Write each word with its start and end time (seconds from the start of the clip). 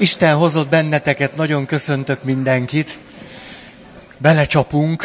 Isten 0.00 0.36
hozott 0.36 0.68
benneteket, 0.68 1.36
nagyon 1.36 1.66
köszöntök 1.66 2.22
mindenkit. 2.22 2.98
Belecsapunk 4.18 5.04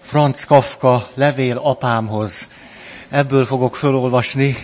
Franz 0.00 0.44
Kafka 0.44 1.08
levél 1.14 1.56
apámhoz. 1.56 2.48
Ebből 3.08 3.46
fogok 3.46 3.76
felolvasni 3.76 4.56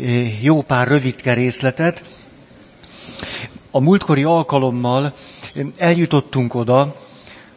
eh, 0.00 0.44
jó 0.44 0.62
pár 0.62 0.88
rövidke 0.88 1.32
részletet. 1.32 2.02
A 3.70 3.80
múltkori 3.80 4.24
alkalommal 4.24 5.14
eh, 5.54 5.66
eljutottunk 5.78 6.54
oda, 6.54 6.96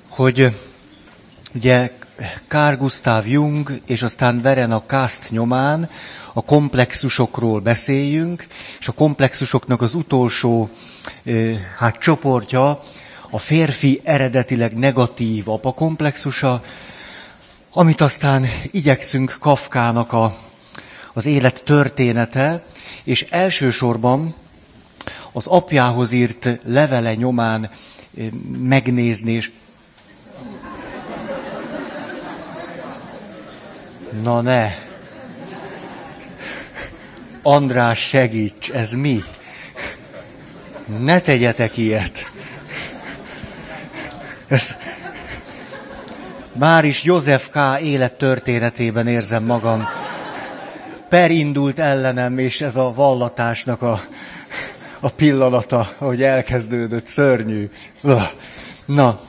hogy 0.09 0.39
eh, 0.39 0.53
ugye 1.55 1.91
Carl 2.47 2.75
Gustav 2.75 3.27
Jung 3.27 3.81
és 3.85 4.01
aztán 4.01 4.41
Verena 4.41 4.83
Kast 4.85 5.29
nyomán 5.29 5.89
a 6.33 6.43
komplexusokról 6.43 7.59
beszéljünk, 7.59 8.47
és 8.79 8.87
a 8.87 8.91
komplexusoknak 8.91 9.81
az 9.81 9.93
utolsó 9.93 10.69
hát, 11.77 11.97
csoportja 11.97 12.83
a 13.29 13.37
férfi 13.37 14.01
eredetileg 14.03 14.77
negatív 14.77 15.49
apakomplexusa, 15.49 16.63
amit 17.71 18.01
aztán 18.01 18.45
igyekszünk 18.71 19.37
Kafkának 19.39 20.13
a, 20.13 20.37
az 21.13 21.25
élet 21.25 21.63
története, 21.63 22.63
és 23.03 23.21
elsősorban 23.29 24.35
az 25.31 25.47
apjához 25.47 26.11
írt 26.11 26.59
levele 26.65 27.15
nyomán 27.15 27.69
megnézni, 28.59 29.31
és 29.31 29.51
Na 34.11 34.41
ne! 34.41 34.75
András, 37.41 37.99
segíts, 37.99 38.69
ez 38.69 38.91
mi? 38.91 39.23
Ne 40.99 41.19
tegyetek 41.19 41.77
ilyet. 41.77 42.31
Ez... 44.47 44.75
Már 46.53 46.85
is 46.85 47.03
József 47.03 47.49
K. 47.49 47.79
élettörténetében 47.81 49.07
érzem 49.07 49.43
magam. 49.43 49.87
Per 51.09 51.31
indult 51.31 51.79
ellenem, 51.79 52.37
és 52.37 52.61
ez 52.61 52.75
a 52.75 52.93
vallatásnak 52.93 53.81
a, 53.81 54.01
a 54.99 55.09
pillanata, 55.09 55.87
hogy 55.97 56.23
elkezdődött, 56.23 57.05
szörnyű. 57.05 57.69
Na, 58.85 59.21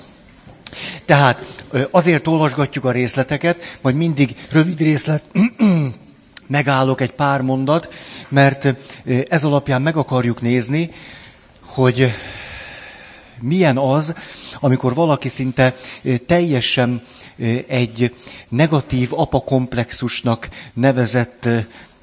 tehát 1.04 1.64
azért 1.90 2.26
olvasgatjuk 2.26 2.84
a 2.84 2.90
részleteket, 2.90 3.78
majd 3.80 3.94
mindig 3.96 4.36
rövid 4.50 4.78
részlet, 4.78 5.24
megállok 6.46 7.00
egy 7.00 7.12
pár 7.12 7.40
mondat, 7.40 7.92
mert 8.28 8.74
ez 9.28 9.44
alapján 9.44 9.82
meg 9.82 9.96
akarjuk 9.96 10.40
nézni, 10.40 10.90
hogy 11.64 12.12
milyen 13.40 13.78
az, 13.78 14.14
amikor 14.60 14.94
valaki 14.94 15.28
szinte 15.28 15.76
teljesen 16.26 17.02
egy 17.66 18.14
negatív 18.48 19.08
apakomplexusnak 19.12 20.48
nevezett 20.72 21.48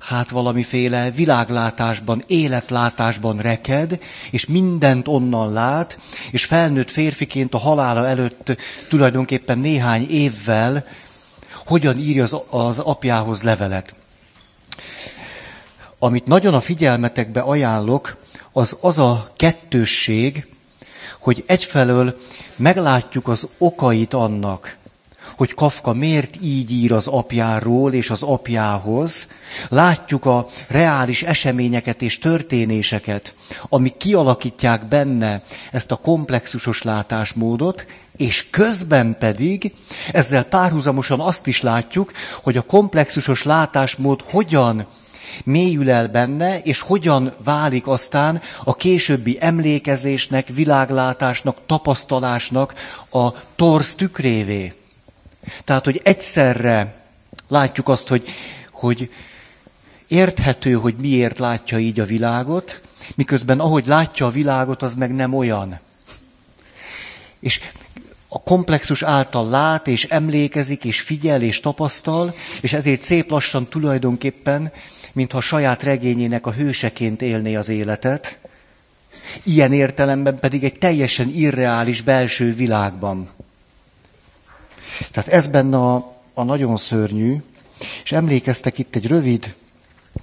hát 0.08 0.30
valamiféle 0.30 1.12
világlátásban, 1.12 2.24
életlátásban 2.28 3.38
reked, 3.38 4.00
és 4.32 4.46
mindent 4.46 5.08
onnan 5.08 5.54
lát, 5.54 6.00
és 6.32 6.46
felnőtt 6.46 6.92
férfiként 6.92 7.54
a 7.54 7.58
halála 7.58 8.08
előtt 8.08 8.58
tulajdonképpen 8.90 9.60
néhány 9.60 10.10
évvel 10.10 10.86
hogyan 11.66 11.98
írja 11.98 12.24
az, 12.24 12.38
az 12.50 12.80
apjához 12.80 13.44
levelet. 13.44 13.96
Amit 16.00 16.26
nagyon 16.26 16.54
a 16.54 16.60
figyelmetekbe 16.60 17.40
ajánlok, 17.40 18.18
az 18.52 18.78
az 18.82 19.00
a 19.00 19.32
kettősség, 19.36 20.48
hogy 21.20 21.44
egyfelől 21.48 22.20
meglátjuk 22.56 23.28
az 23.28 23.48
okait 23.58 24.14
annak, 24.14 24.78
hogy 25.38 25.54
Kafka 25.54 25.94
miért 25.94 26.38
így 26.42 26.72
ír 26.72 26.94
az 26.94 27.08
apjáról 27.08 27.94
és 27.94 28.10
az 28.10 28.24
apjához. 28.24 29.28
Látjuk 29.70 30.26
a 30.26 30.48
reális 30.68 31.24
eseményeket 31.24 32.02
és 32.02 32.20
történéseket, 32.20 33.36
amik 33.70 33.98
kialakítják 33.98 34.88
benne 34.88 35.42
ezt 35.72 35.92
a 35.92 35.96
komplexusos 35.96 36.82
látásmódot, 36.82 37.86
és 38.18 38.50
közben 38.50 39.16
pedig 39.20 39.74
ezzel 40.12 40.44
párhuzamosan 40.44 41.20
azt 41.20 41.48
is 41.48 41.62
látjuk, 41.62 42.12
hogy 42.44 42.58
a 42.58 42.62
komplexusos 42.62 43.44
látásmód 43.44 44.22
hogyan 44.22 44.88
mélyül 45.44 45.90
el 45.90 46.08
benne, 46.08 46.60
és 46.60 46.80
hogyan 46.80 47.34
válik 47.44 47.88
aztán 47.88 48.42
a 48.64 48.76
későbbi 48.76 49.38
emlékezésnek, 49.40 50.48
világlátásnak, 50.48 51.58
tapasztalásnak 51.66 52.74
a 53.12 53.32
torz 53.56 53.96
tükrévé. 53.96 54.74
Tehát, 55.64 55.86
hogy 55.86 56.02
egyszerre 56.04 57.02
látjuk 57.48 57.90
azt, 57.90 58.08
hogy, 58.08 58.30
hogy 58.72 59.12
érthető, 60.08 60.74
hogy 60.74 60.96
miért 60.96 61.40
látja 61.40 61.78
így 61.78 62.00
a 62.00 62.06
világot, 62.06 62.82
miközben 63.16 63.60
ahogy 63.60 63.88
látja 63.88 64.26
a 64.26 64.30
világot, 64.30 64.82
az 64.82 64.96
meg 64.96 65.16
nem 65.16 65.34
olyan. 65.34 65.80
És 67.40 67.60
a 68.28 68.42
komplexus 68.44 69.04
által 69.04 69.50
lát, 69.50 69.88
és 69.88 70.04
emlékezik, 70.04 70.84
és 70.84 71.02
figyel, 71.02 71.42
és 71.42 71.60
tapasztal, 71.60 72.36
és 72.62 72.74
ezért 72.74 73.02
szép 73.02 73.30
lassan 73.30 73.68
tulajdonképpen, 73.68 74.72
mintha 75.14 75.38
a 75.38 75.42
saját 75.42 75.84
regényének 75.84 76.46
a 76.46 76.52
hőseként 76.52 77.22
élné 77.22 77.56
az 77.56 77.70
életet, 77.70 78.38
ilyen 79.44 79.74
értelemben 79.74 80.40
pedig 80.40 80.64
egy 80.64 80.78
teljesen 80.78 81.30
irreális 81.30 82.02
belső 82.02 82.54
világban. 82.54 83.30
Tehát 85.12 85.30
ez 85.30 85.48
benne 85.48 85.78
a, 85.78 86.16
a 86.34 86.44
nagyon 86.44 86.78
szörnyű, 86.78 87.44
és 88.04 88.12
emlékeztek 88.12 88.78
itt 88.78 88.96
egy 88.96 89.08
rövid, 89.08 89.56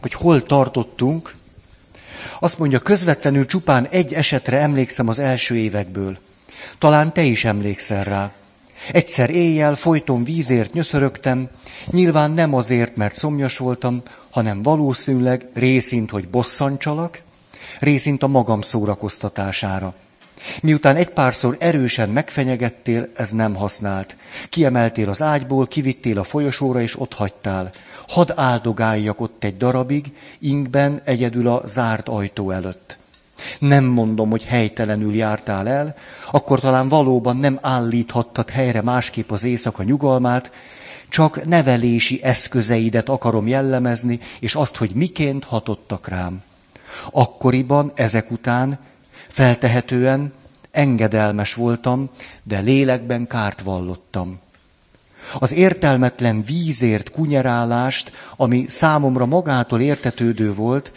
hogy 0.00 0.12
hol 0.12 0.42
tartottunk. 0.42 1.34
Azt 2.40 2.58
mondja, 2.58 2.78
közvetlenül 2.78 3.46
csupán 3.46 3.86
egy 3.86 4.14
esetre 4.14 4.58
emlékszem 4.58 5.08
az 5.08 5.18
első 5.18 5.56
évekből. 5.56 6.18
Talán 6.78 7.12
te 7.12 7.22
is 7.22 7.44
emlékszel 7.44 8.04
rá. 8.04 8.32
Egyszer 8.92 9.30
éjjel 9.30 9.74
folyton 9.74 10.24
vízért 10.24 10.72
nyöszörögtem, 10.72 11.48
nyilván 11.86 12.30
nem 12.30 12.54
azért, 12.54 12.96
mert 12.96 13.14
szomjas 13.14 13.58
voltam, 13.58 14.02
hanem 14.30 14.62
valószínűleg 14.62 15.46
részint, 15.54 16.10
hogy 16.10 16.28
bosszantsalak, 16.28 17.22
részint 17.78 18.22
a 18.22 18.26
magam 18.26 18.60
szórakoztatására. 18.60 19.94
Miután 20.62 20.96
egy 20.96 21.08
párszor 21.08 21.56
erősen 21.58 22.08
megfenyegettél, 22.08 23.08
ez 23.16 23.30
nem 23.30 23.54
használt. 23.54 24.16
Kiemeltél 24.48 25.08
az 25.08 25.22
ágyból, 25.22 25.66
kivittél 25.66 26.18
a 26.18 26.24
folyosóra, 26.24 26.80
és 26.80 27.00
ott 27.00 27.14
hagytál. 27.14 27.70
Hadd 28.08 28.32
áldogáljak 28.34 29.20
ott 29.20 29.44
egy 29.44 29.56
darabig, 29.56 30.12
ingben 30.38 31.00
egyedül 31.04 31.48
a 31.48 31.62
zárt 31.64 32.08
ajtó 32.08 32.50
előtt. 32.50 32.98
Nem 33.58 33.84
mondom, 33.84 34.30
hogy 34.30 34.44
helytelenül 34.44 35.14
jártál 35.14 35.68
el, 35.68 35.96
akkor 36.30 36.60
talán 36.60 36.88
valóban 36.88 37.36
nem 37.36 37.58
állíthattad 37.62 38.50
helyre 38.50 38.82
másképp 38.82 39.30
az 39.30 39.44
éjszaka 39.44 39.82
nyugalmát, 39.82 40.52
csak 41.08 41.44
nevelési 41.44 42.20
eszközeidet 42.22 43.08
akarom 43.08 43.46
jellemezni, 43.46 44.20
és 44.40 44.54
azt, 44.54 44.76
hogy 44.76 44.90
miként 44.94 45.44
hatottak 45.44 46.08
rám. 46.08 46.42
Akkoriban, 47.10 47.92
ezek 47.94 48.30
után 48.30 48.78
Feltehetően 49.34 50.32
engedelmes 50.70 51.54
voltam, 51.54 52.10
de 52.42 52.58
lélekben 52.58 53.26
kárt 53.26 53.60
vallottam. 53.60 54.38
Az 55.38 55.52
értelmetlen 55.52 56.42
vízért 56.42 57.10
kunyerálást, 57.10 58.12
ami 58.36 58.64
számomra 58.68 59.26
magától 59.26 59.80
értetődő 59.80 60.54
volt, 60.54 60.92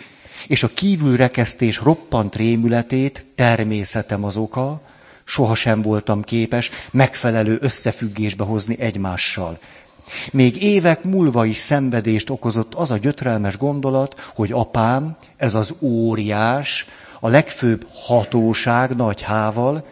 és 0.47 0.63
a 0.63 0.73
kívülrekesztés 0.73 1.79
roppant 1.79 2.35
rémületét 2.35 3.25
természetem 3.35 4.23
az 4.23 4.37
oka, 4.37 4.81
sohasem 5.23 5.81
voltam 5.81 6.21
képes 6.21 6.69
megfelelő 6.91 7.57
összefüggésbe 7.61 8.43
hozni 8.43 8.79
egymással. 8.79 9.59
Még 10.31 10.63
évek 10.63 11.03
múlva 11.03 11.45
is 11.45 11.57
szenvedést 11.57 12.29
okozott 12.29 12.73
az 12.73 12.91
a 12.91 12.97
gyötrelmes 12.97 13.57
gondolat, 13.57 14.31
hogy 14.35 14.51
apám, 14.51 15.17
ez 15.37 15.55
az 15.55 15.75
óriás, 15.79 16.85
a 17.19 17.27
legfőbb 17.27 17.87
hatóság 17.93 18.95
nagy 18.95 19.21
hával, 19.21 19.85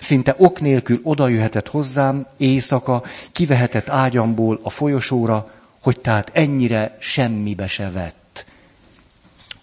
szinte 0.00 0.34
ok 0.38 0.60
nélkül 0.60 1.00
odajöhetett 1.02 1.68
hozzám 1.68 2.26
éjszaka, 2.36 3.02
kivehetett 3.32 3.88
ágyamból 3.88 4.60
a 4.62 4.70
folyosóra, 4.70 5.50
hogy 5.82 6.00
tehát 6.00 6.30
ennyire 6.32 6.96
semmibe 7.00 7.66
se 7.66 7.90
vett. 7.90 8.46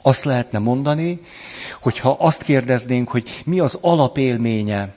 Azt 0.01 0.23
lehetne 0.23 0.59
mondani, 0.59 1.21
hogyha 1.81 2.15
azt 2.19 2.43
kérdeznénk, 2.43 3.09
hogy 3.09 3.41
mi 3.45 3.59
az 3.59 3.77
alapélménye 3.81 4.95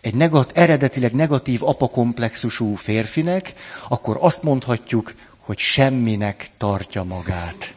egy 0.00 0.14
negat, 0.14 0.58
eredetileg 0.58 1.12
negatív 1.12 1.62
apakomplexusú 1.62 2.74
férfinek, 2.74 3.52
akkor 3.88 4.16
azt 4.20 4.42
mondhatjuk, 4.42 5.14
hogy 5.38 5.58
semminek 5.58 6.50
tartja 6.56 7.02
magát. 7.02 7.74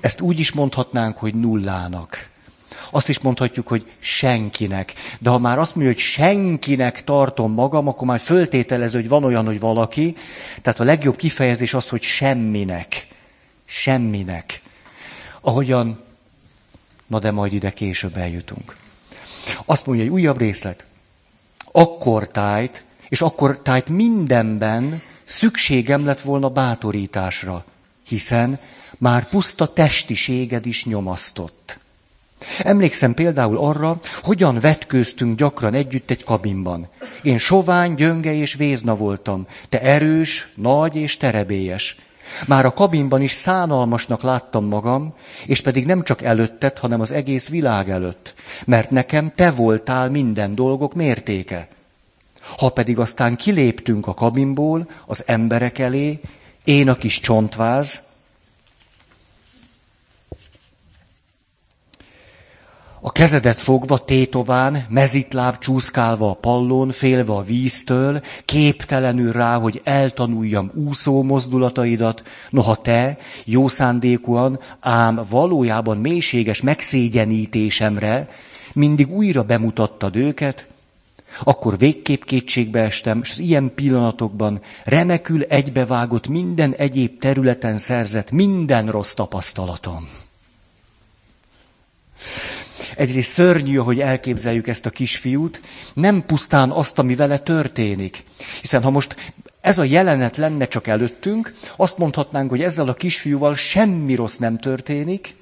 Ezt 0.00 0.20
úgy 0.20 0.38
is 0.38 0.52
mondhatnánk, 0.52 1.16
hogy 1.16 1.34
nullának 1.34 2.30
Azt 2.94 3.08
is 3.08 3.18
mondhatjuk, 3.18 3.68
hogy 3.68 3.90
senkinek. 3.98 4.92
De 5.18 5.30
ha 5.30 5.38
már 5.38 5.58
azt 5.58 5.74
mondja, 5.74 5.92
hogy 5.92 6.02
senkinek 6.02 7.04
tartom 7.04 7.52
magam, 7.52 7.88
akkor 7.88 8.06
már 8.06 8.20
föltételező, 8.20 9.00
hogy 9.00 9.08
van 9.08 9.24
olyan, 9.24 9.46
hogy 9.46 9.60
valaki. 9.60 10.16
Tehát 10.62 10.80
a 10.80 10.84
legjobb 10.84 11.16
kifejezés 11.16 11.74
az, 11.74 11.88
hogy 11.88 12.02
semminek. 12.02 13.06
Semminek. 13.64 14.62
Ahogyan, 15.40 16.02
na 17.06 17.18
de 17.18 17.30
majd 17.30 17.52
ide 17.52 17.72
később 17.72 18.16
eljutunk. 18.16 18.76
Azt 19.64 19.86
mondja, 19.86 20.04
hogy 20.04 20.12
újabb 20.12 20.38
részlet. 20.38 20.84
Akkor 21.72 22.28
tájt, 22.28 22.84
és 23.08 23.20
akkor 23.20 23.60
tájt 23.62 23.88
mindenben 23.88 25.02
szükségem 25.24 26.04
lett 26.04 26.20
volna 26.20 26.48
bátorításra, 26.48 27.64
hiszen 28.06 28.60
már 28.98 29.28
puszta 29.28 29.72
testiséged 29.72 30.66
is 30.66 30.84
nyomasztott. 30.84 31.80
Emlékszem 32.58 33.14
például 33.14 33.58
arra, 33.58 34.00
hogyan 34.22 34.60
vetkőztünk 34.60 35.38
gyakran 35.38 35.74
együtt 35.74 36.10
egy 36.10 36.24
kabinban. 36.24 36.88
Én 37.22 37.38
sovány, 37.38 37.94
gyönge 37.94 38.34
és 38.34 38.54
vézna 38.54 38.94
voltam, 38.94 39.46
te 39.68 39.80
erős, 39.80 40.48
nagy 40.54 40.96
és 40.96 41.16
terebélyes. 41.16 41.96
Már 42.46 42.64
a 42.64 42.72
kabinban 42.72 43.22
is 43.22 43.32
szánalmasnak 43.32 44.22
láttam 44.22 44.64
magam, 44.64 45.14
és 45.46 45.60
pedig 45.60 45.86
nem 45.86 46.02
csak 46.02 46.22
előtted, 46.22 46.78
hanem 46.78 47.00
az 47.00 47.12
egész 47.12 47.48
világ 47.48 47.90
előtt, 47.90 48.34
mert 48.64 48.90
nekem 48.90 49.32
te 49.34 49.50
voltál 49.50 50.10
minden 50.10 50.54
dolgok 50.54 50.94
mértéke. 50.94 51.68
Ha 52.58 52.68
pedig 52.68 52.98
aztán 52.98 53.36
kiléptünk 53.36 54.06
a 54.06 54.14
kabinból 54.14 54.88
az 55.06 55.22
emberek 55.26 55.78
elé, 55.78 56.20
én 56.64 56.88
a 56.88 56.94
kis 56.94 57.20
csontváz, 57.20 58.02
A 63.04 63.12
kezedet 63.12 63.58
fogva 63.58 64.04
tétován, 64.04 64.86
mezitláb 64.88 65.58
csúszkálva 65.58 66.30
a 66.30 66.34
pallón, 66.34 66.90
félve 66.90 67.32
a 67.32 67.42
víztől, 67.42 68.20
képtelenül 68.44 69.32
rá, 69.32 69.58
hogy 69.58 69.80
eltanuljam 69.84 70.70
úszó 70.74 71.22
mozdulataidat, 71.22 72.22
noha 72.50 72.76
te, 72.76 73.18
jó 73.44 73.68
szándékúan, 73.68 74.60
ám 74.80 75.20
valójában 75.28 75.96
mélységes 75.96 76.60
megszégyenítésemre 76.60 78.28
mindig 78.72 79.10
újra 79.10 79.42
bemutattad 79.42 80.16
őket, 80.16 80.66
akkor 81.44 81.78
végképp 81.78 82.22
kétségbe 82.22 82.80
estem, 82.80 83.20
és 83.22 83.30
az 83.30 83.38
ilyen 83.38 83.72
pillanatokban 83.74 84.60
remekül 84.84 85.42
egybevágott 85.42 86.28
minden 86.28 86.74
egyéb 86.74 87.18
területen 87.18 87.78
szerzett 87.78 88.30
minden 88.30 88.90
rossz 88.90 89.12
tapasztalatom. 89.12 90.08
Egyrészt 92.96 93.30
szörnyű, 93.30 93.76
hogy 93.76 94.00
elképzeljük 94.00 94.66
ezt 94.66 94.86
a 94.86 94.90
kisfiút, 94.90 95.60
nem 95.94 96.26
pusztán 96.26 96.70
azt, 96.70 96.98
ami 96.98 97.14
vele 97.14 97.38
történik. 97.38 98.24
Hiszen 98.60 98.82
ha 98.82 98.90
most 98.90 99.16
ez 99.60 99.78
a 99.78 99.84
jelenet 99.84 100.36
lenne 100.36 100.68
csak 100.68 100.86
előttünk, 100.86 101.54
azt 101.76 101.98
mondhatnánk, 101.98 102.50
hogy 102.50 102.62
ezzel 102.62 102.88
a 102.88 102.94
kisfiúval 102.94 103.54
semmi 103.54 104.14
rossz 104.14 104.36
nem 104.36 104.58
történik, 104.58 105.34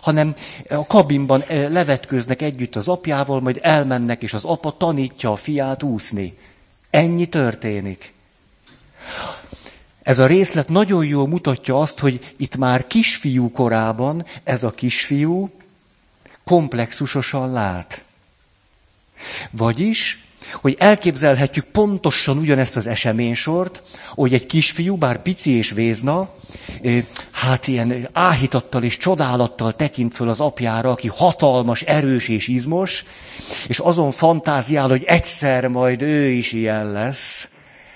hanem 0.00 0.34
a 0.68 0.86
kabinban 0.86 1.42
eh, 1.46 1.68
levetkőznek 1.70 2.42
együtt 2.42 2.76
az 2.76 2.88
apjával, 2.88 3.40
majd 3.40 3.58
elmennek, 3.62 4.22
és 4.22 4.34
az 4.34 4.44
apa 4.44 4.76
tanítja 4.76 5.32
a 5.32 5.36
fiát 5.36 5.82
úszni. 5.82 6.36
Ennyi 6.90 7.26
történik. 7.26 8.12
Ez 10.02 10.18
a 10.18 10.26
részlet 10.26 10.68
nagyon 10.68 11.04
jól 11.04 11.28
mutatja 11.28 11.80
azt, 11.80 11.98
hogy 11.98 12.34
itt 12.36 12.56
már 12.56 12.86
kisfiú 12.86 13.50
korában 13.50 14.26
ez 14.44 14.64
a 14.64 14.70
kisfiú 14.70 15.50
komplexusosan 16.50 17.52
lát. 17.52 18.04
Vagyis, 19.50 20.24
hogy 20.52 20.76
elképzelhetjük 20.78 21.64
pontosan 21.64 22.38
ugyanezt 22.38 22.76
az 22.76 22.86
eseménysort, 22.86 23.82
hogy 24.08 24.34
egy 24.34 24.46
kisfiú, 24.46 24.96
bár 24.96 25.22
pici 25.22 25.50
és 25.50 25.70
vézna, 25.70 26.34
hát 27.30 27.66
ilyen 27.66 28.08
áhítattal 28.12 28.82
és 28.82 28.96
csodálattal 28.96 29.76
tekint 29.76 30.14
föl 30.14 30.28
az 30.28 30.40
apjára, 30.40 30.90
aki 30.90 31.08
hatalmas, 31.08 31.82
erős 31.82 32.28
és 32.28 32.48
izmos, 32.48 33.04
és 33.66 33.78
azon 33.78 34.10
fantáziál, 34.10 34.88
hogy 34.88 35.04
egyszer 35.04 35.66
majd 35.66 36.02
ő 36.02 36.28
is 36.28 36.52
ilyen 36.52 36.92
lesz, 36.92 37.48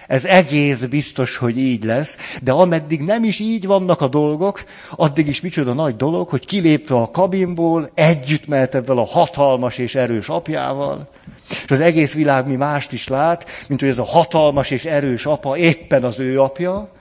ez 0.06 0.25
egész 0.25 0.81
biztos, 0.81 1.37
hogy 1.37 1.59
így 1.59 1.85
lesz, 1.85 2.19
de 2.43 2.53
ameddig 2.53 3.01
nem 3.01 3.25
is 3.25 3.39
így 3.39 3.67
vannak 3.67 4.01
a 4.01 4.09
dolgok, 4.09 4.65
addig 4.91 5.27
is 5.27 5.41
micsoda 5.41 5.73
nagy 5.73 5.97
dolog, 5.97 6.29
hogy 6.29 6.47
kilépve 6.47 6.97
a 6.97 7.11
kabinból, 7.11 7.91
együtt 7.95 8.47
mehet 8.47 8.75
ebben 8.75 8.99
a 8.99 9.05
hatalmas 9.05 9.79
és 9.79 9.95
erős 9.95 10.29
apjával, 10.29 11.09
és 11.65 11.71
az 11.71 11.81
egész 11.81 12.15
világ 12.15 12.47
mi 12.47 12.56
mást 12.56 12.93
is 12.93 13.09
lát, 13.09 13.47
mint 13.69 13.81
hogy 13.81 13.89
ez 13.89 13.99
a 13.99 14.05
hatalmas 14.05 14.71
és 14.71 14.85
erős 14.85 15.27
apa 15.27 15.56
éppen 15.56 16.05
az 16.05 16.19
ő 16.19 16.41
apja, 16.41 16.93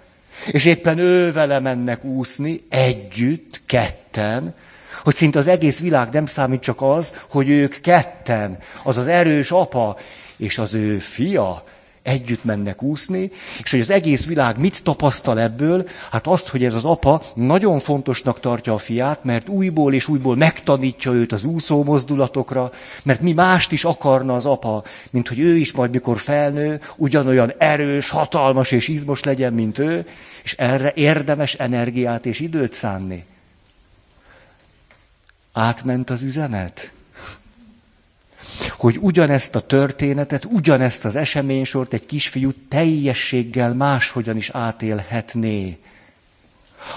és 0.51 0.65
éppen 0.65 0.97
ő 0.97 1.31
vele 1.31 1.59
mennek 1.59 2.03
úszni, 2.03 2.61
együtt, 2.69 3.61
ketten, 3.65 4.55
hogy 5.03 5.15
szinte 5.15 5.37
az 5.37 5.47
egész 5.47 5.79
világ 5.79 6.09
nem 6.11 6.25
számít 6.25 6.61
csak 6.61 6.81
az, 6.81 7.13
hogy 7.29 7.49
ők 7.49 7.81
ketten, 7.81 8.57
az 8.83 8.97
az 8.97 9.07
erős 9.07 9.51
apa 9.51 9.97
és 10.37 10.57
az 10.57 10.73
ő 10.73 10.97
fia, 10.97 11.63
együtt 12.03 12.43
mennek 12.43 12.81
úszni, 12.81 13.31
és 13.63 13.71
hogy 13.71 13.79
az 13.79 13.89
egész 13.89 14.25
világ 14.25 14.59
mit 14.59 14.83
tapasztal 14.83 15.39
ebből? 15.39 15.87
Hát 16.11 16.27
azt, 16.27 16.47
hogy 16.47 16.63
ez 16.63 16.75
az 16.75 16.85
apa 16.85 17.23
nagyon 17.35 17.79
fontosnak 17.79 18.39
tartja 18.39 18.73
a 18.73 18.77
fiát, 18.77 19.23
mert 19.23 19.49
újból 19.49 19.93
és 19.93 20.07
újból 20.07 20.35
megtanítja 20.35 21.11
őt 21.11 21.31
az 21.31 21.43
úszó 21.43 21.83
mozdulatokra, 21.83 22.71
mert 23.03 23.21
mi 23.21 23.33
mást 23.33 23.71
is 23.71 23.83
akarna 23.83 24.35
az 24.35 24.45
apa, 24.45 24.83
mint 25.09 25.27
hogy 25.27 25.39
ő 25.39 25.55
is 25.55 25.71
majd, 25.71 25.91
mikor 25.91 26.19
felnő, 26.19 26.81
ugyanolyan 26.95 27.53
erős, 27.57 28.09
hatalmas 28.09 28.71
és 28.71 28.87
izmos 28.87 29.23
legyen, 29.23 29.53
mint 29.53 29.79
ő, 29.79 30.05
és 30.43 30.55
erre 30.57 30.91
érdemes 30.95 31.53
energiát 31.53 32.25
és 32.25 32.39
időt 32.39 32.73
szánni. 32.73 33.25
Átment 35.53 36.09
az 36.09 36.21
üzenet? 36.21 36.91
Hogy 38.77 38.97
ugyanezt 39.01 39.55
a 39.55 39.59
történetet, 39.59 40.45
ugyanezt 40.45 41.05
az 41.05 41.15
eseménysort 41.15 41.93
egy 41.93 42.05
kisfiú 42.05 42.51
teljességgel 42.67 43.73
máshogyan 43.73 44.37
is 44.37 44.49
átélhetné. 44.49 45.77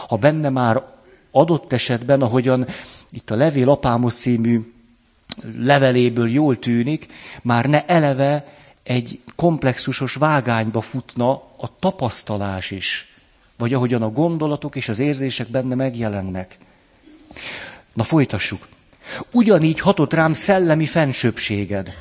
Ha 0.09 0.17
benne 0.17 0.49
már 0.49 0.83
adott 1.31 1.73
esetben, 1.73 2.23
ahogyan 2.23 2.67
itt 3.11 3.31
a 3.31 3.35
Levél 3.35 3.71
Apámos 3.71 4.15
című 4.15 4.73
leveléből 5.59 6.31
jól 6.31 6.59
tűnik, 6.59 7.07
már 7.43 7.67
ne 7.67 7.85
eleve 7.85 8.47
egy 8.83 9.21
komplexusos 9.37 10.15
vágányba 10.15 10.81
futna 10.81 11.31
a 11.57 11.79
tapasztalás 11.79 12.71
is, 12.71 13.13
vagy 13.59 13.75
ahogyan 13.75 14.03
a 14.03 14.11
gondolatok 14.11 14.77
és 14.77 14.89
az 14.89 14.99
érzések 14.99 15.49
benne 15.49 15.75
megjelennek. 15.75 16.59
Na 17.93 18.03
folytassuk. 18.03 18.69
Ugyanígy 19.33 19.81
hatott 19.81 20.13
rám 20.13 20.33
szellemi 20.33 20.87
fensőbséged. 20.87 21.93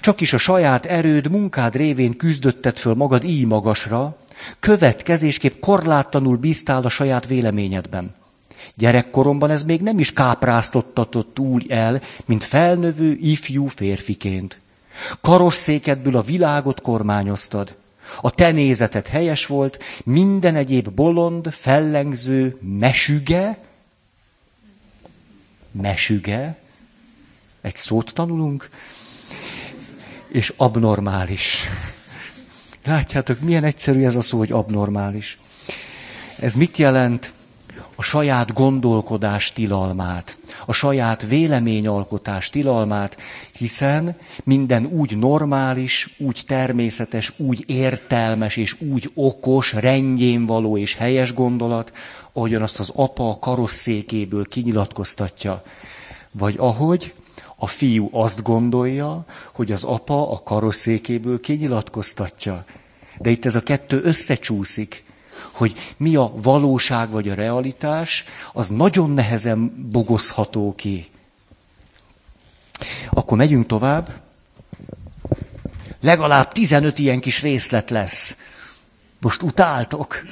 Csak 0.00 0.20
is 0.20 0.32
a 0.32 0.38
saját 0.38 0.86
erőd, 0.86 1.30
munkád 1.30 1.74
révén 1.74 2.16
küzdötted 2.16 2.76
föl 2.76 2.94
magad 2.94 3.24
így 3.24 3.46
magasra, 3.46 4.16
következésképp 4.60 5.60
korlátlanul 5.60 6.36
bíztál 6.36 6.82
a 6.82 6.88
saját 6.88 7.26
véleményedben. 7.26 8.14
Gyerekkoromban 8.74 9.50
ez 9.50 9.62
még 9.62 9.80
nem 9.80 9.98
is 9.98 10.12
kápráztottatott 10.12 11.38
úgy 11.38 11.66
el, 11.68 12.02
mint 12.24 12.44
felnövő 12.44 13.16
ifjú 13.20 13.66
férfiként. 13.66 14.60
Karosszékedből 15.20 16.16
a 16.16 16.22
világot 16.22 16.80
kormányoztad. 16.80 17.74
A 18.20 18.30
te 18.30 18.54
helyes 19.10 19.46
volt, 19.46 19.78
minden 20.04 20.54
egyéb 20.54 20.90
bolond, 20.90 21.48
fellengző, 21.52 22.58
mesüge, 22.60 23.58
mesüge, 25.82 26.56
egy 27.60 27.76
szót 27.76 28.14
tanulunk, 28.14 28.68
és 30.28 30.52
abnormális. 30.56 31.64
Látjátok, 32.84 33.40
milyen 33.40 33.64
egyszerű 33.64 34.04
ez 34.04 34.16
a 34.16 34.20
szó, 34.20 34.38
hogy 34.38 34.52
abnormális. 34.52 35.38
Ez 36.38 36.54
mit 36.54 36.76
jelent? 36.76 37.32
A 37.94 38.02
saját 38.02 38.52
gondolkodás 38.52 39.52
tilalmát, 39.52 40.38
a 40.66 40.72
saját 40.72 41.22
véleményalkotás 41.22 42.50
tilalmát, 42.50 43.16
hiszen 43.52 44.16
minden 44.44 44.86
úgy 44.86 45.18
normális, 45.18 46.14
úgy 46.18 46.42
természetes, 46.46 47.32
úgy 47.36 47.64
értelmes 47.66 48.56
és 48.56 48.80
úgy 48.80 49.10
okos, 49.14 49.72
rendjén 49.72 50.46
való 50.46 50.78
és 50.78 50.94
helyes 50.94 51.34
gondolat, 51.34 51.92
ahogyan 52.32 52.62
azt 52.62 52.78
az 52.78 52.92
apa 52.94 53.28
a 53.28 53.38
karosszékéből 53.38 54.46
kinyilatkoztatja. 54.48 55.62
Vagy 56.30 56.54
ahogy 56.58 57.14
a 57.56 57.66
fiú 57.66 58.08
azt 58.12 58.42
gondolja, 58.42 59.24
hogy 59.52 59.72
az 59.72 59.84
apa 59.84 60.30
a 60.30 60.42
karosszékéből 60.42 61.40
kinyilatkoztatja. 61.40 62.64
De 63.18 63.30
itt 63.30 63.44
ez 63.44 63.56
a 63.56 63.60
kettő 63.62 64.00
összecsúszik, 64.02 65.05
hogy 65.56 65.94
mi 65.96 66.16
a 66.16 66.32
valóság 66.34 67.10
vagy 67.10 67.28
a 67.28 67.34
realitás, 67.34 68.24
az 68.52 68.68
nagyon 68.68 69.10
nehezen 69.10 69.88
bogozható 69.90 70.74
ki. 70.74 71.10
Akkor 73.10 73.36
megyünk 73.36 73.66
tovább. 73.66 74.20
Legalább 76.00 76.52
15 76.52 76.98
ilyen 76.98 77.20
kis 77.20 77.42
részlet 77.42 77.90
lesz. 77.90 78.36
Most 79.20 79.42
utáltok. 79.42 80.22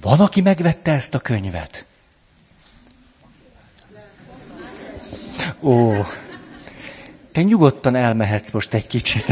Van, 0.00 0.20
aki 0.20 0.40
megvette 0.40 0.92
ezt 0.92 1.14
a 1.14 1.18
könyvet? 1.18 1.84
Ó, 5.60 5.92
te 7.32 7.42
nyugodtan 7.42 7.94
elmehetsz 7.94 8.50
most 8.50 8.74
egy 8.74 8.86
kicsit. 8.86 9.24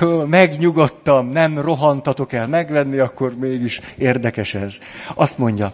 Jó, 0.00 0.24
megnyugodtam, 0.24 1.28
nem 1.28 1.58
rohantatok 1.58 2.32
el 2.32 2.46
megvenni, 2.46 2.98
akkor 2.98 3.34
mégis 3.34 3.80
érdekes 3.96 4.54
ez. 4.54 4.78
Azt 5.14 5.38
mondja, 5.38 5.72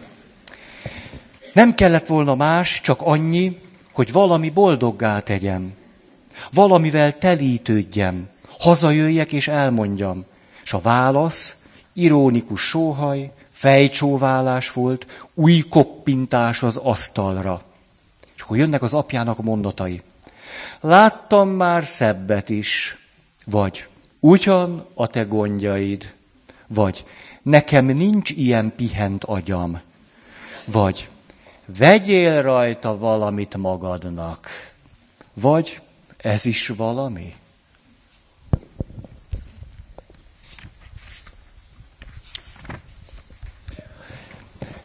nem 1.53 1.75
kellett 1.75 2.07
volna 2.07 2.35
más, 2.35 2.81
csak 2.81 3.01
annyi, 3.03 3.61
hogy 3.93 4.13
valami 4.13 4.51
boldoggá 4.51 5.21
tegyem. 5.21 5.73
Valamivel 6.53 7.19
telítődjem, 7.19 8.29
hazajöjjek 8.59 9.33
és 9.33 9.49
elmondjam. 9.49 10.25
És 10.65 10.73
a 10.73 10.81
válasz 10.81 11.57
irónikus 11.93 12.61
sóhaj, 12.61 13.33
fejcsóválás 13.51 14.73
volt, 14.73 15.29
új 15.35 15.59
koppintás 15.59 16.63
az 16.63 16.77
asztalra. 16.77 17.63
És 18.37 18.43
akkor 18.43 18.57
jönnek 18.57 18.83
az 18.83 18.95
apjának 18.95 19.43
mondatai. 19.43 20.03
Láttam 20.81 21.49
már 21.49 21.85
szebbet 21.85 22.49
is, 22.49 22.97
vagy 23.45 23.89
ugyan 24.21 24.87
a 24.95 25.07
te 25.07 25.23
gondjaid, 25.23 26.15
vagy 26.67 27.05
nekem 27.43 27.87
nincs 27.87 28.31
ilyen 28.31 28.73
pihent 28.77 29.25
agyam, 29.25 29.81
vagy 30.65 31.09
vegyél 31.79 32.43
rajta 32.43 32.99
valamit 32.99 33.57
magadnak, 33.57 34.49
vagy 35.35 35.81
ez 36.17 36.45
is 36.45 36.69
valami. 36.69 37.35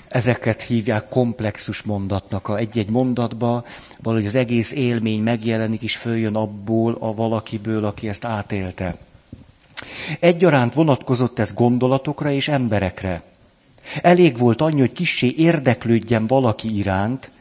Ezeket 0.08 0.62
hívják 0.62 1.10
komplexus 1.10 1.82
mondatnak. 1.82 2.48
A 2.48 2.58
egy-egy 2.58 2.90
mondatba 2.90 3.66
valahogy 4.02 4.26
az 4.26 4.36
egész 4.36 4.72
élmény 4.72 5.22
megjelenik, 5.22 5.82
és 5.82 5.98
följön 5.98 6.36
abból 6.36 6.98
a 7.00 7.14
valakiből, 7.14 7.86
aki 7.86 8.08
ezt 8.08 8.26
átélte. 8.26 8.98
Egyaránt 10.20 10.74
vonatkozott 10.74 11.40
ez 11.40 11.54
gondolatokra 11.54 12.32
és 12.32 12.48
emberekre. 12.48 13.22
Elég 14.02 14.38
volt 14.38 14.62
annyi, 14.62 14.80
hogy 14.80 14.92
kissé 14.92 15.34
érdeklődjem 15.38 16.28
valaki 16.28 16.78
iránt, 16.78 17.32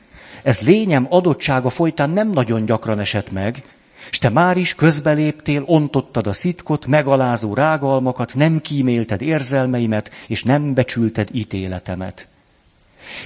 ez 0.43 0.61
lényem 0.61 1.07
adottsága 1.11 1.71
folytán 1.71 2.11
nem 2.11 2.31
nagyon 2.31 2.65
gyakran 2.65 2.99
esett 2.99 3.31
meg, 3.31 3.63
és 4.11 4.19
te 4.19 4.29
már 4.29 4.57
is 4.57 4.75
közbeléptél, 4.75 5.63
ontottad 5.67 6.27
a 6.27 6.33
szitkot, 6.33 6.87
megalázó 6.87 7.55
rágalmakat, 7.55 8.35
nem 8.35 8.61
kímélted 8.61 9.23
érzelmeimet, 9.23 10.11
és 10.27 10.43
nem 10.43 10.75
becsülted 10.75 11.29
ítéletemet. 11.33 12.29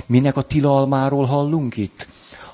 Minek 0.07 0.37
a 0.37 0.43
tilalmáról 0.43 1.25
hallunk 1.25 1.77
itt? 1.77 2.09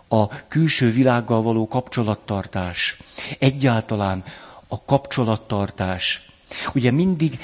A 0.09 0.47
külső 0.49 0.91
világgal 0.91 1.43
való 1.43 1.69
kapcsolattartás. 1.69 2.97
Egyáltalán 3.39 4.25
a 4.69 4.85
kapcsolattartás. 4.85 6.30
Ugye 6.75 6.91
mindig, 6.91 7.39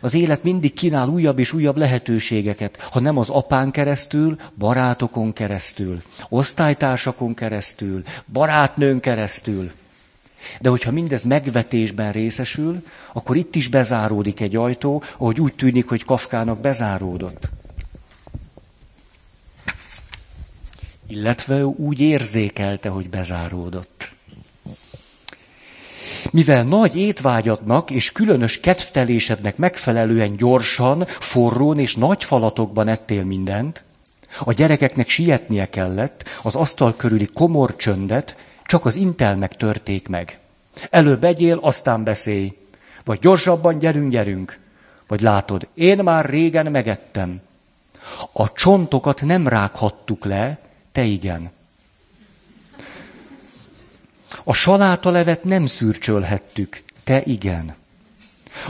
az 0.00 0.14
élet 0.14 0.42
mindig 0.42 0.72
kínál 0.72 1.08
újabb 1.08 1.38
és 1.38 1.52
újabb 1.52 1.76
lehetőségeket, 1.76 2.80
ha 2.80 3.00
nem 3.00 3.16
az 3.18 3.28
apán 3.28 3.70
keresztül, 3.70 4.36
barátokon 4.58 5.32
keresztül, 5.32 6.02
osztálytársakon 6.28 7.34
keresztül, 7.34 8.02
barátnőn 8.32 9.00
keresztül. 9.00 9.70
De 10.60 10.68
hogyha 10.68 10.90
mindez 10.90 11.24
megvetésben 11.24 12.12
részesül, 12.12 12.82
akkor 13.12 13.36
itt 13.36 13.54
is 13.54 13.68
bezáródik 13.68 14.40
egy 14.40 14.56
ajtó, 14.56 15.02
ahogy 15.16 15.40
úgy 15.40 15.54
tűnik, 15.54 15.88
hogy 15.88 16.04
Kafkának 16.04 16.60
bezáródott. 16.60 17.48
Illetve 21.06 21.66
úgy 21.66 22.00
érzékelte, 22.00 22.88
hogy 22.88 23.10
bezáródott. 23.10 24.16
Mivel 26.30 26.62
nagy 26.62 26.96
étvágyadnak 26.96 27.90
és 27.90 28.12
különös 28.12 28.60
kedvtelésednek 28.60 29.56
megfelelően 29.56 30.36
gyorsan, 30.36 31.04
forrón 31.06 31.78
és 31.78 31.94
nagy 31.94 32.24
falatokban 32.24 32.88
ettél 32.88 33.24
mindent, 33.24 33.84
a 34.38 34.52
gyerekeknek 34.52 35.08
sietnie 35.08 35.68
kellett, 35.68 36.24
az 36.42 36.54
asztal 36.54 36.96
körüli 36.96 37.26
komor 37.26 37.76
csöndet 37.76 38.36
csak 38.64 38.84
az 38.84 38.96
intelmek 38.96 39.56
törték 39.56 40.08
meg. 40.08 40.38
Előbb 40.90 41.24
egyél, 41.24 41.58
aztán 41.62 42.04
beszélj. 42.04 42.56
Vagy 43.04 43.18
gyorsabban 43.18 43.78
gyerünk, 43.78 44.10
gyerünk. 44.10 44.58
Vagy 45.06 45.20
látod, 45.20 45.68
én 45.74 45.98
már 45.98 46.24
régen 46.24 46.70
megettem. 46.70 47.40
A 48.32 48.52
csontokat 48.52 49.22
nem 49.22 49.48
rághattuk 49.48 50.24
le, 50.24 50.58
te 50.92 51.02
igen. 51.02 51.50
A 54.44 54.52
salátalevet 54.52 55.44
nem 55.44 55.66
szürcsölhettük, 55.66 56.82
te 57.04 57.22
igen. 57.24 57.74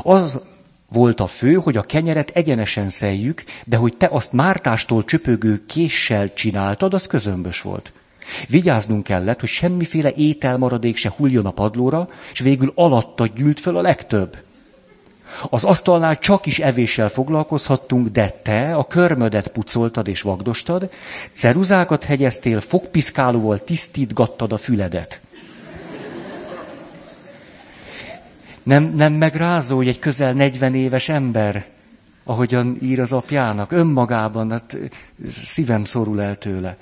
Az 0.03 0.41
volt 0.89 1.21
a 1.21 1.27
fő, 1.27 1.55
hogy 1.55 1.77
a 1.77 1.83
kenyeret 1.83 2.31
egyenesen 2.31 2.89
szeljük, 2.89 3.45
de 3.65 3.77
hogy 3.77 3.97
te 3.97 4.09
azt 4.11 4.33
mártástól 4.33 5.05
csöpögő 5.05 5.67
késsel 5.67 6.33
csináltad, 6.33 6.95
az 6.95 7.07
közömbös 7.07 7.61
volt. 7.61 7.93
Vigyáznunk 8.49 9.03
kellett, 9.03 9.41
hogy 9.41 9.49
semmiféle 9.49 10.13
ételmaradék 10.17 10.97
se 10.97 11.13
hulljon 11.17 11.47
a 11.47 11.51
padlóra, 11.51 12.09
és 12.33 12.39
végül 12.39 12.73
alatta 12.75 13.27
gyűlt 13.27 13.61
föl 13.61 13.77
a 13.77 13.81
legtöbb. 13.81 14.37
Az 15.51 15.65
asztalnál 15.65 16.19
csak 16.19 16.47
is 16.47 16.59
evéssel 16.59 17.09
foglalkozhattunk, 17.09 18.09
de 18.09 18.41
te 18.43 18.75
a 18.75 18.87
körmödet 18.87 19.49
pucoltad 19.49 20.09
és 20.09 20.23
vagdostad, 20.23 20.91
ceruzákat 21.33 22.05
hegyeztél, 22.05 22.61
fogpiszkálóval 22.61 23.65
tisztítgattad 23.65 24.53
a 24.53 24.57
füledet. 24.57 25.21
Nem, 28.69 28.93
nem 28.97 29.13
megrázó, 29.13 29.77
hogy 29.77 29.89
egy 29.89 29.99
közel 29.99 30.33
40 30.33 30.75
éves 30.75 31.09
ember, 31.09 31.67
ahogyan 32.25 32.79
ír 32.83 33.01
az 33.01 33.13
apjának, 33.13 33.73
önmagában, 33.73 34.51
hát 34.51 34.77
szívem 35.29 35.85
szorul 35.85 36.23
el 36.23 36.39
tőle. 36.39 36.77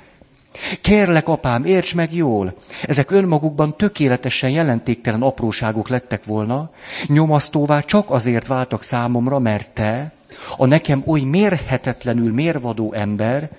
Kérlek, 0.80 1.28
apám, 1.28 1.64
érts 1.64 1.94
meg 1.94 2.14
jól. 2.14 2.58
Ezek 2.82 3.10
önmagukban 3.10 3.76
tökéletesen 3.76 4.50
jelentéktelen 4.50 5.22
apróságok 5.22 5.88
lettek 5.88 6.24
volna, 6.24 6.70
nyomasztóvá 7.06 7.80
csak 7.80 8.10
azért 8.10 8.46
váltak 8.46 8.82
számomra, 8.82 9.38
mert 9.38 9.70
te, 9.70 10.12
a 10.56 10.66
nekem 10.66 11.02
oly 11.06 11.20
mérhetetlenül 11.20 12.32
mérvadó 12.32 12.92
ember, 12.92 13.50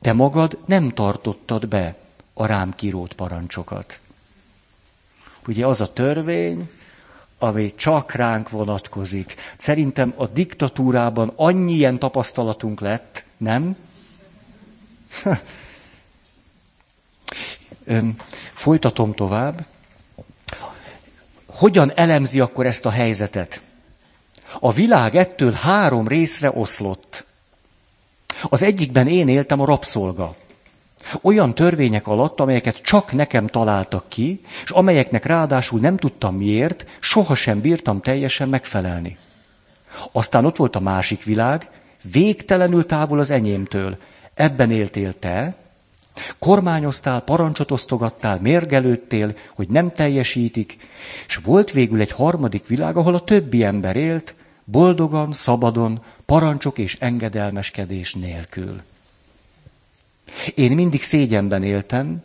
te 0.00 0.12
magad 0.12 0.58
nem 0.66 0.88
tartottad 0.88 1.68
be 1.68 1.94
a 2.34 2.46
rám 2.46 2.74
kirót 2.74 3.12
parancsokat. 3.12 4.00
Ugye 5.46 5.66
az 5.66 5.80
a 5.80 5.92
törvény, 5.92 6.68
ami 7.42 7.74
csak 7.74 8.12
ránk 8.12 8.50
vonatkozik. 8.50 9.34
Szerintem 9.56 10.14
a 10.16 10.26
diktatúrában 10.26 11.32
annyi 11.36 11.72
ilyen 11.72 11.98
tapasztalatunk 11.98 12.80
lett, 12.80 13.24
nem? 13.36 13.76
Folytatom 18.54 19.14
tovább. 19.14 19.66
Hogyan 21.46 21.92
elemzi 21.94 22.40
akkor 22.40 22.66
ezt 22.66 22.86
a 22.86 22.90
helyzetet? 22.90 23.60
A 24.60 24.72
világ 24.72 25.14
ettől 25.14 25.52
három 25.52 26.08
részre 26.08 26.50
oszlott. 26.50 27.26
Az 28.42 28.62
egyikben 28.62 29.06
én 29.06 29.28
éltem 29.28 29.60
a 29.60 29.64
rabszolga. 29.64 30.36
Olyan 31.22 31.54
törvények 31.54 32.06
alatt, 32.06 32.40
amelyeket 32.40 32.76
csak 32.76 33.12
nekem 33.12 33.46
találtak 33.46 34.08
ki, 34.08 34.40
és 34.64 34.70
amelyeknek 34.70 35.24
ráadásul 35.24 35.80
nem 35.80 35.96
tudtam 35.96 36.36
miért, 36.36 36.86
sohasem 37.00 37.60
bírtam 37.60 38.00
teljesen 38.00 38.48
megfelelni. 38.48 39.18
Aztán 40.12 40.44
ott 40.44 40.56
volt 40.56 40.76
a 40.76 40.80
másik 40.80 41.24
világ, 41.24 41.70
végtelenül 42.12 42.86
távol 42.86 43.18
az 43.18 43.30
enyémtől. 43.30 43.98
Ebben 44.34 44.70
éltél 44.70 45.18
te, 45.18 45.56
kormányoztál, 46.38 47.20
parancsot 47.20 47.70
osztogattál, 47.70 48.40
mérgelődtél, 48.40 49.34
hogy 49.54 49.68
nem 49.68 49.92
teljesítik, 49.92 50.76
és 51.26 51.36
volt 51.36 51.70
végül 51.70 52.00
egy 52.00 52.10
harmadik 52.10 52.66
világ, 52.66 52.96
ahol 52.96 53.14
a 53.14 53.24
többi 53.24 53.64
ember 53.64 53.96
élt, 53.96 54.34
boldogan, 54.64 55.32
szabadon, 55.32 56.02
parancsok 56.26 56.78
és 56.78 56.96
engedelmeskedés 57.00 58.14
nélkül. 58.14 58.82
Én 60.54 60.72
mindig 60.72 61.02
szégyenben 61.02 61.62
éltem, 61.62 62.22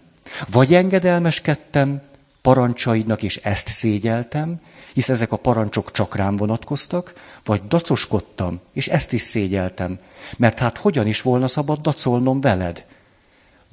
vagy 0.52 0.74
engedelmeskedtem 0.74 2.02
parancsaidnak, 2.42 3.24
és 3.24 3.38
ezt 3.38 3.68
szégyeltem, 3.68 4.60
hisz 4.94 5.10
ezek 5.10 5.32
a 5.32 5.38
parancsok 5.38 5.92
csak 5.92 6.16
rám 6.16 6.36
vonatkoztak, 6.36 7.14
vagy 7.44 7.62
dacoskodtam, 7.68 8.60
és 8.74 8.88
ezt 8.88 9.14
is 9.14 9.22
szégyeltem, 9.22 10.00
mert 10.38 10.60
hát 10.60 10.78
hogyan 10.78 11.08
is 11.08 11.22
volna 11.22 11.48
szabad 11.48 11.82
dacolnom 11.82 12.42
veled? 12.42 12.86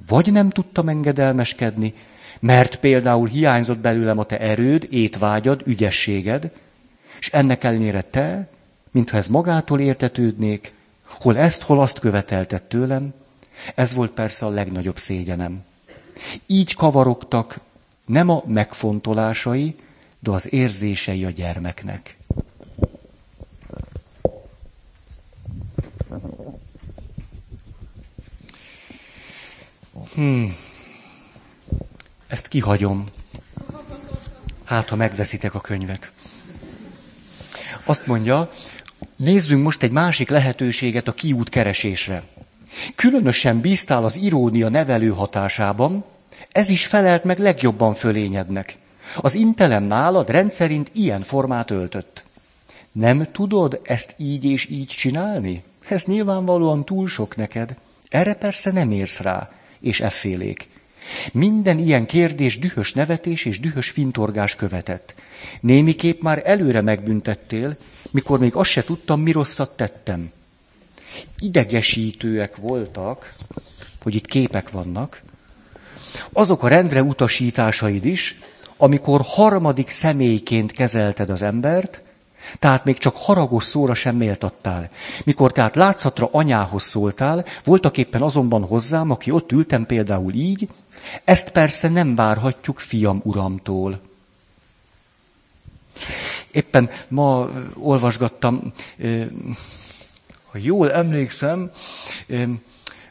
vagy 0.06 0.32
nem 0.32 0.50
tudtam 0.50 0.88
engedelmeskedni, 0.88 1.94
mert 2.40 2.76
például 2.76 3.28
hiányzott 3.28 3.78
belőlem 3.78 4.18
a 4.18 4.24
te 4.24 4.38
erőd, 4.38 4.86
étvágyad, 4.90 5.62
ügyességed, 5.64 6.50
és 7.18 7.30
ennek 7.30 7.64
ellenére 7.64 8.02
te, 8.02 8.48
mintha 8.90 9.16
ez 9.16 9.26
magától 9.26 9.80
értetődnék, 9.80 10.72
hol 11.04 11.38
ezt, 11.38 11.62
hol 11.62 11.80
azt 11.80 11.98
követeltett 11.98 12.68
tőlem, 12.68 13.12
ez 13.74 13.92
volt 13.92 14.10
persze 14.10 14.46
a 14.46 14.48
legnagyobb 14.48 14.98
szégyenem. 14.98 15.64
Így 16.46 16.74
kavarogtak 16.74 17.60
nem 18.06 18.28
a 18.28 18.42
megfontolásai, 18.46 19.76
de 20.18 20.30
az 20.30 20.52
érzései 20.52 21.24
a 21.24 21.30
gyermeknek. 21.30 22.16
Hmm. 30.14 30.56
Ezt 32.26 32.48
kihagyom. 32.48 33.08
Hát, 34.64 34.88
ha 34.88 34.96
megveszitek 34.96 35.54
a 35.54 35.60
könyvet. 35.60 36.12
Azt 37.84 38.06
mondja, 38.06 38.52
nézzünk 39.16 39.62
most 39.62 39.82
egy 39.82 39.90
másik 39.90 40.28
lehetőséget 40.28 41.08
a 41.08 41.12
kiút 41.12 41.48
keresésre. 41.48 42.22
Különösen 42.94 43.60
bíztál 43.60 44.04
az 44.04 44.16
irónia 44.16 44.68
nevelő 44.68 45.08
hatásában, 45.08 46.04
ez 46.52 46.68
is 46.68 46.86
felelt 46.86 47.24
meg 47.24 47.38
legjobban 47.38 47.94
fölényednek. 47.94 48.76
Az 49.16 49.34
intelem 49.34 49.82
nálad 49.82 50.30
rendszerint 50.30 50.90
ilyen 50.94 51.22
formát 51.22 51.70
öltött. 51.70 52.24
Nem 52.92 53.26
tudod 53.32 53.80
ezt 53.82 54.14
így 54.16 54.44
és 54.44 54.68
így 54.70 54.86
csinálni? 54.86 55.62
Ez 55.88 56.04
nyilvánvalóan 56.04 56.84
túl 56.84 57.08
sok 57.08 57.36
neked. 57.36 57.76
Erre 58.08 58.34
persze 58.34 58.72
nem 58.72 58.90
érsz 58.90 59.20
rá, 59.20 59.50
és 59.80 60.00
effélék. 60.00 60.68
Minden 61.32 61.78
ilyen 61.78 62.06
kérdés 62.06 62.58
dühös 62.58 62.92
nevetés 62.92 63.44
és 63.44 63.60
dühös 63.60 63.90
fintorgás 63.90 64.54
követett. 64.54 65.14
Némiképp 65.60 66.22
már 66.22 66.42
előre 66.44 66.80
megbüntettél, 66.80 67.76
mikor 68.10 68.38
még 68.38 68.54
azt 68.54 68.70
se 68.70 68.84
tudtam, 68.84 69.20
mi 69.20 69.32
rosszat 69.32 69.76
tettem. 69.76 70.30
Idegesítőek 71.38 72.56
voltak, 72.56 73.34
hogy 74.02 74.14
itt 74.14 74.26
képek 74.26 74.70
vannak, 74.70 75.22
azok 76.32 76.62
a 76.62 76.68
rendre 76.68 77.02
utasításaid 77.02 78.04
is, 78.04 78.38
amikor 78.76 79.20
harmadik 79.24 79.88
személyként 79.88 80.72
kezelted 80.72 81.30
az 81.30 81.42
embert, 81.42 82.02
tehát 82.58 82.84
még 82.84 82.98
csak 82.98 83.16
haragos 83.16 83.64
szóra 83.64 83.94
sem 83.94 84.16
méltattál. 84.16 84.90
Mikor 85.24 85.52
tehát 85.52 85.76
látszatra 85.76 86.28
anyához 86.32 86.82
szóltál, 86.82 87.44
voltak 87.64 87.96
éppen 87.96 88.22
azonban 88.22 88.64
hozzám, 88.64 89.10
aki 89.10 89.30
ott 89.30 89.52
ültem 89.52 89.86
például 89.86 90.32
így, 90.32 90.68
ezt 91.24 91.50
persze 91.50 91.88
nem 91.88 92.14
várhatjuk 92.14 92.78
fiam 92.78 93.20
uramtól. 93.24 94.00
Éppen 96.50 96.90
ma 97.08 97.48
olvasgattam, 97.74 98.72
ha 100.52 100.58
jól 100.58 100.92
emlékszem, 100.92 101.70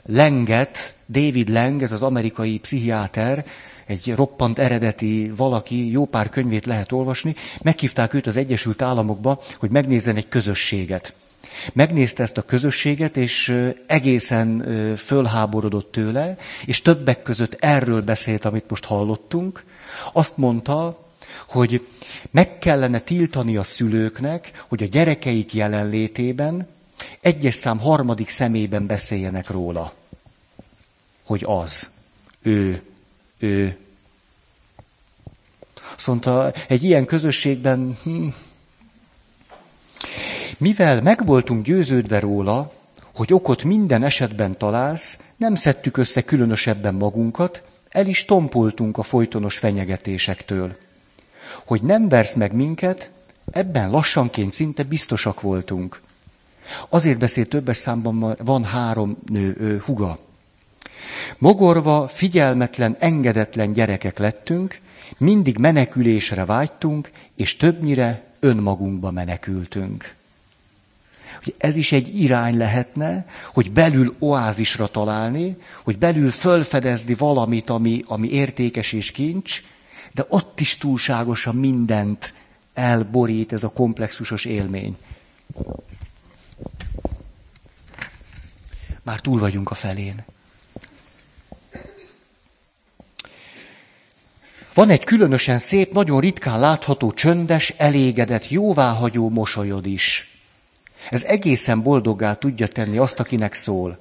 Lenget, 0.06 0.96
David 1.10 1.50
Leng, 1.50 1.82
ez 1.82 1.92
az 1.92 2.02
amerikai 2.02 2.60
pszichiáter, 2.60 3.46
egy 3.86 4.14
roppant 4.16 4.60
eredeti 4.60 5.32
valaki, 5.36 5.92
jó 5.92 6.06
pár 6.06 6.30
könyvét 6.30 6.66
lehet 6.66 6.92
olvasni, 6.92 7.36
meghívták 7.62 8.14
őt 8.14 8.28
az 8.28 8.38
Egyesült 8.38 8.82
Államokba, 8.82 9.42
hogy 9.60 9.70
megnézzen 9.70 10.16
egy 10.16 10.28
közösséget. 10.28 11.14
Megnézte 11.74 12.24
ezt 12.24 12.38
a 12.38 12.42
közösséget, 12.42 13.18
és 13.18 13.58
egészen 13.88 14.66
fölháborodott 14.98 15.92
tőle, 15.92 16.38
és 16.66 16.82
többek 16.82 17.22
között 17.22 17.58
erről 17.60 18.02
beszélt, 18.02 18.46
amit 18.46 18.70
most 18.70 18.86
hallottunk. 18.86 19.64
Azt 20.14 20.38
mondta, 20.38 21.06
hogy 21.48 21.88
meg 22.32 22.58
kellene 22.58 23.00
tiltani 23.00 23.58
a 23.58 23.64
szülőknek, 23.64 24.64
hogy 24.68 24.84
a 24.84 24.88
gyerekeik 24.88 25.54
jelenlétében 25.54 26.68
egyes 27.22 27.56
szám 27.56 27.80
harmadik 27.80 28.30
szemében 28.30 28.86
beszéljenek 28.86 29.50
róla. 29.50 29.94
Hogy 31.26 31.44
az, 31.48 31.90
ő, 32.42 32.82
ő. 33.38 33.78
Azt 35.96 36.08
mondta, 36.08 36.52
egy 36.68 36.84
ilyen 36.84 37.06
közösségben, 37.06 37.98
hm, 38.04 38.28
mivel 40.58 41.02
meg 41.02 41.24
győződve 41.64 42.20
róla, 42.20 42.74
hogy 43.16 43.34
okot 43.34 43.64
minden 43.64 44.04
esetben 44.04 44.58
találsz, 44.58 45.18
nem 45.38 45.56
szedtük 45.56 45.98
össze 45.98 46.22
különösebben 46.22 46.94
magunkat, 46.94 47.64
el 47.90 48.08
is 48.08 48.26
tompoltunk 48.26 48.98
a 48.98 49.04
folytonos 49.04 49.58
fenyegetésektől. 49.58 50.78
Hogy 51.66 51.82
nem 51.82 52.10
versz 52.10 52.34
meg 52.34 52.54
minket, 52.54 53.12
ebben 53.52 53.90
lassanként 53.90 54.52
szinte 54.52 54.84
biztosak 54.84 55.42
voltunk. 55.42 56.02
Azért 56.90 57.18
beszél 57.18 57.48
többes 57.48 57.78
számban 57.78 58.36
van 58.44 58.64
három 58.64 59.18
nő, 59.30 59.56
ő, 59.60 59.82
huga. 59.86 60.18
Mogorva, 61.38 62.08
figyelmetlen, 62.08 62.96
engedetlen 63.00 63.74
gyerekek 63.74 64.18
lettünk, 64.18 64.80
mindig 65.18 65.58
menekülésre 65.58 66.46
vágytunk, 66.46 67.12
és 67.36 67.58
többnyire 67.58 68.24
önmagunkba 68.40 69.12
menekültünk. 69.12 70.16
Hogy 71.44 71.56
ez 71.58 71.76
is 71.76 71.92
egy 71.92 72.22
irány 72.22 72.58
lehetne, 72.58 73.26
hogy 73.54 73.72
belül 73.72 74.16
oázisra 74.20 74.88
találni, 74.88 75.58
hogy 75.84 75.98
belül 75.98 76.30
fölfedezni 76.30 77.14
valamit, 77.14 77.70
ami, 77.70 78.04
ami 78.06 78.32
értékes 78.32 78.94
és 78.94 79.12
kincs, 79.12 79.64
de 80.14 80.26
ott 80.30 80.60
is 80.60 80.78
túlságosan 80.78 81.56
mindent 81.56 82.34
elborít 82.74 83.54
ez 83.54 83.64
a 83.64 83.70
komplexusos 83.70 84.46
élmény. 84.46 84.98
Már 89.12 89.20
túl 89.20 89.40
vagyunk 89.40 89.72
a 89.72 89.74
felén. 89.74 90.24
Van 94.74 94.90
egy 94.90 95.04
különösen 95.04 95.58
szép, 95.58 95.94
nagyon 95.94 96.20
ritkán 96.20 96.60
látható, 96.60 97.12
csöndes, 97.12 97.74
elégedett, 97.78 98.50
jóváhagyó 98.50 99.30
mosolyod 99.30 99.86
is. 99.86 100.38
Ez 101.10 101.24
egészen 101.24 101.82
boldoggá 101.82 102.34
tudja 102.34 102.68
tenni 102.68 102.98
azt, 102.98 103.20
akinek 103.20 103.54
szól. 103.54 103.98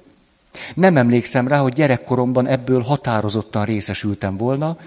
Nem 0.75 0.97
emlékszem 0.97 1.47
rá, 1.47 1.59
hogy 1.59 1.73
gyerekkoromban 1.73 2.47
ebből 2.47 2.81
határozottan 2.81 3.65
részesültem 3.65 4.37
volna, 4.37 4.77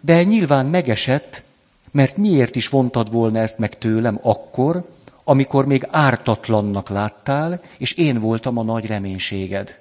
de 0.00 0.22
nyilván 0.22 0.66
megesett, 0.66 1.42
mert 1.90 2.16
miért 2.16 2.56
is 2.56 2.68
vontad 2.68 3.12
volna 3.12 3.38
ezt 3.38 3.58
meg 3.58 3.78
tőlem 3.78 4.18
akkor, 4.22 4.95
amikor 5.28 5.66
még 5.66 5.86
ártatlannak 5.90 6.88
láttál, 6.88 7.60
és 7.78 7.92
én 7.92 8.20
voltam 8.20 8.58
a 8.58 8.62
nagy 8.62 8.86
reménységed. 8.86 9.78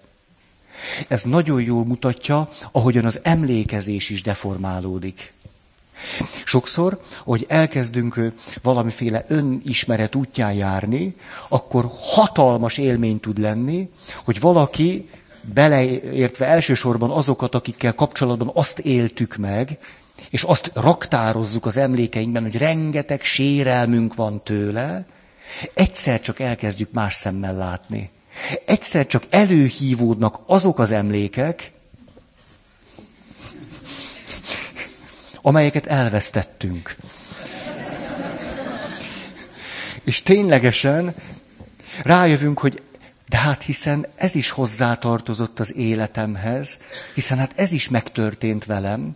Ez 1.08 1.24
nagyon 1.24 1.62
jól 1.62 1.86
mutatja, 1.86 2.50
ahogyan 2.72 3.06
az 3.06 3.20
emlékezés 3.24 4.10
is 4.10 4.22
deformálódik. 4.22 5.34
Sokszor, 6.44 7.02
hogy 7.24 7.46
elkezdünk 7.48 8.32
valamiféle 8.62 9.26
önismeret 9.28 10.16
útján 10.16 10.54
járni, 10.54 11.16
akkor 11.48 11.90
hatalmas 12.00 12.78
élmény 12.78 13.20
tud 13.20 13.38
lenni, 13.38 13.90
hogy 14.24 14.40
valaki, 14.40 15.10
beleértve 15.54 16.46
elsősorban 16.46 17.12
azokat, 17.12 17.56
akikkel 17.56 17.94
kapcsolatban 17.94 18.52
azt 18.54 18.80
éltük 18.80 19.36
meg, 19.36 19.78
és 20.30 20.44
azt 20.44 20.72
raktározzuk 20.74 21.66
az 21.66 21.78
emlékeinkben, 21.78 22.44
hogy 22.44 22.58
rengeteg 22.58 23.24
sérelmünk 23.24 24.16
van 24.16 24.44
tőle, 24.44 25.06
egyszer 25.74 26.22
csak 26.22 26.40
elkezdjük 26.40 26.92
más 26.92 27.14
szemmel 27.14 27.56
látni. 27.56 28.10
Egyszer 28.66 29.08
csak 29.08 29.24
előhívódnak 29.30 30.40
azok 30.46 30.80
az 30.80 30.92
emlékek, 30.92 31.72
amelyeket 35.42 35.86
elvesztettünk. 35.86 36.96
És 40.04 40.22
ténylegesen 40.22 41.16
rájövünk, 42.04 42.60
hogy 42.60 42.84
de 43.30 43.38
hát 43.38 43.64
hiszen 43.64 44.08
ez 44.16 44.36
is 44.36 44.50
hozzátartozott 44.50 45.60
az 45.60 45.76
életemhez, 45.76 46.80
hiszen 47.14 47.38
hát 47.38 47.54
ez 47.56 47.72
is 47.72 47.90
megtörtént 47.90 48.66
velem, 48.66 49.16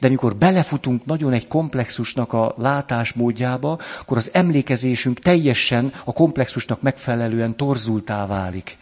de 0.00 0.06
amikor 0.06 0.36
belefutunk 0.36 1.04
nagyon 1.04 1.32
egy 1.32 1.48
komplexusnak 1.48 2.32
a 2.32 2.54
látásmódjába, 2.58 3.78
akkor 4.00 4.16
az 4.16 4.30
emlékezésünk 4.32 5.18
teljesen 5.18 5.92
a 6.04 6.12
komplexusnak 6.12 6.82
megfelelően 6.82 7.56
torzultá 7.56 8.26
válik. 8.26 8.76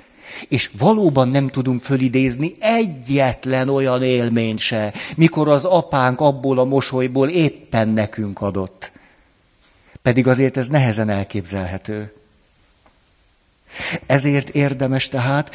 És 0.48 0.70
valóban 0.78 1.28
nem 1.28 1.48
tudunk 1.48 1.80
fölidézni 1.80 2.54
egyetlen 2.58 3.68
olyan 3.68 4.02
élményt 4.02 4.58
se, 4.58 4.92
mikor 5.16 5.48
az 5.48 5.64
apánk 5.64 6.20
abból 6.20 6.58
a 6.58 6.64
mosolyból 6.64 7.28
éppen 7.28 7.88
nekünk 7.88 8.40
adott. 8.40 8.92
Pedig 10.02 10.26
azért 10.26 10.56
ez 10.56 10.68
nehezen 10.68 11.08
elképzelhető. 11.08 12.12
Ezért 14.06 14.48
érdemes 14.48 15.08
tehát 15.08 15.50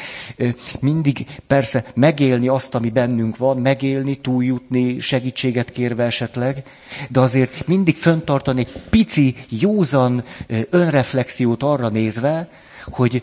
mindig 0.80 1.26
persze 1.46 1.84
megélni 1.94 2.48
azt, 2.48 2.74
ami 2.74 2.90
bennünk 2.90 3.36
van, 3.36 3.56
megélni, 3.56 4.14
túljutni, 4.14 5.00
segítséget 5.00 5.70
kérve 5.70 6.04
esetleg, 6.04 6.62
de 7.08 7.20
azért 7.20 7.66
mindig 7.66 7.96
föntartani 7.96 8.60
egy 8.60 8.82
pici, 8.90 9.34
józan 9.48 10.24
önreflexiót 10.70 11.62
arra 11.62 11.88
nézve, 11.88 12.48
hogy 12.84 13.22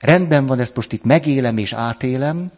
rendben 0.00 0.46
van, 0.46 0.60
ezt 0.60 0.76
most 0.76 0.92
itt 0.92 1.04
megélem 1.04 1.58
és 1.58 1.72
átélem, 1.72 2.50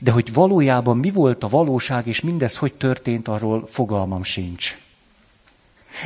de 0.00 0.10
hogy 0.10 0.32
valójában 0.32 0.96
mi 0.96 1.10
volt 1.10 1.44
a 1.44 1.48
valóság, 1.48 2.06
és 2.06 2.20
mindez 2.20 2.56
hogy 2.56 2.74
történt, 2.74 3.28
arról 3.28 3.64
fogalmam 3.68 4.22
sincs. 4.22 4.78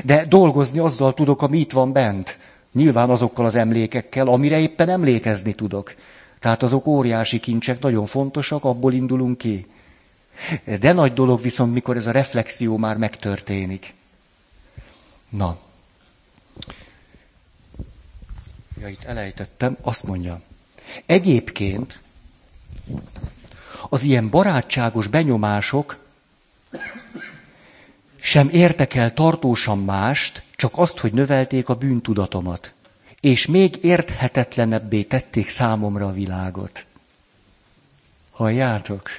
De 0.05 0.25
dolgozni 0.25 0.79
azzal 0.79 1.15
tudok, 1.15 1.43
ami 1.43 1.59
itt 1.59 1.73
van 1.73 1.93
bent. 1.93 2.39
Nyilván 2.73 3.11
azokkal 3.11 3.45
az 3.45 3.55
emlékekkel, 3.55 4.29
amire 4.29 4.59
éppen 4.59 4.89
emlékezni 4.89 5.53
tudok. 5.53 5.95
Tehát 6.39 6.63
azok 6.63 6.87
óriási 6.87 7.41
kincsek, 7.41 7.81
nagyon 7.81 8.07
fontosak, 8.07 8.65
abból 8.65 8.93
indulunk 8.93 9.39
ki. 9.39 9.67
De 10.81 10.93
nagy 10.93 11.13
dolog 11.13 11.41
viszont, 11.41 11.73
mikor 11.73 11.97
ez 11.97 12.07
a 12.07 12.11
reflexió 12.11 12.77
már 12.77 12.97
megtörténik. 12.97 13.95
Na. 15.29 15.59
Ja, 18.81 18.89
itt 18.89 19.03
elejtettem, 19.03 19.77
azt 19.81 20.03
mondja. 20.03 20.41
Egyébként 21.07 22.01
az 23.89 24.03
ilyen 24.03 24.29
barátságos 24.29 25.07
benyomások 25.07 25.99
sem 28.21 28.49
értek 28.49 28.95
el 28.95 29.15
tartósan 29.15 29.79
mást, 29.79 30.43
csak 30.57 30.73
azt, 30.75 30.99
hogy 30.99 31.13
növelték 31.13 31.69
a 31.69 31.75
bűntudatomat. 31.75 32.73
És 33.21 33.47
még 33.47 33.79
érthetetlenebbé 33.83 35.03
tették 35.03 35.49
számomra 35.49 36.07
a 36.07 36.13
világot. 36.13 36.85
Halljátok? 38.31 39.11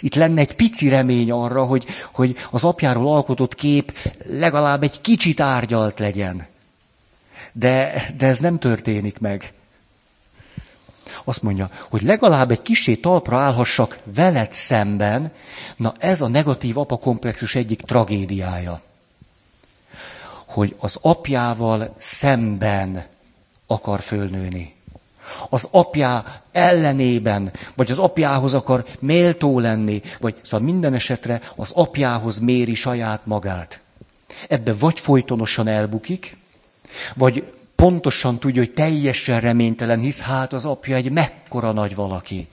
Itt 0.00 0.14
lenne 0.14 0.40
egy 0.40 0.56
pici 0.56 0.88
remény 0.88 1.30
arra, 1.30 1.64
hogy, 1.64 1.86
hogy 2.12 2.36
az 2.50 2.64
apjáról 2.64 3.14
alkotott 3.14 3.54
kép 3.54 3.98
legalább 4.26 4.82
egy 4.82 5.00
kicsit 5.00 5.40
árgyalt 5.40 5.98
legyen. 5.98 6.46
De, 7.52 8.04
de 8.16 8.26
ez 8.26 8.38
nem 8.38 8.58
történik 8.58 9.18
meg. 9.18 9.52
Azt 11.24 11.42
mondja, 11.42 11.70
hogy 11.90 12.02
legalább 12.02 12.50
egy 12.50 12.62
kisé 12.62 12.94
talpra 12.94 13.38
állhassak 13.38 13.98
veled 14.04 14.52
szemben, 14.52 15.32
na 15.76 15.94
ez 15.98 16.20
a 16.20 16.28
negatív 16.28 16.78
apakomplexus 16.78 17.54
egyik 17.54 17.80
tragédiája. 17.80 18.80
Hogy 20.46 20.74
az 20.78 20.98
apjával 21.02 21.94
szemben 21.96 23.06
akar 23.66 24.00
fölnőni. 24.00 24.74
Az 25.50 25.68
apjá 25.70 26.42
ellenében, 26.52 27.52
vagy 27.74 27.90
az 27.90 27.98
apjához 27.98 28.54
akar 28.54 28.84
méltó 28.98 29.58
lenni, 29.58 30.02
vagy 30.20 30.34
szóval 30.42 30.66
minden 30.66 30.94
esetre 30.94 31.40
az 31.56 31.72
apjához 31.74 32.38
méri 32.38 32.74
saját 32.74 33.26
magát. 33.26 33.80
Ebbe 34.48 34.74
vagy 34.74 35.00
folytonosan 35.00 35.66
elbukik, 35.66 36.36
vagy 37.14 37.52
pontosan 37.84 38.38
tudja, 38.38 38.62
hogy 38.62 38.72
teljesen 38.72 39.40
reménytelen, 39.40 40.00
hisz 40.00 40.20
hát 40.20 40.52
az 40.52 40.64
apja 40.64 40.96
egy 40.96 41.10
mekkora 41.10 41.72
nagy 41.72 41.94
valaki. 41.94 42.48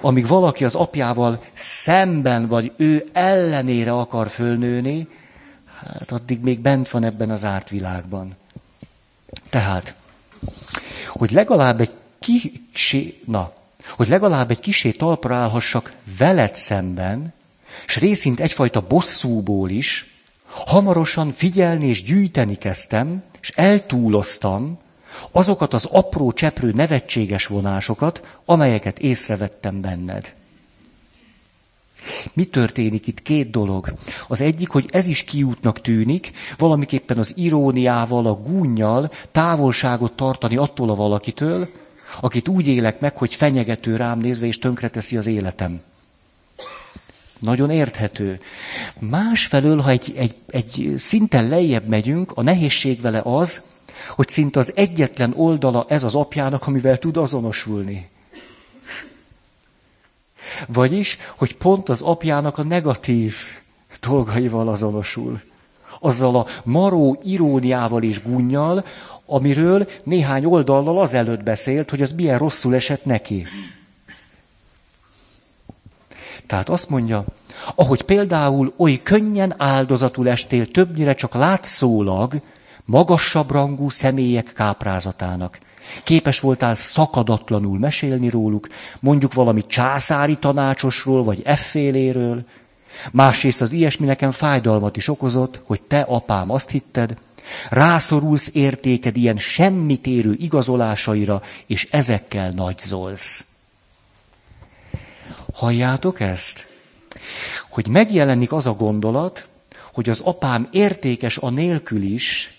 Amíg 0.00 0.26
valaki 0.26 0.64
az 0.64 0.74
apjával 0.74 1.44
szemben, 1.54 2.46
vagy 2.46 2.72
ő 2.76 3.10
ellenére 3.12 3.92
akar 3.92 4.28
fölnőni, 4.28 5.08
hát 5.80 6.12
addig 6.12 6.40
még 6.40 6.60
bent 6.60 6.88
van 6.88 7.04
ebben 7.04 7.30
az 7.30 7.44
árt 7.44 7.68
világban. 7.68 8.36
Tehát, 9.50 9.94
hogy 11.08 11.30
legalább 11.30 11.80
egy 11.80 11.94
kisé, 12.18 13.20
na, 13.24 13.52
hogy 13.88 14.08
legalább 14.08 14.50
egy 14.50 14.60
kisé 14.60 14.90
talpra 14.90 15.34
állhassak 15.34 15.92
veled 16.18 16.54
szemben, 16.54 17.32
és 17.86 17.96
részint 17.96 18.40
egyfajta 18.40 18.80
bosszúból 18.80 19.70
is, 19.70 20.13
hamarosan 20.54 21.32
figyelni 21.32 21.86
és 21.86 22.02
gyűjteni 22.02 22.54
kezdtem, 22.54 23.22
és 23.40 23.50
eltúloztam 23.50 24.78
azokat 25.30 25.74
az 25.74 25.84
apró 25.84 26.32
cseprő 26.32 26.72
nevetséges 26.72 27.46
vonásokat, 27.46 28.22
amelyeket 28.44 28.98
észrevettem 28.98 29.80
benned. 29.80 30.34
Mi 32.32 32.44
történik 32.44 33.06
itt? 33.06 33.22
Két 33.22 33.50
dolog. 33.50 33.92
Az 34.28 34.40
egyik, 34.40 34.68
hogy 34.68 34.88
ez 34.90 35.06
is 35.06 35.22
kiútnak 35.22 35.80
tűnik, 35.80 36.32
valamiképpen 36.58 37.18
az 37.18 37.32
iróniával, 37.36 38.26
a 38.26 38.34
gúnyjal 38.34 39.10
távolságot 39.32 40.12
tartani 40.12 40.56
attól 40.56 40.90
a 40.90 40.94
valakitől, 40.94 41.68
akit 42.20 42.48
úgy 42.48 42.66
élek 42.66 43.00
meg, 43.00 43.16
hogy 43.16 43.34
fenyegető 43.34 43.96
rám 43.96 44.18
nézve 44.18 44.46
és 44.46 44.58
tönkreteszi 44.58 45.16
az 45.16 45.26
életem. 45.26 45.80
Nagyon 47.44 47.70
érthető. 47.70 48.40
Másfelől, 48.98 49.80
ha 49.80 49.90
egy, 49.90 50.12
egy, 50.16 50.34
egy 50.46 50.94
szinten 50.96 51.48
lejjebb 51.48 51.86
megyünk, 51.86 52.32
a 52.34 52.42
nehézség 52.42 53.00
vele 53.00 53.20
az, 53.24 53.62
hogy 54.08 54.28
szinte 54.28 54.58
az 54.58 54.72
egyetlen 54.76 55.32
oldala 55.36 55.84
ez 55.88 56.04
az 56.04 56.14
apjának, 56.14 56.66
amivel 56.66 56.98
tud 56.98 57.16
azonosulni. 57.16 58.08
Vagyis, 60.66 61.18
hogy 61.36 61.56
pont 61.56 61.88
az 61.88 62.00
apjának 62.00 62.58
a 62.58 62.62
negatív 62.62 63.36
dolgaival 64.00 64.68
azonosul. 64.68 65.40
Azzal 66.00 66.36
a 66.36 66.46
maró 66.64 67.20
iróniával 67.24 68.02
és 68.02 68.22
gunnyal, 68.22 68.84
amiről 69.26 69.88
néhány 70.04 70.44
oldallal 70.44 71.00
azelőtt 71.00 71.42
beszélt, 71.42 71.90
hogy 71.90 72.02
az 72.02 72.12
milyen 72.12 72.38
rosszul 72.38 72.74
esett 72.74 73.04
neki. 73.04 73.46
Tehát 76.46 76.68
azt 76.68 76.88
mondja, 76.88 77.24
ahogy 77.74 78.02
például 78.02 78.72
oly 78.76 79.00
könnyen 79.02 79.54
áldozatul 79.58 80.28
estél 80.28 80.66
többnyire 80.66 81.14
csak 81.14 81.34
látszólag 81.34 82.40
magasabb 82.84 83.50
rangú 83.50 83.88
személyek 83.88 84.52
káprázatának. 84.52 85.58
Képes 86.04 86.40
voltál 86.40 86.74
szakadatlanul 86.74 87.78
mesélni 87.78 88.28
róluk, 88.28 88.68
mondjuk 89.00 89.32
valami 89.32 89.66
császári 89.66 90.36
tanácsosról, 90.36 91.24
vagy 91.24 91.42
efféléről. 91.44 92.44
Másrészt 93.12 93.62
az 93.62 93.72
ilyesmi 93.72 94.06
nekem 94.06 94.30
fájdalmat 94.30 94.96
is 94.96 95.08
okozott, 95.08 95.60
hogy 95.64 95.82
te, 95.82 96.00
apám, 96.00 96.50
azt 96.50 96.70
hitted, 96.70 97.16
rászorulsz 97.70 98.50
értéked 98.52 99.16
ilyen 99.16 99.36
semmit 99.36 100.06
érő 100.06 100.34
igazolásaira, 100.38 101.42
és 101.66 101.88
ezekkel 101.90 102.50
nagyzolsz. 102.50 103.44
Halljátok 105.54 106.20
ezt? 106.20 106.66
Hogy 107.70 107.88
megjelenik 107.88 108.52
az 108.52 108.66
a 108.66 108.72
gondolat, 108.72 109.48
hogy 109.92 110.08
az 110.08 110.20
apám 110.20 110.68
értékes 110.72 111.38
a 111.38 111.50
nélkül 111.50 112.02
is, 112.02 112.58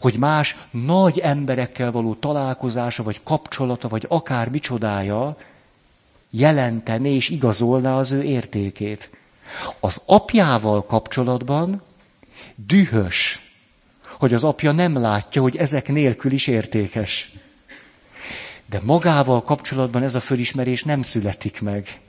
hogy 0.00 0.14
más 0.14 0.56
nagy 0.70 1.18
emberekkel 1.18 1.90
való 1.90 2.14
találkozása, 2.14 3.02
vagy 3.02 3.20
kapcsolata, 3.22 3.88
vagy 3.88 4.06
akár 4.08 4.48
micsodája 4.48 5.36
jelentene 6.30 7.08
és 7.08 7.28
igazolná 7.28 7.96
az 7.96 8.12
ő 8.12 8.22
értékét. 8.22 9.10
Az 9.80 10.02
apjával 10.06 10.84
kapcsolatban 10.84 11.82
dühös, 12.54 13.40
hogy 14.18 14.34
az 14.34 14.44
apja 14.44 14.72
nem 14.72 14.96
látja, 14.96 15.42
hogy 15.42 15.56
ezek 15.56 15.88
nélkül 15.88 16.32
is 16.32 16.46
értékes. 16.46 17.32
De 18.72 18.80
magával 18.82 19.42
kapcsolatban 19.42 20.02
ez 20.02 20.14
a 20.14 20.20
fölismerés 20.20 20.82
nem 20.82 21.02
születik 21.02 21.60
meg. 21.60 22.00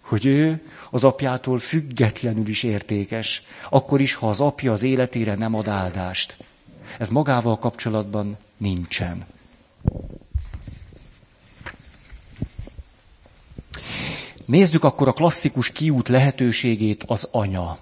Hogy 0.00 0.26
ő 0.26 0.62
az 0.90 1.04
apjától 1.04 1.58
függetlenül 1.58 2.48
is 2.48 2.62
értékes. 2.62 3.42
Akkor 3.70 4.00
is, 4.00 4.14
ha 4.14 4.28
az 4.28 4.40
apja 4.40 4.72
az 4.72 4.82
életére 4.82 5.34
nem 5.34 5.54
ad 5.54 5.68
áldást. 5.68 6.36
Ez 6.98 7.08
magával 7.08 7.58
kapcsolatban 7.58 8.36
nincsen. 8.56 9.26
Nézzük 14.44 14.84
akkor 14.84 15.08
a 15.08 15.12
klasszikus 15.12 15.70
kiút 15.70 16.08
lehetőségét, 16.08 17.04
az 17.06 17.28
anya. 17.30 17.78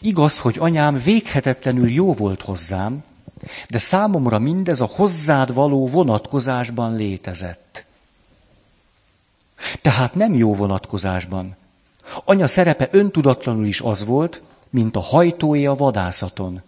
Igaz, 0.00 0.38
hogy 0.38 0.56
anyám 0.58 1.02
véghetetlenül 1.02 1.90
jó 1.90 2.14
volt 2.14 2.42
hozzám, 2.42 3.04
de 3.68 3.78
számomra 3.78 4.38
mindez 4.38 4.80
a 4.80 4.90
hozzád 4.92 5.54
való 5.54 5.86
vonatkozásban 5.86 6.96
létezett. 6.96 7.84
Tehát 9.82 10.14
nem 10.14 10.34
jó 10.34 10.54
vonatkozásban. 10.54 11.56
Anya 12.24 12.46
szerepe 12.46 12.88
öntudatlanul 12.90 13.66
is 13.66 13.80
az 13.80 14.04
volt, 14.04 14.42
mint 14.70 14.96
a 14.96 15.00
hajtója 15.00 15.70
a 15.70 15.76
vadászaton. 15.76 16.62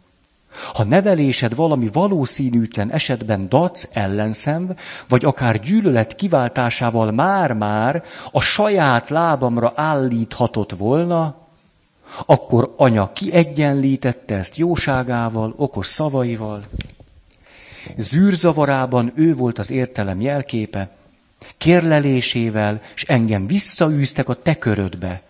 Ha 0.72 0.85
nevelésed 0.85 1.54
valami 1.54 1.88
valószínűtlen 1.92 2.90
esetben 2.90 3.48
dac, 3.48 3.88
ellenszenv, 3.92 4.70
vagy 5.09 5.24
akár 5.24 5.61
gyűlölet 5.61 6.14
kiváltásával 6.14 7.11
már-már 7.12 8.04
a 8.33 8.40
saját 8.40 9.09
lábamra 9.09 9.72
állíthatott 9.74 10.72
volna, 10.72 11.47
Akkor 12.27 12.75
anya 12.77 13.12
kiegyenlítette 13.12 14.35
ezt 14.35 14.57
jóságával, 14.57 15.55
okos 15.57 15.87
szavaival. 15.87 16.64
Zűrzavarában 17.97 19.12
ő 19.14 19.35
volt 19.35 19.59
az 19.59 19.71
értelem 19.71 20.21
jelképe, 20.21 20.97
kérlelésével, 21.57 22.83
és 22.94 23.03
engem 23.05 23.47
visszaűztek 23.47 24.29
a 24.29 24.42
te 24.42 24.59
körödbe, 24.59 25.23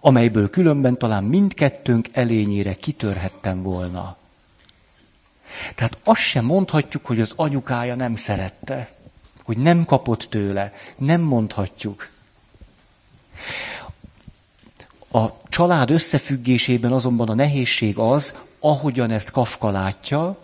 amelyből 0.00 0.50
különben 0.50 0.98
talán 0.98 1.24
mindkettőnk 1.24 2.08
elényére 2.12 2.74
kitörhettem 2.74 3.62
volna. 3.62 4.16
Tehát 5.74 5.98
azt 6.04 6.20
sem 6.20 6.44
mondhatjuk, 6.44 7.06
hogy 7.06 7.20
az 7.20 7.32
anyukája 7.36 7.94
nem 7.94 8.14
szerette, 8.14 8.90
hogy 9.44 9.56
nem 9.56 9.84
kapott 9.84 10.26
tőle, 10.30 10.72
nem 10.96 11.20
mondhatjuk. 11.20 12.08
A 15.12 15.26
család 15.48 15.90
összefüggésében 15.90 16.92
azonban 16.92 17.28
a 17.28 17.34
nehézség 17.34 17.98
az, 17.98 18.34
ahogyan 18.60 19.10
ezt 19.10 19.30
Kafka 19.30 19.70
látja, 19.70 20.38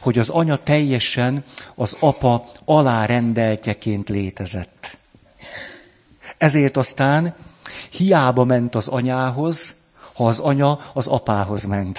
hogy 0.00 0.18
az 0.18 0.28
anya 0.28 0.56
teljesen 0.56 1.44
az 1.74 1.96
apa 2.00 2.50
alárendeltjeként 2.64 4.08
létezett. 4.08 4.96
Ezért 6.38 6.76
aztán 6.76 7.34
hiába 7.90 8.44
ment 8.44 8.74
az 8.74 8.88
anyához, 8.88 9.74
ha 10.12 10.26
az 10.26 10.38
anya 10.38 10.90
az 10.92 11.06
apához 11.06 11.64
ment. 11.64 11.98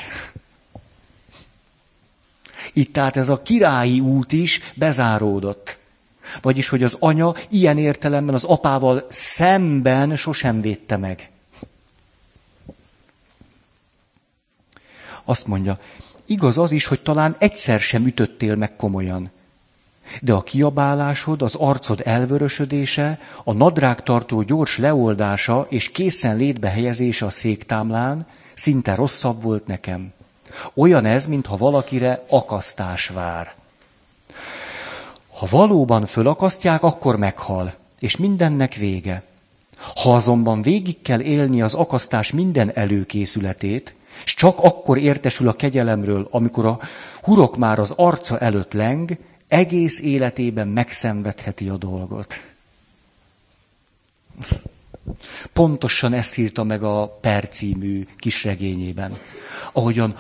Itt 2.74 2.94
tehát 2.94 3.18
ez 3.18 3.30
a 3.30 3.42
királyi 3.42 4.00
út 4.00 4.32
is 4.32 4.60
bezáródott. 4.76 5.78
Vagyis, 6.42 6.70
hogy 6.70 6.84
az 6.84 6.98
anya 7.00 7.34
ilyen 7.50 7.78
értelemben 7.78 8.36
az 8.36 8.44
apával 8.44 9.06
szemben 9.10 10.16
sosem 10.16 10.62
védte 10.62 10.98
meg. 10.98 11.32
Azt 15.26 15.48
mondja, 15.48 15.80
igaz 16.26 16.58
az 16.58 16.72
is, 16.72 16.86
hogy 16.86 17.02
talán 17.02 17.36
egyszer 17.40 17.80
sem 17.80 18.06
ütöttél 18.06 18.56
meg 18.56 18.76
komolyan. 18.76 19.32
De 20.22 20.34
a 20.34 20.42
kiabálásod, 20.42 21.42
az 21.42 21.56
arcod 21.56 22.02
elvörösödése, 22.06 23.20
a 23.44 23.54
nadrágtartó 23.54 24.42
gyors 24.42 24.78
leoldása 24.78 25.66
és 25.70 25.92
készen 25.92 26.38
létbe 26.38 26.70
helyezése 26.70 27.26
a 27.26 27.30
széktámlán 27.30 28.28
szinte 28.54 28.96
rosszabb 28.96 29.42
volt 29.42 29.68
nekem. 29.68 30.14
Olyan 30.74 31.06
ez, 31.06 31.26
mintha 31.26 31.58
valakire 31.58 32.26
akasztás 32.30 33.08
vár. 33.08 33.54
Ha 35.34 35.48
valóban 35.50 36.06
fölakasztják, 36.06 36.84
akkor 36.84 37.18
meghal, 37.18 37.74
és 38.00 38.18
mindennek 38.18 38.74
vége. 38.74 39.24
Ha 39.96 40.16
azonban 40.16 40.62
végig 40.62 41.02
kell 41.02 41.20
élni 41.20 41.62
az 41.62 41.74
akasztás 41.74 42.32
minden 42.32 42.72
előkészületét, 42.74 43.94
és 44.26 44.34
csak 44.34 44.60
akkor 44.60 44.98
értesül 44.98 45.48
a 45.48 45.56
kegyelemről, 45.56 46.28
amikor 46.32 46.66
a 46.66 46.80
hurok 47.22 47.58
már 47.58 47.80
az 47.80 47.94
arca 47.96 48.40
előtt 48.40 48.74
leng, 48.74 49.18
egész 49.48 50.02
életében 50.02 50.68
megszenvedheti 50.68 51.68
a 51.68 51.78
dolgot. 51.78 52.42
Pontosan 55.54 56.14
ezt 56.14 56.38
írta 56.38 56.64
meg 56.64 56.84
a 56.84 57.18
Per 57.22 57.50
című 57.50 58.08
kisregényében. 58.18 59.18
Ahogyan 59.74 60.16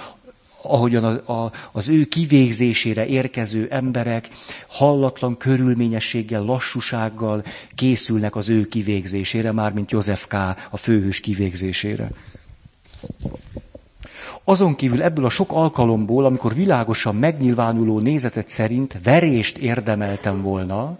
ahogyan 0.65 1.03
a, 1.03 1.43
a, 1.43 1.51
az 1.71 1.89
ő 1.89 2.03
kivégzésére 2.03 3.05
érkező 3.05 3.67
emberek 3.69 4.29
hallatlan 4.67 5.37
körülményességgel, 5.37 6.41
lassúsággal 6.41 7.43
készülnek 7.75 8.35
az 8.35 8.49
ő 8.49 8.67
kivégzésére, 8.67 9.51
mármint 9.51 9.91
József 9.91 10.27
K. 10.27 10.33
a 10.69 10.77
főhős 10.77 11.19
kivégzésére. 11.19 12.11
Azon 14.43 14.75
kívül 14.75 15.03
ebből 15.03 15.25
a 15.25 15.29
sok 15.29 15.51
alkalomból, 15.51 16.25
amikor 16.25 16.53
világosan 16.53 17.15
megnyilvánuló 17.15 17.99
nézetet 17.99 18.49
szerint 18.49 18.97
verést 19.03 19.57
érdemeltem 19.57 20.41
volna, 20.41 20.97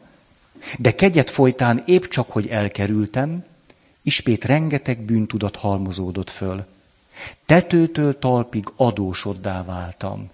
de 0.80 0.96
kegyet 0.96 1.30
folytán 1.30 1.84
épp 1.86 2.04
csak, 2.04 2.32
hogy 2.32 2.48
elkerültem, 2.48 3.44
ismét 4.02 4.46
rengeteg 4.46 5.00
bűntudat 5.00 5.56
halmozódott 5.56 6.30
föl. 6.30 6.66
Tetőtől 7.46 8.20
talpig 8.20 8.66
adósoddá 8.76 9.64
váltam. 9.64 10.30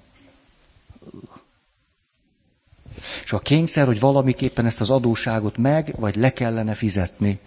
És 3.23 3.33
a 3.33 3.39
kényszer, 3.39 3.85
hogy 3.85 3.99
valamiképpen 3.99 4.65
ezt 4.65 4.81
az 4.81 4.89
adóságot 4.89 5.57
meg, 5.57 5.93
vagy 5.97 6.15
le 6.15 6.33
kellene 6.33 6.73
fizetni. 6.73 7.39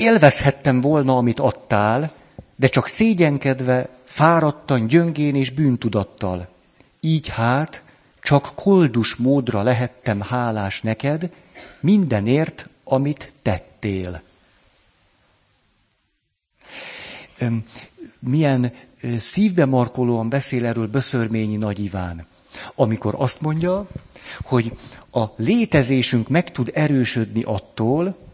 Élvezhettem 0.00 0.80
volna, 0.80 1.16
amit 1.16 1.40
adtál, 1.40 2.12
de 2.56 2.68
csak 2.68 2.88
szégyenkedve, 2.88 3.88
fáradtan, 4.04 4.86
gyöngén 4.86 5.34
és 5.34 5.50
bűntudattal. 5.50 6.48
Így 7.00 7.28
hát 7.28 7.82
csak 8.20 8.52
koldus 8.54 9.14
módra 9.14 9.62
lehettem 9.62 10.20
hálás 10.20 10.80
neked 10.80 11.30
mindenért, 11.80 12.68
amit 12.84 13.32
tettél. 13.42 14.22
Milyen 18.18 18.72
szívbe 19.18 19.64
markolóan 19.64 20.28
beszél 20.28 20.66
erről 20.66 20.86
Böszörményi 20.86 21.56
Nagy 21.56 21.84
Iván, 21.84 22.26
amikor 22.74 23.14
azt 23.18 23.40
mondja, 23.40 23.86
hogy 24.42 24.78
a 25.10 25.24
létezésünk 25.36 26.28
meg 26.28 26.52
tud 26.52 26.70
erősödni 26.74 27.42
attól, 27.42 28.27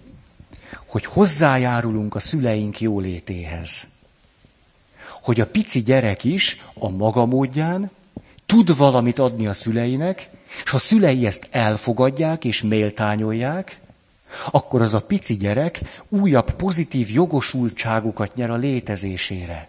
hogy 0.95 1.05
hozzájárulunk 1.05 2.15
a 2.15 2.19
szüleink 2.19 2.81
jólétéhez. 2.81 3.87
Hogy 5.23 5.41
a 5.41 5.47
pici 5.47 5.83
gyerek 5.83 6.25
is 6.25 6.65
a 6.75 6.89
maga 6.89 7.27
módján 7.27 7.91
tud 8.47 8.77
valamit 8.77 9.19
adni 9.19 9.47
a 9.47 9.53
szüleinek, 9.53 10.29
és 10.65 10.71
ha 10.71 10.77
a 10.77 10.81
szülei 10.81 11.27
ezt 11.27 11.49
elfogadják 11.51 12.45
és 12.45 12.63
méltányolják, 12.63 13.81
akkor 14.51 14.83
az 14.83 14.95
a 14.95 15.01
pici 15.01 15.37
gyerek 15.37 15.81
újabb 16.09 16.51
pozitív 16.51 17.11
jogosultságokat 17.11 18.35
nyer 18.35 18.51
a 18.51 18.57
létezésére. 18.57 19.69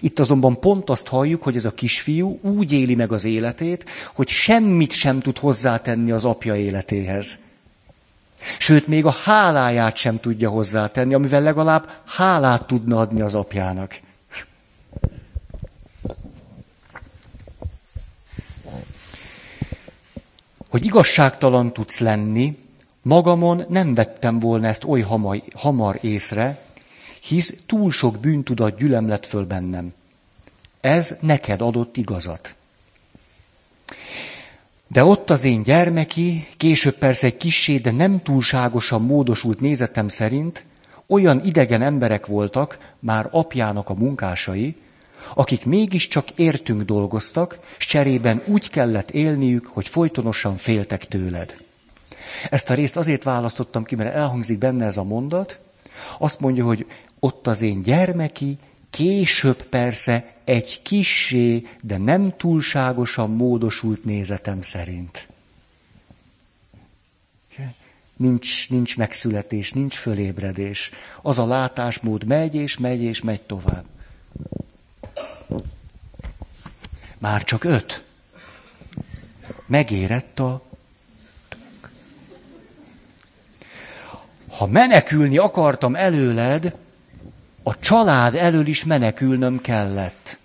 Itt 0.00 0.18
azonban 0.18 0.60
pont 0.60 0.90
azt 0.90 1.06
halljuk, 1.06 1.42
hogy 1.42 1.56
ez 1.56 1.64
a 1.64 1.74
kisfiú 1.74 2.38
úgy 2.42 2.72
éli 2.72 2.94
meg 2.94 3.12
az 3.12 3.24
életét, 3.24 3.84
hogy 4.14 4.28
semmit 4.28 4.90
sem 4.92 5.20
tud 5.20 5.38
hozzátenni 5.38 6.10
az 6.10 6.24
apja 6.24 6.56
életéhez. 6.56 7.38
Sőt, 8.58 8.86
még 8.86 9.04
a 9.04 9.10
háláját 9.10 9.96
sem 9.96 10.20
tudja 10.20 10.50
hozzátenni, 10.50 11.14
amivel 11.14 11.42
legalább 11.42 11.88
hálát 12.06 12.66
tudna 12.66 13.00
adni 13.00 13.20
az 13.20 13.34
apjának. 13.34 14.00
Hogy 20.70 20.84
igazságtalan 20.84 21.72
tudsz 21.72 21.98
lenni, 21.98 22.58
magamon 23.02 23.62
nem 23.68 23.94
vettem 23.94 24.38
volna 24.38 24.66
ezt 24.66 24.84
oly 24.84 25.00
hamar, 25.00 25.42
hamar 25.54 25.98
észre, 26.00 26.62
hisz 27.20 27.54
túl 27.66 27.90
sok 27.90 28.18
bűntudat 28.18 28.76
gyülem 28.76 29.08
lett 29.08 29.26
föl 29.26 29.44
bennem. 29.44 29.92
Ez 30.80 31.16
neked 31.20 31.60
adott 31.60 31.96
igazat. 31.96 32.54
De 34.88 35.04
ott 35.04 35.30
az 35.30 35.44
én 35.44 35.62
gyermeki, 35.62 36.48
később 36.56 36.98
persze 36.98 37.26
egy 37.26 37.36
kissé, 37.36 37.76
de 37.76 37.90
nem 37.90 38.22
túlságosan 38.22 39.02
módosult 39.02 39.60
nézetem 39.60 40.08
szerint 40.08 40.64
olyan 41.06 41.40
idegen 41.44 41.82
emberek 41.82 42.26
voltak, 42.26 42.78
már 42.98 43.28
apjának 43.30 43.88
a 43.88 43.94
munkásai, 43.94 44.76
akik 45.34 45.64
mégiscsak 45.64 46.30
értünk 46.30 46.82
dolgoztak, 46.82 47.58
s 47.78 47.86
cserében 47.86 48.42
úgy 48.46 48.70
kellett 48.70 49.10
élniük, 49.10 49.66
hogy 49.66 49.88
folytonosan 49.88 50.56
féltek 50.56 51.04
tőled. 51.04 51.56
Ezt 52.50 52.70
a 52.70 52.74
részt 52.74 52.96
azért 52.96 53.22
választottam 53.22 53.84
ki, 53.84 53.94
mert 53.94 54.14
elhangzik 54.14 54.58
benne 54.58 54.84
ez 54.84 54.96
a 54.96 55.04
mondat. 55.04 55.58
Azt 56.18 56.40
mondja, 56.40 56.64
hogy 56.64 56.86
ott 57.20 57.46
az 57.46 57.62
én 57.62 57.82
gyermeki, 57.82 58.58
később 58.90 59.62
persze 59.62 60.34
egy 60.44 60.82
kissé, 60.82 61.66
de 61.80 61.96
nem 61.96 62.36
túlságosan 62.36 63.30
módosult 63.30 64.04
nézetem 64.04 64.62
szerint. 64.62 65.26
Nincs, 68.16 68.70
nincs 68.70 68.96
megszületés, 68.96 69.72
nincs 69.72 69.94
fölébredés. 69.94 70.90
Az 71.22 71.38
a 71.38 71.46
látásmód 71.46 72.24
megy 72.24 72.54
és 72.54 72.78
megy 72.78 73.02
és 73.02 73.20
megy 73.20 73.42
tovább. 73.42 73.84
Már 77.18 77.44
csak 77.44 77.64
öt. 77.64 78.04
Megérett 79.66 80.38
a 80.38 80.66
Ha 84.48 84.66
menekülni 84.66 85.38
akartam 85.38 85.94
előled, 85.94 86.76
a 87.62 87.78
család 87.78 88.34
elől 88.34 88.66
is 88.66 88.84
menekülnöm 88.84 89.60
kellett. 89.60 90.38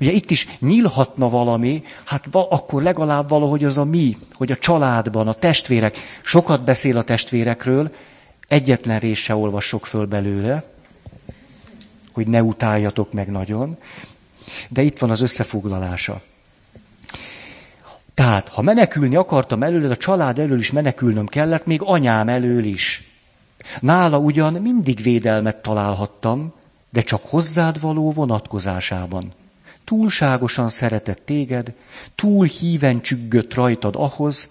Ugye 0.00 0.10
itt 0.10 0.30
is 0.30 0.46
nyílhatna 0.60 1.28
valami, 1.28 1.82
hát 2.04 2.26
akkor 2.30 2.82
legalább 2.82 3.28
valahogy 3.28 3.64
az 3.64 3.78
a 3.78 3.84
mi, 3.84 4.16
hogy 4.32 4.52
a 4.52 4.56
családban, 4.56 5.28
a 5.28 5.32
testvérek, 5.32 5.96
sokat 6.22 6.64
beszél 6.64 6.96
a 6.96 7.02
testvérekről, 7.02 7.90
Egyetlen 8.52 8.98
rész 8.98 9.18
se 9.18 9.34
olvasok 9.34 9.86
föl 9.86 10.06
belőle, 10.06 10.64
hogy 12.12 12.26
ne 12.26 12.42
utáljatok 12.42 13.12
meg 13.12 13.30
nagyon, 13.30 13.76
de 14.68 14.82
itt 14.82 14.98
van 14.98 15.10
az 15.10 15.20
összefoglalása. 15.20 16.22
Tehát, 18.14 18.48
ha 18.48 18.62
menekülni 18.62 19.16
akartam 19.16 19.62
előle, 19.62 19.90
a 19.90 19.96
család 19.96 20.38
elől 20.38 20.58
is 20.58 20.70
menekülnöm 20.70 21.26
kellett, 21.26 21.66
még 21.66 21.80
anyám 21.82 22.28
elől 22.28 22.64
is. 22.64 23.11
Nála 23.80 24.18
ugyan 24.18 24.52
mindig 24.52 25.02
védelmet 25.02 25.56
találhattam, 25.56 26.52
de 26.90 27.00
csak 27.00 27.24
hozzád 27.24 27.80
való 27.80 28.12
vonatkozásában. 28.12 29.32
Túlságosan 29.84 30.68
szeretett 30.68 31.22
téged, 31.24 31.72
túl 32.14 32.46
híven 32.46 33.00
csüggött 33.00 33.54
rajtad 33.54 33.94
ahhoz, 33.96 34.50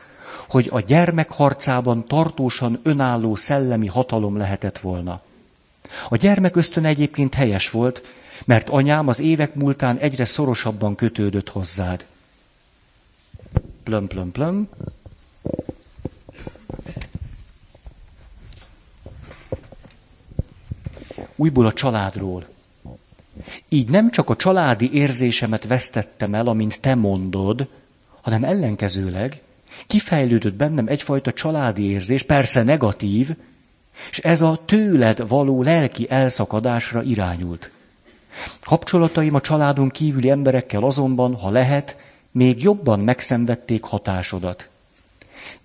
hogy 0.49 0.67
a 0.71 0.79
gyermek 0.79 1.31
harcában 1.31 2.07
tartósan 2.07 2.79
önálló 2.83 3.35
szellemi 3.35 3.87
hatalom 3.87 4.37
lehetett 4.37 4.79
volna. 4.79 5.21
A 6.09 6.15
gyermek 6.15 6.55
ösztön 6.55 6.85
egyébként 6.85 7.33
helyes 7.33 7.69
volt, 7.69 8.03
mert 8.45 8.69
anyám 8.69 9.07
az 9.07 9.19
évek 9.19 9.55
múltán 9.55 9.97
egyre 9.97 10.25
szorosabban 10.25 10.95
kötődött 10.95 11.49
hozzád. 11.49 12.05
Plöm, 13.83 14.07
plöm, 14.07 14.31
plöm. 14.31 14.69
Újból 21.41 21.65
a 21.65 21.73
családról. 21.73 22.45
Így 23.69 23.89
nem 23.89 24.11
csak 24.11 24.29
a 24.29 24.35
családi 24.35 24.93
érzésemet 24.93 25.67
vesztettem 25.67 26.33
el, 26.33 26.47
amint 26.47 26.81
te 26.81 26.95
mondod, 26.95 27.67
hanem 28.21 28.43
ellenkezőleg 28.43 29.41
kifejlődött 29.87 30.53
bennem 30.53 30.87
egyfajta 30.87 31.33
családi 31.33 31.83
érzés, 31.83 32.23
persze 32.23 32.63
negatív, 32.63 33.35
és 34.09 34.19
ez 34.19 34.41
a 34.41 34.59
tőled 34.65 35.27
való 35.27 35.63
lelki 35.63 36.09
elszakadásra 36.09 37.01
irányult. 37.03 37.71
Kapcsolataim 38.63 39.35
a 39.35 39.41
családon 39.41 39.89
kívüli 39.89 40.29
emberekkel 40.29 40.83
azonban, 40.83 41.35
ha 41.35 41.49
lehet, 41.49 41.97
még 42.31 42.63
jobban 42.63 42.99
megszenvedték 42.99 43.83
hatásodat. 43.83 44.70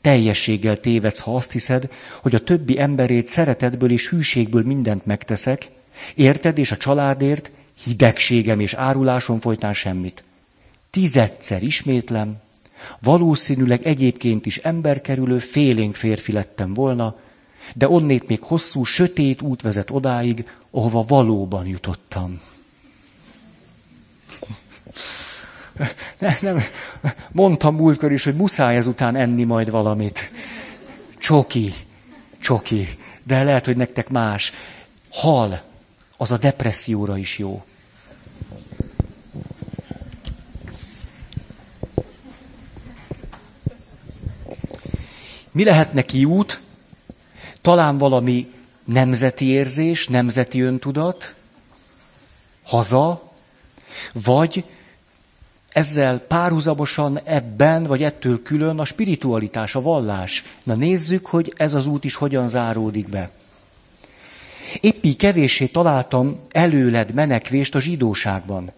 Teljességgel 0.00 0.80
tévedsz, 0.80 1.18
ha 1.18 1.34
azt 1.34 1.52
hiszed, 1.52 1.90
hogy 2.22 2.34
a 2.34 2.44
többi 2.44 2.80
emberét 2.80 3.26
szeretetből 3.26 3.90
és 3.90 4.08
hűségből 4.08 4.62
mindent 4.62 5.06
megteszek, 5.06 5.68
érted 6.14 6.58
és 6.58 6.70
a 6.70 6.76
családért 6.76 7.50
hidegségem 7.84 8.60
és 8.60 8.74
árulásom 8.74 9.40
folytán 9.40 9.72
semmit. 9.72 10.24
Tizedszer 10.90 11.62
ismétlem, 11.62 12.36
valószínűleg 13.00 13.86
egyébként 13.86 14.46
is 14.46 14.56
emberkerülő 14.56 15.38
félénk 15.38 15.94
férfi 15.94 16.32
lettem 16.32 16.74
volna, 16.74 17.16
de 17.74 17.88
onnét 17.88 18.26
még 18.26 18.42
hosszú, 18.42 18.84
sötét 18.84 19.42
út 19.42 19.62
vezet 19.62 19.90
odáig, 19.90 20.50
ahova 20.70 21.04
valóban 21.08 21.66
jutottam. 21.66 22.40
Ne, 26.18 26.36
nem, 26.40 26.62
mondtam 27.32 27.74
múltkor 27.74 28.12
is, 28.12 28.24
hogy 28.24 28.36
muszáj 28.36 28.76
ezután 28.76 29.16
enni 29.16 29.44
majd 29.44 29.70
valamit. 29.70 30.30
Csoki, 31.18 31.74
csoki, 32.38 32.98
de 33.22 33.42
lehet, 33.42 33.64
hogy 33.64 33.76
nektek 33.76 34.08
más. 34.08 34.52
Hal, 35.10 35.62
az 36.16 36.30
a 36.30 36.38
depresszióra 36.38 37.16
is 37.16 37.38
jó. 37.38 37.64
Mi 45.52 45.64
lehet 45.64 45.92
neki 45.92 46.24
út? 46.24 46.60
Talán 47.60 47.98
valami 47.98 48.52
nemzeti 48.84 49.44
érzés, 49.44 50.08
nemzeti 50.08 50.60
öntudat, 50.60 51.34
haza, 52.64 53.32
vagy 54.12 54.64
ezzel 55.76 56.18
párhuzamosan 56.18 57.20
ebben, 57.24 57.84
vagy 57.84 58.02
ettől 58.02 58.42
külön 58.42 58.78
a 58.78 58.84
spiritualitás, 58.84 59.74
a 59.74 59.80
vallás. 59.80 60.44
Na 60.62 60.74
nézzük, 60.74 61.26
hogy 61.26 61.52
ez 61.56 61.74
az 61.74 61.86
út 61.86 62.04
is 62.04 62.14
hogyan 62.14 62.48
záródik 62.48 63.08
be. 63.08 63.30
Épp 64.80 65.04
így 65.04 65.16
kevéssé 65.16 65.66
találtam 65.66 66.38
előled 66.52 67.14
menekvést 67.14 67.74
a 67.74 67.80
zsidóságban. 67.80 68.72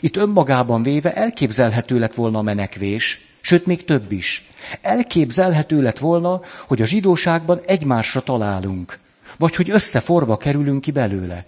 Itt 0.00 0.16
önmagában 0.16 0.82
véve 0.82 1.14
elképzelhető 1.14 1.98
lett 1.98 2.14
volna 2.14 2.38
a 2.38 2.42
menekvés, 2.42 3.20
sőt 3.40 3.66
még 3.66 3.84
több 3.84 4.12
is. 4.12 4.48
Elképzelhető 4.80 5.82
lett 5.82 5.98
volna, 5.98 6.40
hogy 6.66 6.82
a 6.82 6.86
zsidóságban 6.86 7.60
egymásra 7.66 8.22
találunk, 8.22 8.98
vagy 9.38 9.54
hogy 9.54 9.70
összeforva 9.70 10.36
kerülünk 10.36 10.80
ki 10.80 10.90
belőle. 10.90 11.44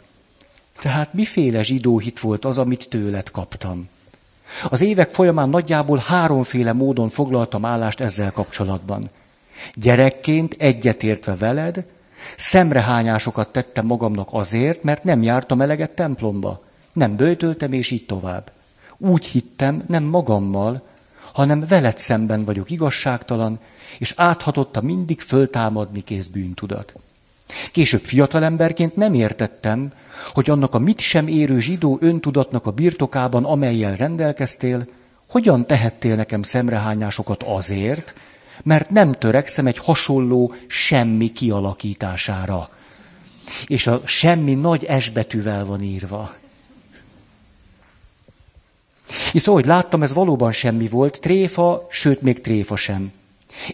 Tehát 0.81 1.15
miféle 1.15 1.63
zsidó 1.63 1.99
hit 1.99 2.21
volt 2.21 2.45
az, 2.45 2.59
amit 2.59 2.89
tőled 2.89 3.31
kaptam? 3.31 3.89
Az 4.69 4.81
évek 4.81 5.11
folyamán 5.11 5.49
nagyjából 5.49 6.03
háromféle 6.07 6.73
módon 6.73 7.09
foglaltam 7.09 7.65
állást 7.65 8.01
ezzel 8.01 8.33
kapcsolatban. 8.33 9.11
Gyerekként 9.75 10.55
egyetértve 10.59 11.37
veled, 11.37 11.85
szemrehányásokat 12.37 13.53
tettem 13.53 13.87
magamnak 13.87 14.29
azért, 14.31 14.83
mert 14.83 15.05
nem 15.05 15.23
jártam 15.23 15.61
eleget 15.61 15.91
templomba. 15.91 16.65
Nem 16.93 17.17
bőtöltem, 17.17 17.73
és 17.73 17.91
így 17.91 18.07
tovább. 18.07 18.53
Úgy 18.99 19.25
hittem, 19.25 19.85
nem 19.87 20.05
magammal, 20.05 20.83
hanem 21.33 21.67
veled 21.69 21.99
szemben 21.99 22.45
vagyok 22.45 22.71
igazságtalan, 22.71 23.61
és 23.99 24.15
áthatotta 24.17 24.81
mindig 24.81 25.21
föltámadni 25.21 26.05
kész 26.05 26.27
bűntudat. 26.27 26.95
Később 27.73 28.05
fiatalemberként 28.05 28.97
nem 28.97 29.15
értettem, 29.15 29.93
hogy 30.35 30.51
annak 30.51 30.75
a 30.75 30.79
mit 30.79 31.01
sem 31.01 31.27
érő 31.27 31.61
zsidó 31.61 31.99
öntudatnak 32.01 32.67
a 32.67 32.71
birtokában, 32.71 33.45
amelyel 33.45 33.97
rendelkeztél, 33.97 34.87
hogyan 35.29 35.67
tehettél 35.67 36.15
nekem 36.15 36.43
szemrehányásokat 36.43 37.43
azért, 37.43 38.15
mert 38.63 38.91
nem 38.91 39.13
törekszem 39.13 39.67
egy 39.67 39.79
hasonló 39.79 40.55
semmi 40.67 41.33
kialakítására. 41.33 42.71
És 43.67 43.87
a 43.87 44.03
semmi 44.05 44.55
nagy 44.55 44.85
esbetűvel 44.85 45.65
van 45.65 45.83
írva. 45.83 46.35
És 49.33 49.47
ahogy 49.47 49.67
láttam, 49.67 50.03
ez 50.03 50.13
valóban 50.13 50.53
semmi 50.53 50.89
volt, 50.89 51.21
tréfa, 51.21 51.87
sőt 51.91 52.21
még 52.23 52.41
tréfa 52.41 52.77
sem. 52.77 53.13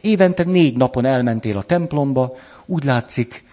Évente 0.00 0.44
négy 0.44 0.76
napon 0.76 1.04
elmentél 1.04 1.56
a 1.56 1.62
templomba, 1.62 2.36
úgy 2.66 2.84
látszik, 2.84 3.44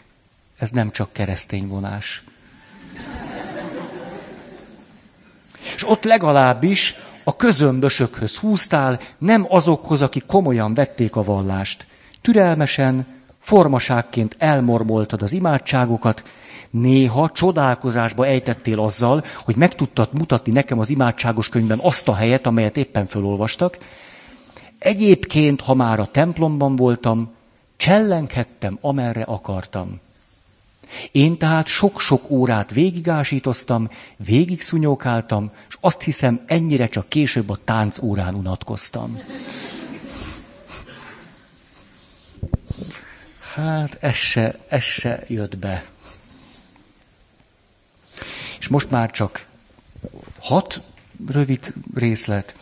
ez 0.58 0.72
nem 0.72 0.92
csak 0.92 1.14
keresztény 1.14 1.68
vonás. 1.68 2.24
És 5.76 5.90
ott 5.90 6.04
legalábbis 6.04 6.96
a 7.24 7.36
közömbösökhöz 7.36 8.38
húztál, 8.38 9.00
nem 9.18 9.46
azokhoz, 9.50 10.02
akik 10.02 10.26
komolyan 10.26 10.74
vették 10.74 11.16
a 11.16 11.24
vallást. 11.24 11.88
Türelmesen, 12.22 13.08
formaságként 13.40 14.36
elmormoltad 14.38 15.22
az 15.22 15.34
imádságokat, 15.34 16.24
néha 16.70 17.30
csodálkozásba 17.30 18.26
ejtettél 18.26 18.80
azzal, 18.80 19.24
hogy 19.36 19.56
meg 19.56 19.76
tudtad 19.76 20.10
mutatni 20.12 20.52
nekem 20.52 20.80
az 20.80 20.90
imádságos 20.90 21.50
könyvben 21.50 21.80
azt 21.82 22.08
a 22.08 22.16
helyet, 22.16 22.48
amelyet 22.48 22.78
éppen 22.78 23.06
felolvastak. 23.06 23.78
Egyébként, 24.80 25.62
ha 25.62 25.74
már 25.74 26.00
a 26.00 26.06
templomban 26.06 26.76
voltam, 26.76 27.32
csellenkhettem, 27.78 28.78
amerre 28.82 29.22
akartam. 29.22 30.00
Én 31.12 31.38
tehát 31.38 31.68
sok-sok 31.68 32.30
órát 32.30 32.72
végigásítoztam, 32.72 33.90
végig 34.18 34.62
szunyókáltam, 34.62 35.52
és 35.70 35.78
azt 35.80 36.02
hiszem, 36.02 36.42
ennyire 36.46 36.88
csak 36.88 37.10
később 37.10 37.50
a 37.50 37.60
tánc 37.64 38.00
órán 38.00 38.36
unatkoztam. 38.36 39.22
Hát 43.54 43.98
ez 44.00 44.16
se, 44.16 44.60
ez 44.68 44.84
se 44.84 45.24
jött 45.28 45.58
be. 45.58 45.86
És 48.60 48.68
most 48.68 48.90
már 48.90 49.12
csak 49.12 49.46
hat 50.40 50.82
rövid 51.28 51.74
részlet. 51.94 52.56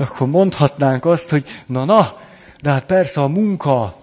Akkor 0.00 0.28
mondhatnánk 0.28 1.04
azt, 1.04 1.30
hogy 1.30 1.44
na-na, 1.66 2.20
de 2.62 2.70
hát 2.70 2.84
persze 2.84 3.22
a 3.22 3.28
munka, 3.28 3.96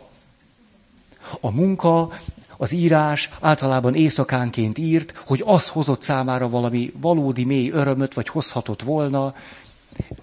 a 1.39 1.51
munka, 1.51 2.11
az 2.57 2.71
írás 2.71 3.29
általában 3.41 3.95
éjszakánként 3.95 4.77
írt, 4.77 5.23
hogy 5.25 5.43
az 5.45 5.67
hozott 5.67 6.01
számára 6.01 6.49
valami 6.49 6.91
valódi 7.01 7.43
mély 7.43 7.69
örömöt, 7.69 8.13
vagy 8.13 8.27
hozhatott 8.27 8.81
volna. 8.81 9.35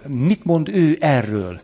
Mit 0.06 0.44
mond 0.44 0.68
ő 0.68 0.96
erről? 1.00 1.60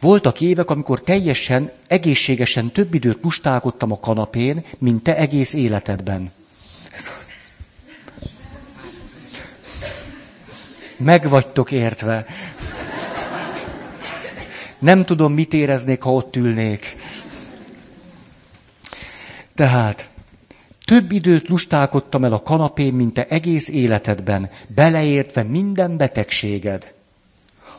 Voltak 0.00 0.40
évek, 0.40 0.70
amikor 0.70 1.00
teljesen, 1.00 1.72
egészségesen 1.86 2.70
több 2.70 2.94
időt 2.94 3.22
lustálkodtam 3.22 3.92
a 3.92 3.98
kanapén, 3.98 4.64
mint 4.78 5.02
te 5.02 5.16
egész 5.16 5.52
életedben. 5.52 6.32
Meg 10.96 11.28
értve. 11.70 12.26
Nem 14.82 15.04
tudom, 15.04 15.32
mit 15.32 15.52
éreznék, 15.52 16.02
ha 16.02 16.12
ott 16.12 16.36
ülnék. 16.36 16.96
Tehát, 19.54 20.10
több 20.84 21.12
időt 21.12 21.48
lustálkodtam 21.48 22.24
el 22.24 22.32
a 22.32 22.42
kanapén, 22.42 22.92
mint 22.92 23.14
te 23.14 23.26
egész 23.26 23.68
életedben, 23.68 24.50
beleértve 24.74 25.42
minden 25.42 25.96
betegséged. 25.96 26.94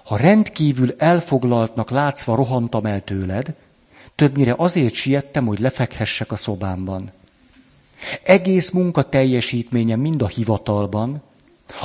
Ha 0.04 0.18
rendkívül 0.18 0.94
elfoglaltnak 0.98 1.90
látszva 1.90 2.36
rohantam 2.36 2.86
el 2.86 3.04
tőled, 3.04 3.54
többnyire 4.16 4.54
azért 4.58 4.94
siettem, 4.94 5.46
hogy 5.46 5.60
lefekhessek 5.60 6.32
a 6.32 6.36
szobámban. 6.36 7.12
Egész 8.24 8.70
munka 8.70 9.10
teljesítménye 9.10 9.96
mind 9.96 10.22
a 10.22 10.28
hivatalban, 10.28 11.22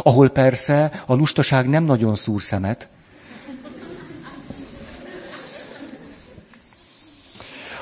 ahol 0.02 0.28
persze 0.28 1.02
a 1.06 1.14
lustaság 1.14 1.68
nem 1.68 1.84
nagyon 1.84 2.14
szúr 2.14 2.42
szemet, 2.42 2.88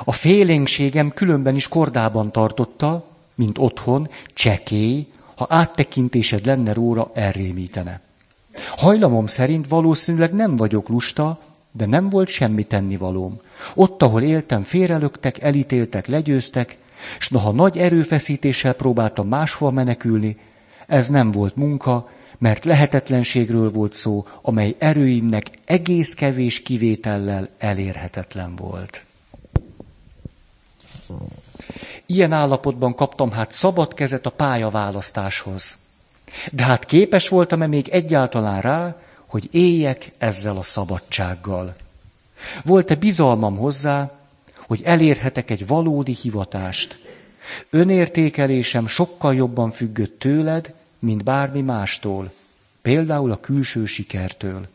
A 0.05 0.12
félénkségem 0.12 1.12
különben 1.12 1.55
is 1.55 1.68
kordában 1.68 2.32
tartotta, 2.32 3.05
mint 3.34 3.59
otthon, 3.59 4.09
csekély, 4.34 5.07
ha 5.34 5.47
áttekintésed 5.49 6.47
lenne 6.47 6.72
róla, 6.72 7.11
elrémítene. 7.14 8.01
Hajlamom 8.76 9.26
szerint 9.26 9.68
valószínűleg 9.68 10.34
nem 10.34 10.57
vagyok 10.57 10.88
lusta, 10.88 11.40
de 11.72 11.86
nem 11.86 12.09
volt 12.09 12.28
semmi 12.28 12.64
tennivalóm. 12.64 13.40
Ott, 13.74 14.03
ahol 14.03 14.22
éltem, 14.22 14.62
félrelöktek, 14.62 15.42
elítéltek, 15.42 16.07
legyőztek, 16.07 16.76
és 17.18 17.28
noha 17.28 17.53
nagy 17.53 17.78
erőfeszítéssel 17.78 18.72
próbáltam 18.72 19.28
máshova 19.28 19.70
menekülni, 19.70 20.36
ez 20.86 21.09
nem 21.09 21.30
volt 21.30 21.57
munka, 21.57 22.11
mert 22.38 22.64
lehetetlenségről 22.64 23.70
volt 23.70 23.92
szó, 23.92 24.26
amely 24.42 24.74
erőimnek 24.78 25.51
egész 25.64 26.14
kevés 26.14 26.62
kivétellel 26.62 27.49
elérhetetlen 27.59 28.57
volt. 28.57 29.05
Ilyen 32.07 32.32
állapotban 32.32 32.94
kaptam 32.94 33.30
hát 33.30 33.52
szabad 33.52 33.94
kezet 33.94 34.26
a 34.26 34.30
pályaválasztáshoz. 34.30 35.76
De 36.52 36.62
hát 36.62 36.84
képes 36.84 37.28
voltam-e 37.28 37.66
még 37.66 37.88
egyáltalán 37.88 38.61
rá, 38.61 38.96
hogy 39.26 39.48
éljek 39.50 40.12
ezzel 40.18 40.57
a 40.57 40.62
szabadsággal? 40.62 41.76
Volt-e 42.64 42.94
bizalmam 42.94 43.57
hozzá, 43.57 44.11
hogy 44.66 44.80
elérhetek 44.84 45.50
egy 45.50 45.66
valódi 45.66 46.12
hivatást? 46.12 46.98
Önértékelésem 47.70 48.86
sokkal 48.86 49.34
jobban 49.34 49.70
függött 49.70 50.18
tőled, 50.18 50.74
mint 50.98 51.24
bármi 51.24 51.61
mástól, 51.61 52.32
például 52.82 53.30
a 53.30 53.40
külső 53.40 53.86
sikertől. 53.86 54.68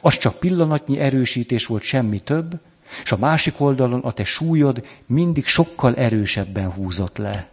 Az 0.00 0.18
csak 0.18 0.38
pillanatnyi 0.38 0.98
erősítés 0.98 1.66
volt 1.66 1.82
semmi 1.82 2.20
több, 2.20 2.60
és 3.02 3.12
a 3.12 3.16
másik 3.16 3.60
oldalon 3.60 4.00
a 4.00 4.12
te 4.12 4.24
súlyod 4.24 4.86
mindig 5.06 5.46
sokkal 5.46 5.94
erősebben 5.94 6.70
húzott 6.70 7.16
le. 7.16 7.48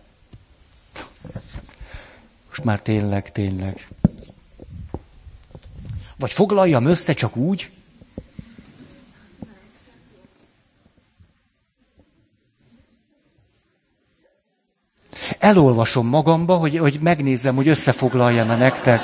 Most 2.48 2.64
már 2.64 2.82
tényleg, 2.82 3.32
tényleg. 3.32 3.88
Vagy 6.18 6.32
foglaljam 6.32 6.86
össze 6.86 7.14
csak 7.14 7.36
úgy, 7.36 7.72
Elolvasom 15.40 16.08
magamba, 16.08 16.56
hogy, 16.56 16.78
hogy 16.78 17.00
megnézzem, 17.02 17.56
hogy 17.56 17.68
összefoglaljam-e 17.68 18.56
nektek. 18.56 19.02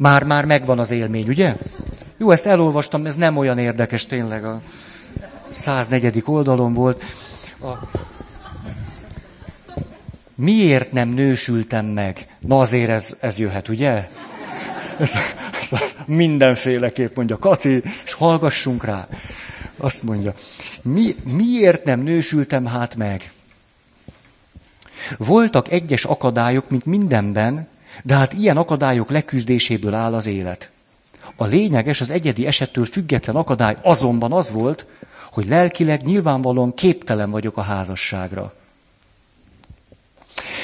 Már-már 0.00 0.44
megvan 0.44 0.78
az 0.78 0.90
élmény, 0.90 1.28
ugye? 1.28 1.56
Jó, 2.16 2.30
ezt 2.30 2.46
elolvastam, 2.46 3.06
ez 3.06 3.16
nem 3.16 3.36
olyan 3.36 3.58
érdekes 3.58 4.06
tényleg. 4.06 4.44
A 4.44 4.60
104. 5.50 6.22
oldalon 6.24 6.72
volt. 6.72 7.02
A... 7.60 7.72
Miért 10.34 10.92
nem 10.92 11.08
nősültem 11.08 11.86
meg? 11.86 12.26
Na 12.38 12.58
azért 12.58 12.90
ez, 12.90 13.16
ez 13.20 13.38
jöhet, 13.38 13.68
ugye? 13.68 14.08
Ez, 14.98 15.14
ez 15.60 15.78
mindenféleképp 16.06 17.16
mondja 17.16 17.38
Kati, 17.38 17.82
és 18.04 18.12
hallgassunk 18.12 18.84
rá. 18.84 19.08
Azt 19.76 20.02
mondja, 20.02 20.34
mi, 20.82 21.14
miért 21.24 21.84
nem 21.84 22.00
nősültem 22.00 22.66
hát 22.66 22.96
meg? 22.96 23.32
Voltak 25.16 25.70
egyes 25.70 26.04
akadályok, 26.04 26.70
mint 26.70 26.86
mindenben, 26.86 27.68
de 28.02 28.14
hát 28.14 28.32
ilyen 28.32 28.56
akadályok 28.56 29.10
leküzdéséből 29.10 29.94
áll 29.94 30.14
az 30.14 30.26
élet. 30.26 30.70
A 31.36 31.46
lényeges, 31.46 32.00
az 32.00 32.10
egyedi 32.10 32.46
esettől 32.46 32.84
független 32.84 33.36
akadály 33.36 33.76
azonban 33.82 34.32
az 34.32 34.50
volt, 34.50 34.86
hogy 35.32 35.46
lelkileg 35.46 36.02
nyilvánvalóan 36.02 36.74
képtelen 36.74 37.30
vagyok 37.30 37.56
a 37.56 37.62
házasságra. 37.62 38.54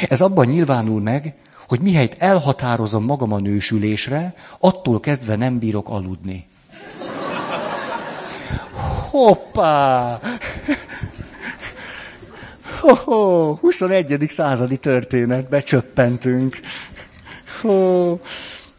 Ez 0.09 0.21
abban 0.21 0.47
nyilvánul 0.47 1.01
meg, 1.01 1.35
hogy 1.69 1.81
mihelyt 1.81 2.17
elhatározom 2.19 3.05
magam 3.05 3.33
a 3.33 3.39
nősülésre, 3.39 4.35
attól 4.59 5.01
kezdve 5.01 5.37
nem 5.37 5.59
bírok 5.59 5.89
aludni. 5.89 6.47
Hoppá! 9.11 10.21
Ho-ho, 12.81 13.55
21. 13.55 14.25
századi 14.29 14.77
történet, 14.77 15.49
becsöppentünk. 15.49 16.61
Ó, 17.65 18.21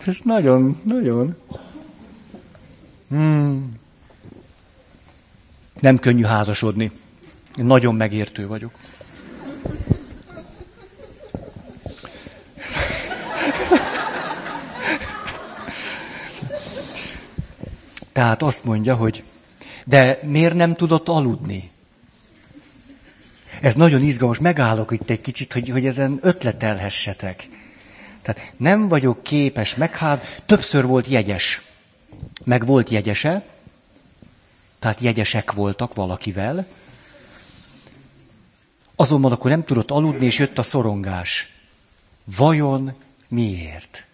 ez 0.06 0.20
nagyon, 0.24 0.82
nagyon. 0.84 1.36
Hmm. 3.10 3.74
Nem 5.80 6.00
könnyű 6.00 6.24
házasodni. 6.24 6.92
Én 7.58 7.66
nagyon 7.66 7.96
megértő 7.96 8.48
vagyok. 8.48 8.72
Tehát 18.12 18.42
azt 18.42 18.64
mondja, 18.64 18.96
hogy 18.96 19.24
de 19.86 20.20
miért 20.24 20.54
nem 20.54 20.76
tudott 20.76 21.10
aludni? 21.10 21.72
Ez 23.62 23.76
nagyon 23.76 24.02
izgalmas, 24.02 24.40
megállok 24.40 24.92
itt 24.92 25.10
egy 25.10 25.22
kicsit, 25.22 25.54
hogy, 25.54 25.70
hogy 25.70 25.86
ezen 25.86 26.20
ötletelhessetek. 26.22 27.50
Tehát 28.28 28.54
nem 28.58 28.88
vagyok 28.88 29.24
képes, 29.24 29.76
meg 29.76 30.00
többször 30.46 30.86
volt 30.86 31.08
jegyes. 31.08 31.62
Meg 32.44 32.66
volt 32.66 32.90
jegyese, 32.90 33.46
tehát 34.80 35.00
jegyesek 35.00 35.52
voltak 35.52 35.94
valakivel, 35.94 36.68
azonban 38.96 39.32
akkor 39.32 39.50
nem 39.50 39.64
tudott 39.64 39.92
aludni, 39.92 40.26
és 40.26 40.40
jött 40.40 40.58
a 40.58 40.64
szorongás. 40.64 41.54
Vajon 42.24 42.94
miért? 43.28 44.06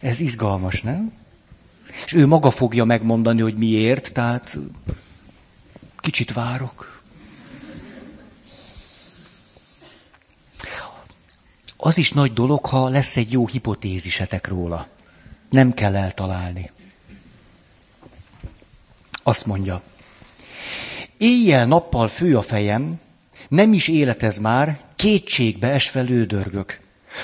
Ez 0.00 0.20
izgalmas, 0.20 0.82
nem? 0.82 1.12
És 2.04 2.12
ő 2.12 2.26
maga 2.26 2.50
fogja 2.50 2.84
megmondani, 2.84 3.40
hogy 3.40 3.56
miért, 3.56 4.12
tehát 4.12 4.58
kicsit 6.00 6.32
várok. 6.32 6.93
Az 11.86 11.98
is 11.98 12.12
nagy 12.12 12.32
dolog, 12.32 12.66
ha 12.66 12.88
lesz 12.88 13.16
egy 13.16 13.32
jó 13.32 13.46
hipotézisetek 13.46 14.48
róla. 14.48 14.86
Nem 15.50 15.72
kell 15.72 15.96
eltalálni. 15.96 16.70
Azt 19.22 19.46
mondja, 19.46 19.82
éjjel-nappal 21.16 22.08
fő 22.08 22.36
a 22.36 22.42
fejem, 22.42 23.00
nem 23.48 23.72
is 23.72 23.88
életez 23.88 24.38
már, 24.38 24.80
kétségbe 24.96 25.68
esve 25.70 26.00
lődörgök. 26.00 26.80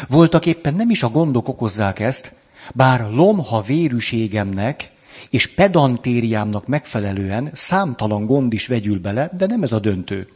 Voltak 0.09 0.47
éppen 0.47 0.75
nem 0.75 0.91
is 0.91 1.03
a 1.03 1.09
gondok 1.09 1.49
okozzák 1.49 1.99
ezt, 1.99 2.33
bár 2.75 3.01
lomha 3.11 3.61
vérűségemnek 3.61 4.91
és 5.31 5.55
pedantériámnak 5.55 6.67
megfelelően 6.67 7.51
számtalan 7.53 8.27
gond 8.27 8.53
is 8.53 8.67
vegyül 8.67 9.01
bele, 9.01 9.31
de 9.37 9.47
nem 9.47 9.63
ez 9.63 9.73
a 9.73 9.79
döntő. 9.79 10.29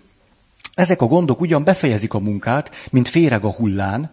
Ezek 0.74 1.00
a 1.00 1.06
gondok 1.06 1.40
ugyan 1.40 1.64
befejezik 1.64 2.14
a 2.14 2.18
munkát, 2.18 2.70
mint 2.90 3.08
féreg 3.08 3.44
a 3.44 3.50
hullán. 3.50 4.10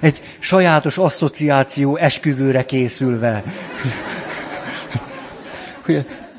Egy 0.00 0.22
sajátos 0.38 0.98
asszociáció 0.98 1.96
esküvőre 1.96 2.64
készülve. 2.64 3.44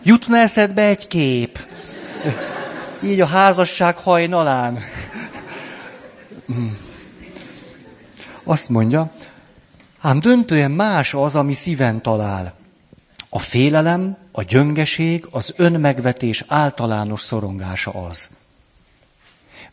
Jutna 0.04 0.38
eszedbe 0.38 0.82
egy 0.88 1.08
kép. 1.08 1.60
Így 3.04 3.22
a 3.22 3.26
házasság 3.26 3.98
hajnalán. 3.98 4.84
Azt 8.44 8.70
mondja, 8.70 9.12
ám 10.02 10.20
döntően 10.20 10.72
más 10.72 11.14
az, 11.14 11.36
ami 11.36 11.54
szíven 11.54 12.02
talál. 12.02 12.57
A 13.30 13.40
félelem, 13.40 14.18
a 14.32 14.44
gyöngeség, 14.44 15.28
az 15.32 15.54
önmegvetés 15.58 16.44
általános 16.48 17.22
szorongása 17.22 17.92
az. 17.92 18.30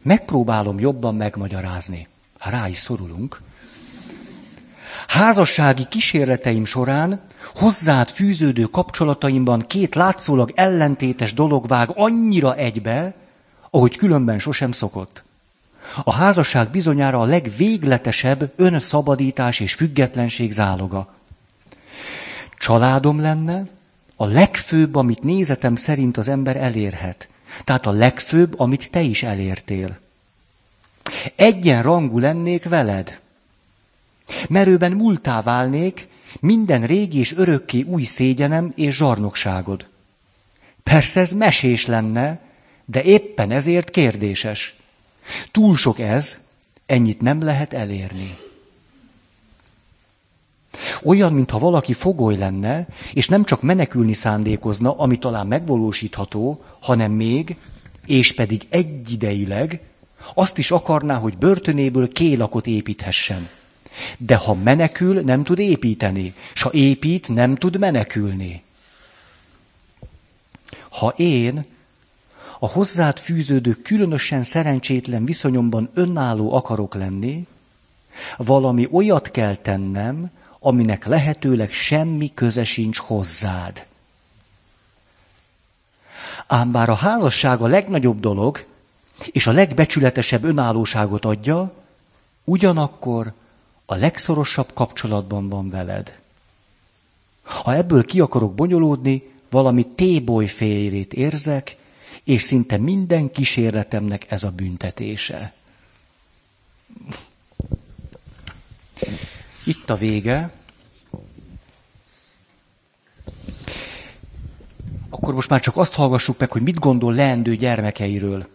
Megpróbálom 0.02 0.78
jobban 0.78 1.14
megmagyarázni. 1.14 2.08
Ha 2.38 2.50
rá 2.50 2.68
is 2.68 2.78
szorulunk. 2.78 3.40
Házassági 5.08 5.86
kísérleteim 5.88 6.64
során 6.64 7.20
hozzád 7.54 8.08
fűződő 8.08 8.64
kapcsolataimban 8.64 9.60
két 9.60 9.94
látszólag 9.94 10.52
ellentétes 10.54 11.34
dolog 11.34 11.66
vág 11.66 11.90
annyira 11.94 12.56
egybe, 12.56 13.14
ahogy 13.70 13.96
különben 13.96 14.38
sosem 14.38 14.72
szokott. 14.72 15.22
A 16.04 16.12
házasság 16.12 16.70
bizonyára 16.70 17.20
a 17.20 17.24
legvégletesebb 17.24 18.52
önszabadítás 18.56 19.60
és 19.60 19.74
függetlenség 19.74 20.52
záloga. 20.52 21.13
Családom 22.64 23.20
lenne 23.20 23.66
a 24.16 24.26
legfőbb, 24.26 24.94
amit 24.94 25.22
nézetem 25.22 25.74
szerint 25.74 26.16
az 26.16 26.28
ember 26.28 26.56
elérhet. 26.56 27.28
Tehát 27.64 27.86
a 27.86 27.90
legfőbb, 27.90 28.60
amit 28.60 28.90
te 28.90 29.00
is 29.00 29.22
elértél. 29.22 29.98
Egyenrangú 31.36 32.18
lennék 32.18 32.64
veled. 32.64 33.20
Merőben 34.48 34.92
múltá 34.92 35.42
válnék 35.42 36.08
minden 36.40 36.86
régi 36.86 37.18
és 37.18 37.32
örökké 37.32 37.82
új 37.82 38.02
szégyenem 38.02 38.72
és 38.76 38.96
zsarnokságod. 38.96 39.88
Persze 40.82 41.20
ez 41.20 41.32
mesés 41.32 41.86
lenne, 41.86 42.40
de 42.84 43.02
éppen 43.02 43.50
ezért 43.50 43.90
kérdéses. 43.90 44.74
Túl 45.50 45.76
sok 45.76 45.98
ez, 45.98 46.38
ennyit 46.86 47.20
nem 47.20 47.42
lehet 47.42 47.72
elérni. 47.72 48.43
Olyan, 51.02 51.32
mintha 51.32 51.58
valaki 51.58 51.92
fogoly 51.92 52.36
lenne, 52.36 52.86
és 53.12 53.28
nem 53.28 53.44
csak 53.44 53.62
menekülni 53.62 54.12
szándékozna, 54.12 54.98
ami 54.98 55.18
talán 55.18 55.46
megvalósítható, 55.46 56.64
hanem 56.80 57.12
még, 57.12 57.56
és 58.06 58.32
pedig 58.34 58.66
egyidejileg, 58.68 59.80
azt 60.34 60.58
is 60.58 60.70
akarná, 60.70 61.18
hogy 61.18 61.38
börtönéből 61.38 62.08
kélakot 62.08 62.66
építhessen. 62.66 63.48
De 64.18 64.36
ha 64.36 64.54
menekül, 64.54 65.20
nem 65.20 65.42
tud 65.42 65.58
építeni, 65.58 66.34
s 66.54 66.62
ha 66.62 66.72
épít, 66.72 67.28
nem 67.28 67.54
tud 67.54 67.78
menekülni. 67.78 68.62
Ha 70.88 71.14
én 71.16 71.64
a 72.58 72.68
hozzád 72.68 73.18
fűződő 73.18 73.72
különösen 73.72 74.42
szerencsétlen 74.42 75.24
viszonyomban 75.24 75.90
önálló 75.94 76.54
akarok 76.54 76.94
lenni, 76.94 77.46
valami 78.36 78.88
olyat 78.90 79.30
kell 79.30 79.54
tennem, 79.54 80.30
aminek 80.64 81.06
lehetőleg 81.06 81.72
semmi 81.72 82.34
köze 82.34 82.64
sincs 82.64 82.98
hozzád. 82.98 83.86
Ám 86.46 86.72
bár 86.72 86.88
a 86.88 86.94
házasság 86.94 87.60
a 87.60 87.66
legnagyobb 87.66 88.20
dolog, 88.20 88.64
és 89.32 89.46
a 89.46 89.52
legbecsületesebb 89.52 90.44
önállóságot 90.44 91.24
adja, 91.24 91.72
ugyanakkor 92.44 93.32
a 93.86 93.94
legszorosabb 93.94 94.72
kapcsolatban 94.74 95.48
van 95.48 95.70
veled. 95.70 96.18
Ha 97.42 97.74
ebből 97.74 98.04
ki 98.04 98.20
akarok 98.20 98.54
bonyolódni, 98.54 99.32
valami 99.50 99.86
téboly 99.86 100.46
félrét 100.46 101.12
érzek, 101.12 101.76
és 102.22 102.42
szinte 102.42 102.76
minden 102.76 103.30
kísérletemnek 103.30 104.30
ez 104.30 104.42
a 104.42 104.50
büntetése. 104.50 105.52
Itt 109.64 109.90
a 109.90 109.96
vége. 109.96 110.50
Akkor 115.10 115.34
most 115.34 115.48
már 115.48 115.60
csak 115.60 115.76
azt 115.76 115.94
hallgassuk 115.94 116.38
meg, 116.38 116.50
hogy 116.52 116.62
mit 116.62 116.78
gondol 116.78 117.14
leendő 117.14 117.56
gyermekeiről, 117.56 118.46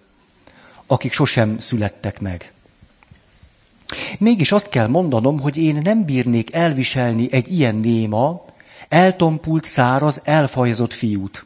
akik 0.88 1.12
sosem 1.12 1.60
születtek 1.60 2.20
meg. 2.20 2.53
Mégis 4.20 4.51
azt 4.51 4.70
kell 4.70 4.88
mondanom, 4.88 5.39
hogy 5.39 5.57
én 5.57 5.76
nem 5.84 6.05
bírnék 6.05 6.53
elviselni 6.53 7.28
egy 7.32 7.51
ilyen 7.51 7.76
néma, 7.76 8.45
eltompult, 8.89 9.64
száraz, 9.64 10.22
elfajzott 10.24 10.93
fiút. 10.93 11.45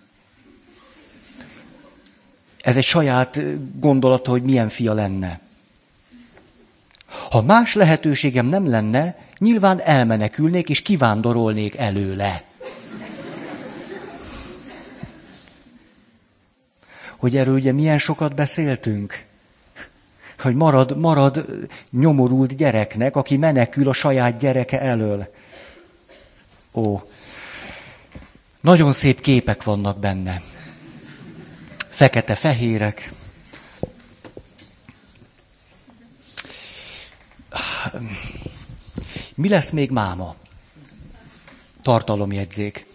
Ez 2.61 2.78
egy 2.78 2.84
saját 2.84 3.39
gondolata, 3.80 4.32
hogy 4.32 4.43
milyen 4.43 4.70
fia 4.70 4.93
lenne. 4.93 5.39
Ha 7.30 7.41
más 7.41 7.74
lehetőségem 7.74 8.45
nem 8.45 8.70
lenne, 8.70 9.18
nyilván 9.43 9.81
elmenekülnék 9.81 10.69
és 10.69 10.81
kivándorolnék 10.81 11.77
előle. 11.77 12.43
Hogy 17.17 17.37
erről 17.37 17.53
ugye 17.53 17.71
milyen 17.71 17.97
sokat 17.97 18.35
beszéltünk? 18.35 19.25
Hogy 20.39 20.55
marad, 20.55 20.97
marad 20.97 21.45
nyomorult 21.91 22.55
gyereknek, 22.55 23.15
aki 23.15 23.37
menekül 23.37 23.89
a 23.89 23.93
saját 23.93 24.37
gyereke 24.37 24.81
elől. 24.81 25.33
Ó, 26.73 27.01
nagyon 28.61 28.93
szép 28.93 29.21
képek 29.21 29.63
vannak 29.63 29.99
benne. 29.99 30.41
Fekete-fehérek. 31.89 33.11
Mi 39.36 39.49
lesz 39.49 39.70
még 39.70 39.91
máma? 39.91 40.36
Tartalomjegyzék. 41.82 42.86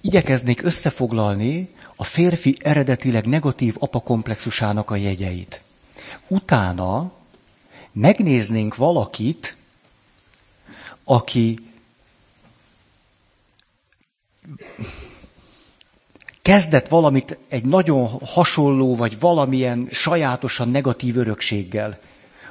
Igyekeznék 0.00 0.62
összefoglalni 0.62 1.74
a 1.96 2.04
férfi 2.04 2.56
eredetileg 2.60 3.26
negatív 3.26 3.76
apakomplexusának 3.78 4.90
a 4.90 4.96
jegyeit. 4.96 5.62
Utána 6.26 7.12
megnéznénk 7.92 8.76
valakit, 8.76 9.56
aki 11.04 11.58
kezdett 16.42 16.88
valamit 16.88 17.38
egy 17.48 17.64
nagyon 17.64 18.08
hasonló, 18.08 18.96
vagy 18.96 19.18
valamilyen 19.18 19.88
sajátosan 19.90 20.68
negatív 20.68 21.16
örökséggel. 21.16 21.98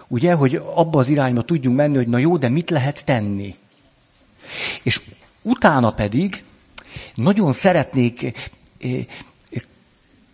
Ugye, 0.07 0.33
hogy 0.33 0.61
abba 0.73 0.99
az 0.99 1.07
irányba 1.07 1.41
tudjunk 1.41 1.77
menni, 1.77 1.95
hogy 1.95 2.07
na 2.07 2.17
jó, 2.17 2.37
de 2.37 2.49
mit 2.49 2.69
lehet 2.69 3.05
tenni? 3.05 3.55
És 4.83 5.01
utána 5.41 5.91
pedig 5.91 6.43
nagyon 7.15 7.53
szeretnék 7.53 8.23
eh, 8.79 9.05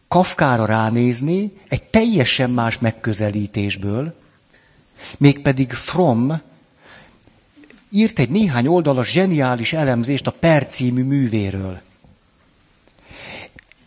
Kafkára 0.07 0.65
ránézni 0.65 1.51
egy 1.67 1.83
teljesen 1.83 2.49
más 2.49 2.79
megközelítésből, 2.79 4.15
mégpedig 5.17 5.71
Fromm 5.71 6.31
írt 7.89 8.19
egy 8.19 8.29
néhány 8.29 8.67
oldalas 8.67 9.11
zseniális 9.11 9.73
elemzést 9.73 10.27
a 10.27 10.31
Per 10.31 10.67
című 10.67 11.03
művéről. 11.03 11.81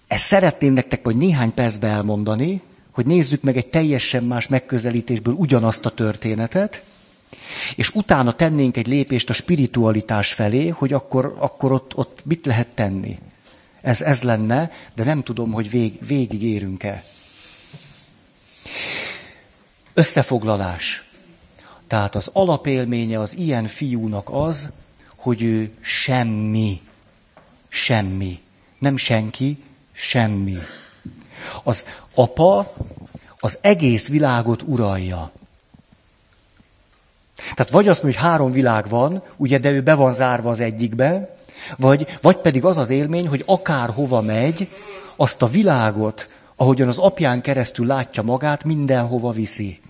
Ezt 0.07 0.25
szeretném 0.25 0.73
nektek 0.73 1.05
vagy 1.05 1.17
néhány 1.17 1.55
percbe 1.55 1.89
elmondani, 1.89 2.63
hogy 2.97 3.07
nézzük 3.07 3.43
meg 3.43 3.57
egy 3.57 3.67
teljesen 3.67 4.25
más 4.25 4.49
megközelítésből 4.49 5.35
ugyanazt 5.35 5.87
a 5.87 5.91
történetet, 5.91 6.83
és 7.75 7.91
utána 7.95 8.33
tennénk 8.33 8.77
egy 8.77 8.87
lépést 8.87 9.31
a 9.31 9.33
spiritualitás 9.33 10.33
felé, 10.33 10.69
hogy 10.69 10.93
akkor, 10.93 11.37
akkor 11.39 11.73
ott, 11.73 11.97
ott 11.97 12.21
mit 12.25 12.47
lehet 12.47 12.69
tenni. 12.69 13.19
Ez, 13.81 14.03
ez 14.03 14.23
lenne, 14.23 14.71
de 14.95 15.05
nem 15.05 15.23
tudom, 15.23 15.53
hogy 15.53 15.71
vég, 15.71 16.07
végig 16.07 16.43
érünk-e. 16.43 17.05
Összefoglalás. 19.95 21.05
Tehát 21.87 22.15
az 22.15 22.31
alapélménye 22.33 23.21
az 23.21 23.37
ilyen 23.37 23.67
fiúnak 23.67 24.29
az, 24.31 24.71
hogy 25.17 25.43
ő 25.43 25.71
semmi. 25.81 26.81
Semmi. 27.69 28.41
Nem 28.79 28.97
senki, 28.97 29.63
semmi. 29.93 30.57
Az 31.63 31.85
apa 32.15 32.73
az 33.41 33.59
egész 33.61 34.09
világot 34.09 34.63
uralja. 34.63 35.31
Tehát 37.37 37.71
vagy 37.71 37.89
azt 37.89 38.03
mondja, 38.03 38.21
hogy 38.21 38.31
három 38.31 38.51
világ 38.53 38.89
van, 38.89 39.23
ugye, 39.37 39.59
de 39.59 39.71
ő 39.71 39.83
be 39.83 39.95
van 39.95 40.13
zárva 40.13 40.51
az 40.51 40.61
egyikbe, 40.61 41.37
vagy, 41.77 42.19
vagy 42.21 42.37
pedig 42.37 42.65
az 42.65 42.79
az 42.79 42.91
élmény, 42.91 43.29
hogy 43.29 43.43
akár 43.47 43.91
hova 43.91 44.21
megy, 44.21 44.69
azt 45.17 45.43
a 45.43 45.47
világot, 45.47 46.29
ahogyan 46.57 46.89
az 46.89 46.99
apján 46.99 47.41
keresztül 47.41 47.87
látja 47.87 48.23
magát, 48.23 48.65
mindenhova 48.65 49.31
viszi. 49.31 49.81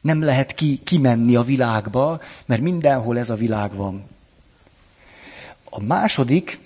Nem 0.00 0.22
lehet 0.22 0.52
ki, 0.52 0.80
kimenni 0.84 1.36
a 1.36 1.42
világba, 1.42 2.20
mert 2.46 2.60
mindenhol 2.60 3.18
ez 3.18 3.30
a 3.30 3.34
világ 3.34 3.74
van. 3.74 4.04
A 5.70 5.82
második, 5.82 6.60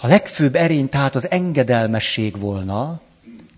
a 0.00 0.06
legfőbb 0.06 0.54
erény 0.54 0.88
tehát 0.88 1.14
az 1.14 1.30
engedelmesség 1.30 2.38
volna, 2.38 3.00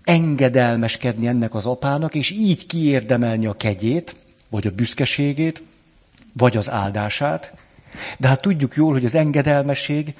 engedelmeskedni 0.03 1.27
ennek 1.27 1.53
az 1.55 1.65
apának, 1.65 2.15
és 2.15 2.31
így 2.31 2.65
kiérdemelni 2.65 3.45
a 3.45 3.53
kegyét, 3.53 4.15
vagy 4.49 4.67
a 4.67 4.71
büszkeségét, 4.71 5.63
vagy 6.33 6.57
az 6.57 6.71
áldását. 6.71 7.53
De 8.17 8.27
hát 8.27 8.41
tudjuk 8.41 8.75
jól, 8.75 8.91
hogy 8.91 9.05
az 9.05 9.15
engedelmesség 9.15 10.13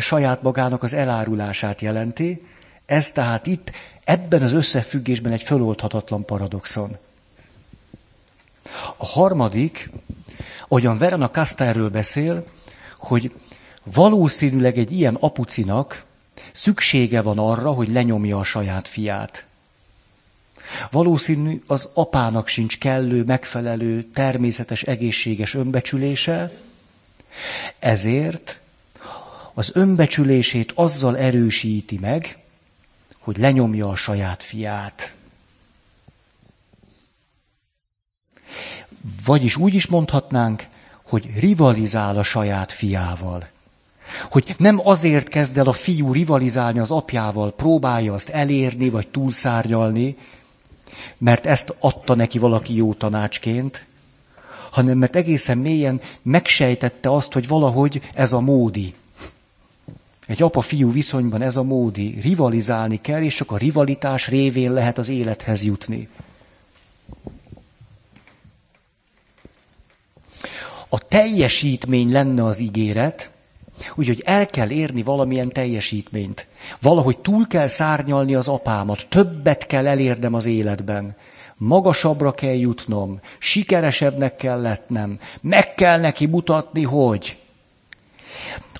saját 0.00 0.42
magának 0.42 0.82
az 0.82 0.94
elárulását 0.94 1.80
jelenti, 1.80 2.46
Ez 2.86 3.12
tehát 3.12 3.46
itt, 3.46 3.70
ebben 4.04 4.42
az 4.42 4.52
összefüggésben 4.52 5.32
egy 5.32 5.42
föloldhatatlan 5.42 6.24
paradoxon. 6.24 6.96
A 8.96 9.06
harmadik, 9.06 9.90
ahogyan 10.68 10.98
Verena 10.98 11.30
Kasta 11.30 11.64
erről 11.64 11.90
beszél, 11.90 12.44
hogy 12.98 13.32
valószínűleg 13.92 14.78
egy 14.78 14.92
ilyen 14.92 15.14
apucinak 15.14 16.04
szüksége 16.52 17.20
van 17.20 17.38
arra, 17.38 17.72
hogy 17.72 17.88
lenyomja 17.88 18.38
a 18.38 18.44
saját 18.44 18.88
fiát. 18.88 19.46
Valószínű 20.90 21.62
az 21.66 21.90
apának 21.94 22.48
sincs 22.48 22.78
kellő, 22.78 23.24
megfelelő, 23.24 24.02
természetes, 24.02 24.82
egészséges 24.82 25.54
önbecsülése, 25.54 26.52
ezért 27.78 28.60
az 29.54 29.70
önbecsülését 29.74 30.72
azzal 30.74 31.16
erősíti 31.16 31.98
meg, 31.98 32.38
hogy 33.18 33.36
lenyomja 33.36 33.88
a 33.88 33.96
saját 33.96 34.42
fiát. 34.42 35.14
Vagyis 39.24 39.56
úgy 39.56 39.74
is 39.74 39.86
mondhatnánk, 39.86 40.66
hogy 41.02 41.30
rivalizál 41.38 42.18
a 42.18 42.22
saját 42.22 42.72
fiával. 42.72 43.48
Hogy 44.30 44.54
nem 44.58 44.80
azért 44.84 45.28
kezd 45.28 45.58
el 45.58 45.66
a 45.66 45.72
fiú 45.72 46.12
rivalizálni 46.12 46.78
az 46.78 46.90
apjával, 46.90 47.52
próbálja 47.52 48.14
azt 48.14 48.28
elérni, 48.28 48.88
vagy 48.88 49.08
túlszárnyalni, 49.08 50.16
mert 51.18 51.46
ezt 51.46 51.74
adta 51.78 52.14
neki 52.14 52.38
valaki 52.38 52.76
jó 52.76 52.94
tanácsként, 52.94 53.86
hanem 54.70 54.98
mert 54.98 55.16
egészen 55.16 55.58
mélyen 55.58 56.00
megsejtette 56.22 57.12
azt, 57.12 57.32
hogy 57.32 57.48
valahogy 57.48 58.00
ez 58.14 58.32
a 58.32 58.40
módi. 58.40 58.94
Egy 60.26 60.42
apa-fiú 60.42 60.92
viszonyban 60.92 61.42
ez 61.42 61.56
a 61.56 61.62
módi. 61.62 62.18
Rivalizálni 62.20 63.00
kell, 63.00 63.22
és 63.22 63.34
csak 63.34 63.50
a 63.50 63.56
rivalitás 63.56 64.28
révén 64.28 64.72
lehet 64.72 64.98
az 64.98 65.08
élethez 65.08 65.62
jutni. 65.62 66.08
A 70.88 70.98
teljesítmény 70.98 72.12
lenne 72.12 72.44
az 72.44 72.58
ígéret, 72.58 73.30
úgyhogy 73.94 74.22
el 74.24 74.46
kell 74.46 74.70
érni 74.70 75.02
valamilyen 75.02 75.48
teljesítményt. 75.48 76.46
Valahogy 76.80 77.18
túl 77.18 77.46
kell 77.46 77.66
szárnyalni 77.66 78.34
az 78.34 78.48
apámat, 78.48 79.06
többet 79.08 79.66
kell 79.66 79.86
elérnem 79.86 80.34
az 80.34 80.46
életben. 80.46 81.16
Magasabbra 81.56 82.32
kell 82.32 82.54
jutnom, 82.54 83.20
sikeresebbnek 83.38 84.36
kell 84.36 84.60
letnem, 84.60 85.18
meg 85.40 85.74
kell 85.74 86.00
neki 86.00 86.26
mutatni, 86.26 86.82
hogy. 86.82 87.36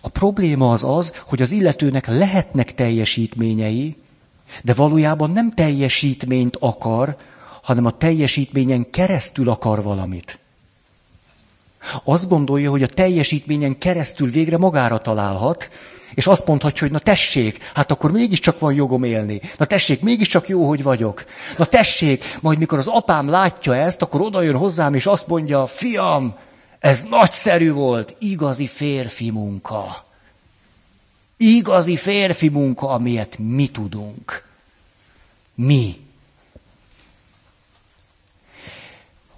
A 0.01 0.09
probléma 0.09 0.73
az 0.73 0.85
az, 0.85 1.13
hogy 1.27 1.43
az 1.43 1.51
illetőnek 1.51 2.07
lehetnek 2.07 2.75
teljesítményei, 2.75 3.97
de 4.63 4.75
valójában 4.75 5.31
nem 5.31 5.53
teljesítményt 5.55 6.57
akar, 6.61 7.17
hanem 7.63 7.87
a 7.87 7.97
teljesítményen 7.97 8.91
keresztül 8.91 9.49
akar 9.49 9.83
valamit. 9.83 10.39
Azt 12.05 12.29
gondolja, 12.29 12.71
hogy 12.71 12.83
a 12.83 12.87
teljesítményen 12.87 13.79
keresztül 13.79 14.31
végre 14.31 14.59
magára 14.59 14.99
találhat, 14.99 15.71
és 16.15 16.27
azt 16.27 16.47
mondhatja, 16.47 16.83
hogy 16.83 16.91
na 16.91 16.99
tessék, 16.99 17.71
hát 17.75 17.91
akkor 17.91 18.13
mégiscsak 18.13 18.59
van 18.59 18.75
jogom 18.75 19.05
élni. 19.05 19.41
Na 19.57 19.65
tessék, 19.65 20.01
mégiscsak 20.01 20.49
jó, 20.49 20.69
hogy 20.69 20.83
vagyok. 20.83 21.25
Na 21.57 21.65
tessék, 21.65 22.25
majd 22.41 22.59
mikor 22.59 22.79
az 22.79 22.87
apám 22.87 23.29
látja 23.29 23.75
ezt, 23.77 24.03
akkor 24.03 24.21
oda 24.21 24.43
jön 24.43 24.57
hozzám, 24.57 24.95
és 24.95 25.07
azt 25.07 25.27
mondja, 25.27 25.67
fiam, 25.67 26.37
ez 26.79 27.03
nagyszerű 27.03 27.73
volt, 27.73 28.17
igazi 28.19 28.67
férfi 28.67 29.31
munka. 29.31 30.05
Igazi 31.37 31.97
férfi 31.97 32.49
munka, 32.49 32.89
amilyet 32.89 33.39
mi 33.39 33.69
tudunk. 33.69 34.47
Mi. 35.55 36.01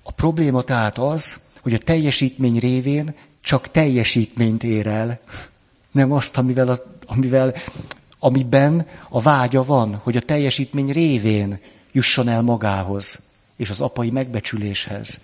A 0.02 0.12
probléma 0.12 0.62
tehát 0.62 0.98
az, 0.98 1.40
hogy 1.62 1.74
a 1.74 1.78
teljesítmény 1.78 2.58
révén 2.58 3.14
csak 3.40 3.70
teljesítményt 3.70 4.62
ér 4.62 4.86
el, 4.86 5.20
nem 5.90 6.12
azt, 6.12 6.36
amivel, 6.36 6.68
a, 6.68 6.78
amivel, 7.06 7.54
amiben 8.18 8.86
a 9.08 9.20
vágya 9.20 9.64
van, 9.64 9.94
hogy 9.94 10.16
a 10.16 10.20
teljesítmény 10.20 10.92
révén 10.92 11.60
jusson 11.92 12.28
el 12.28 12.42
magához 12.42 13.20
és 13.56 13.70
az 13.70 13.80
apai 13.80 14.10
megbecsüléshez. 14.10 15.20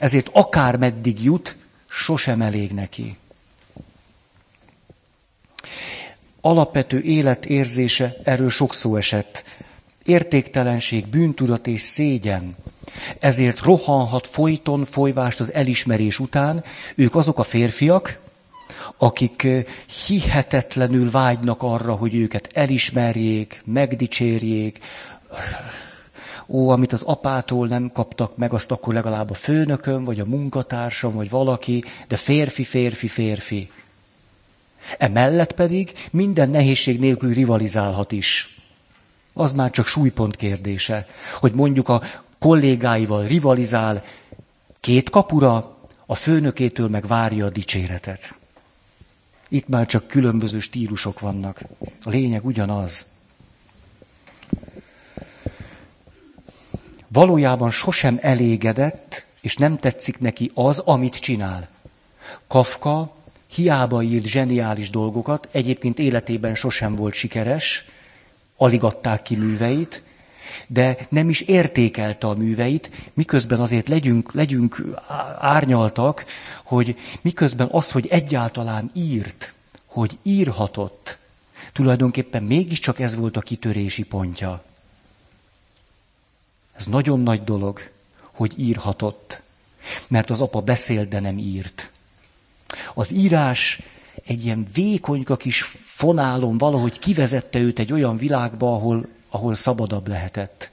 Ezért 0.00 0.30
akár 0.32 0.76
meddig 0.76 1.22
jut, 1.22 1.56
sosem 1.88 2.42
elég 2.42 2.72
neki. 2.72 3.16
Alapvető 6.40 7.00
életérzése, 7.00 8.16
erről 8.24 8.50
sok 8.50 8.74
szó 8.74 8.96
esett. 8.96 9.44
Értéktelenség, 10.04 11.06
bűntudat 11.06 11.66
és 11.66 11.80
szégyen. 11.80 12.56
Ezért 13.18 13.60
rohanhat 13.60 14.26
folyton 14.26 14.84
folyvást 14.84 15.40
az 15.40 15.52
elismerés 15.52 16.18
után. 16.18 16.64
Ők 16.94 17.14
azok 17.14 17.38
a 17.38 17.42
férfiak, 17.42 18.18
akik 18.98 19.46
hihetetlenül 20.06 21.10
vágynak 21.10 21.62
arra, 21.62 21.94
hogy 21.94 22.14
őket 22.14 22.48
elismerjék, 22.52 23.62
megdicsérjék, 23.64 24.78
ó, 26.48 26.68
amit 26.68 26.92
az 26.92 27.02
apától 27.02 27.66
nem 27.66 27.90
kaptak 27.92 28.36
meg, 28.36 28.52
azt 28.52 28.70
akkor 28.70 28.94
legalább 28.94 29.30
a 29.30 29.34
főnököm, 29.34 30.04
vagy 30.04 30.20
a 30.20 30.24
munkatársam, 30.24 31.14
vagy 31.14 31.30
valaki, 31.30 31.84
de 32.08 32.16
férfi, 32.16 32.64
férfi, 32.64 33.08
férfi. 33.08 33.70
Emellett 34.98 35.52
pedig 35.52 35.92
minden 36.10 36.50
nehézség 36.50 36.98
nélkül 36.98 37.34
rivalizálhat 37.34 38.12
is. 38.12 38.58
Az 39.32 39.52
már 39.52 39.70
csak 39.70 39.86
súlypont 39.86 40.36
kérdése, 40.36 41.06
hogy 41.40 41.52
mondjuk 41.52 41.88
a 41.88 42.02
kollégáival 42.44 43.26
rivalizál 43.26 44.04
két 44.80 45.10
kapura, 45.10 45.76
a 46.06 46.14
főnökétől 46.14 46.88
meg 46.88 47.06
várja 47.06 47.46
a 47.46 47.50
dicséretet. 47.50 48.34
Itt 49.48 49.68
már 49.68 49.86
csak 49.86 50.06
különböző 50.06 50.58
stílusok 50.58 51.20
vannak. 51.20 51.60
A 52.02 52.10
lényeg 52.10 52.44
ugyanaz. 52.44 53.06
Valójában 57.08 57.70
sosem 57.70 58.18
elégedett, 58.20 59.24
és 59.40 59.56
nem 59.56 59.78
tetszik 59.78 60.18
neki 60.18 60.50
az, 60.54 60.78
amit 60.78 61.20
csinál. 61.20 61.68
Kafka 62.46 63.16
hiába 63.46 64.02
írt 64.02 64.26
zseniális 64.26 64.90
dolgokat, 64.90 65.48
egyébként 65.50 65.98
életében 65.98 66.54
sosem 66.54 66.94
volt 66.94 67.14
sikeres, 67.14 67.84
alig 68.56 68.82
adták 68.82 69.22
ki 69.22 69.36
műveit, 69.36 70.02
de 70.66 70.96
nem 71.08 71.28
is 71.28 71.40
értékelte 71.40 72.26
a 72.26 72.34
műveit, 72.34 72.90
miközben 73.12 73.60
azért 73.60 73.88
legyünk, 73.88 74.32
legyünk 74.32 74.84
árnyaltak, 75.38 76.24
hogy 76.64 76.96
miközben 77.22 77.68
az, 77.70 77.90
hogy 77.90 78.06
egyáltalán 78.06 78.90
írt, 78.94 79.52
hogy 79.84 80.18
írhatott, 80.22 81.18
tulajdonképpen 81.72 82.42
mégiscsak 82.42 83.00
ez 83.00 83.14
volt 83.14 83.36
a 83.36 83.40
kitörési 83.40 84.02
pontja. 84.02 84.64
Ez 86.76 86.86
nagyon 86.86 87.20
nagy 87.20 87.44
dolog, 87.44 87.90
hogy 88.32 88.52
írhatott, 88.56 89.42
mert 90.08 90.30
az 90.30 90.40
apa 90.40 90.60
beszélt, 90.60 91.08
de 91.08 91.20
nem 91.20 91.38
írt. 91.38 91.90
Az 92.94 93.12
írás 93.12 93.80
egy 94.24 94.44
ilyen 94.44 94.66
vékonyka 94.74 95.36
kis 95.36 95.62
fonálon 95.84 96.58
valahogy 96.58 96.98
kivezette 96.98 97.58
őt 97.58 97.78
egy 97.78 97.92
olyan 97.92 98.16
világba, 98.16 98.74
ahol 98.74 99.06
ahol 99.34 99.54
szabadabb 99.54 100.08
lehetett. 100.08 100.70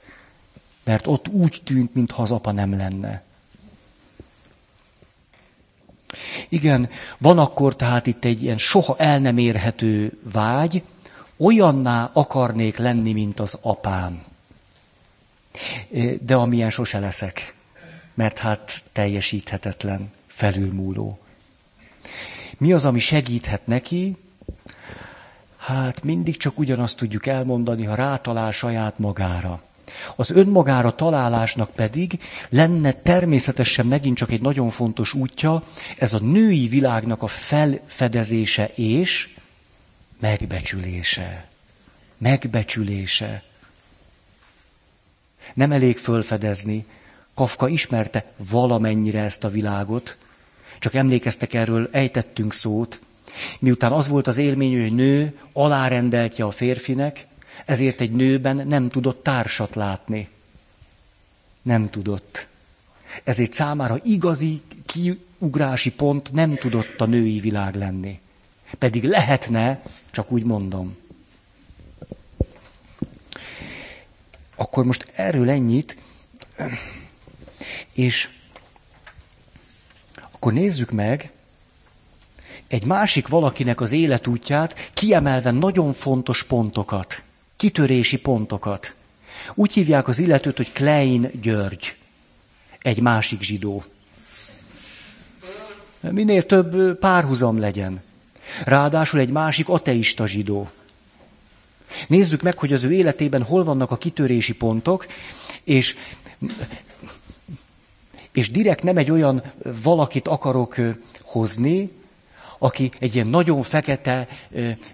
Mert 0.84 1.06
ott 1.06 1.28
úgy 1.28 1.60
tűnt, 1.64 1.94
mintha 1.94 2.22
az 2.22 2.30
apa 2.30 2.52
nem 2.52 2.76
lenne. 2.76 3.22
Igen, 6.48 6.90
van 7.18 7.38
akkor 7.38 7.76
tehát 7.76 8.06
itt 8.06 8.24
egy 8.24 8.42
ilyen 8.42 8.58
soha 8.58 8.96
el 8.98 9.18
nem 9.18 9.38
érhető 9.38 10.18
vágy, 10.22 10.82
olyanná 11.36 12.10
akarnék 12.12 12.76
lenni, 12.76 13.12
mint 13.12 13.40
az 13.40 13.58
apám. 13.62 14.22
De 16.20 16.34
amilyen 16.34 16.70
sose 16.70 16.98
leszek, 16.98 17.54
mert 18.14 18.38
hát 18.38 18.82
teljesíthetetlen, 18.92 20.12
felülmúló. 20.26 21.18
Mi 22.58 22.72
az, 22.72 22.84
ami 22.84 22.98
segíthet 22.98 23.66
neki? 23.66 24.16
Hát 25.62 26.02
mindig 26.02 26.36
csak 26.36 26.58
ugyanazt 26.58 26.96
tudjuk 26.96 27.26
elmondani, 27.26 27.84
ha 27.84 27.94
rátalál 27.94 28.50
saját 28.50 28.98
magára. 28.98 29.62
Az 30.16 30.30
önmagára 30.30 30.94
találásnak 30.94 31.70
pedig 31.70 32.20
lenne 32.48 32.92
természetesen 32.92 33.86
megint 33.86 34.16
csak 34.16 34.30
egy 34.30 34.40
nagyon 34.40 34.70
fontos 34.70 35.14
útja, 35.14 35.62
ez 35.98 36.12
a 36.12 36.18
női 36.18 36.68
világnak 36.68 37.22
a 37.22 37.26
felfedezése 37.26 38.70
és 38.74 39.34
megbecsülése. 40.20 41.48
Megbecsülése. 42.18 43.42
Nem 45.54 45.72
elég 45.72 45.98
fölfedezni. 45.98 46.86
Kafka 47.34 47.68
ismerte 47.68 48.32
valamennyire 48.36 49.20
ezt 49.22 49.44
a 49.44 49.50
világot, 49.50 50.16
csak 50.78 50.94
emlékeztek 50.94 51.54
erről, 51.54 51.88
ejtettünk 51.92 52.52
szót, 52.52 53.00
Miután 53.58 53.92
az 53.92 54.08
volt 54.08 54.26
az 54.26 54.38
élmény, 54.38 54.80
hogy 54.80 54.94
nő 54.94 55.38
alárendeltje 55.52 56.44
a 56.44 56.50
férfinek, 56.50 57.26
Ezért 57.64 58.00
egy 58.00 58.12
nőben 58.12 58.66
nem 58.66 58.88
tudott 58.88 59.22
társat 59.22 59.74
látni. 59.74 60.28
Nem 61.62 61.90
tudott. 61.90 62.46
Ezért 63.24 63.52
számára 63.52 63.98
igazi 64.02 64.62
kiugrási 64.86 65.90
pont 65.90 66.32
nem 66.32 66.54
tudott 66.54 67.00
a 67.00 67.06
női 67.06 67.40
világ 67.40 67.74
lenni. 67.74 68.20
Pedig 68.78 69.04
lehetne, 69.04 69.82
csak 70.10 70.32
úgy 70.32 70.44
mondom. 70.44 70.96
Akkor 74.54 74.84
most 74.84 75.10
erről 75.14 75.50
ennyit, 75.50 75.96
és 77.92 78.28
akkor 80.30 80.52
nézzük 80.52 80.90
meg 80.90 81.30
egy 82.72 82.84
másik 82.84 83.28
valakinek 83.28 83.80
az 83.80 83.92
életútját, 83.92 84.90
kiemelve 84.94 85.50
nagyon 85.50 85.92
fontos 85.92 86.42
pontokat, 86.42 87.22
kitörési 87.56 88.18
pontokat. 88.18 88.94
Úgy 89.54 89.72
hívják 89.72 90.08
az 90.08 90.18
illetőt, 90.18 90.56
hogy 90.56 90.72
Klein 90.72 91.30
György, 91.42 91.96
egy 92.82 93.00
másik 93.00 93.42
zsidó. 93.42 93.84
Minél 96.00 96.46
több 96.46 96.98
párhuzam 96.98 97.58
legyen. 97.58 98.02
Ráadásul 98.64 99.20
egy 99.20 99.30
másik 99.30 99.68
ateista 99.68 100.26
zsidó. 100.26 100.70
Nézzük 102.08 102.42
meg, 102.42 102.58
hogy 102.58 102.72
az 102.72 102.84
ő 102.84 102.92
életében 102.92 103.42
hol 103.42 103.64
vannak 103.64 103.90
a 103.90 103.96
kitörési 103.96 104.54
pontok, 104.54 105.06
és, 105.64 105.96
és 108.32 108.50
direkt 108.50 108.82
nem 108.82 108.96
egy 108.96 109.10
olyan 109.10 109.42
valakit 109.82 110.28
akarok 110.28 110.76
hozni, 111.22 111.90
aki 112.62 112.90
egy 112.98 113.14
ilyen 113.14 113.26
nagyon 113.26 113.62
fekete 113.62 114.28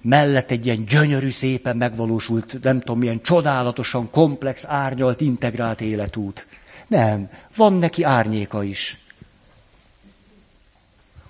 mellett 0.02 0.50
egy 0.50 0.66
ilyen 0.66 0.84
gyönyörű, 0.84 1.30
szépen 1.30 1.76
megvalósult, 1.76 2.58
nem 2.62 2.78
tudom, 2.78 2.98
milyen 2.98 3.22
csodálatosan 3.22 4.10
komplex, 4.10 4.64
árnyalt, 4.66 5.20
integrált 5.20 5.80
életút. 5.80 6.46
Nem, 6.86 7.30
van 7.56 7.72
neki 7.72 8.02
árnyéka 8.02 8.62
is. 8.62 8.98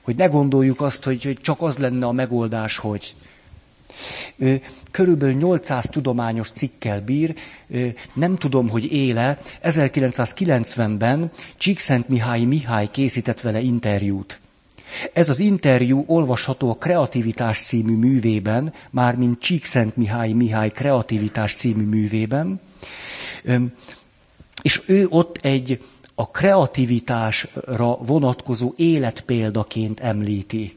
Hogy 0.02 0.16
ne 0.16 0.26
gondoljuk 0.26 0.80
azt, 0.80 1.04
hogy, 1.04 1.24
hogy 1.24 1.38
csak 1.40 1.62
az 1.62 1.78
lenne 1.78 2.06
a 2.06 2.12
megoldás, 2.12 2.76
hogy 2.76 3.14
körülbelül 4.90 5.34
800 5.34 5.88
tudományos 5.88 6.50
cikkel 6.50 7.00
bír, 7.00 7.34
nem 8.12 8.36
tudom, 8.36 8.68
hogy 8.68 8.92
éle. 8.92 9.38
1990-ben 9.62 11.30
Csíkszent 11.56 12.08
Mihály 12.08 12.44
Mihály 12.44 12.88
készített 12.90 13.40
vele 13.40 13.60
interjút. 13.60 14.40
Ez 15.12 15.28
az 15.28 15.38
interjú 15.38 16.04
olvasható 16.06 16.70
a 16.70 16.74
Kreativitás 16.74 17.60
című 17.60 17.96
művében, 17.96 18.72
mármint 18.90 19.40
Csíkszent 19.40 19.96
Mihály 19.96 20.32
Mihály 20.32 20.70
Kreativitás 20.70 21.54
című 21.54 21.84
művében, 21.84 22.60
és 24.62 24.82
ő 24.86 25.06
ott 25.10 25.38
egy 25.42 25.84
a 26.14 26.30
kreativitásra 26.30 27.96
vonatkozó 27.96 28.72
életpéldaként 28.76 30.00
említi 30.00 30.76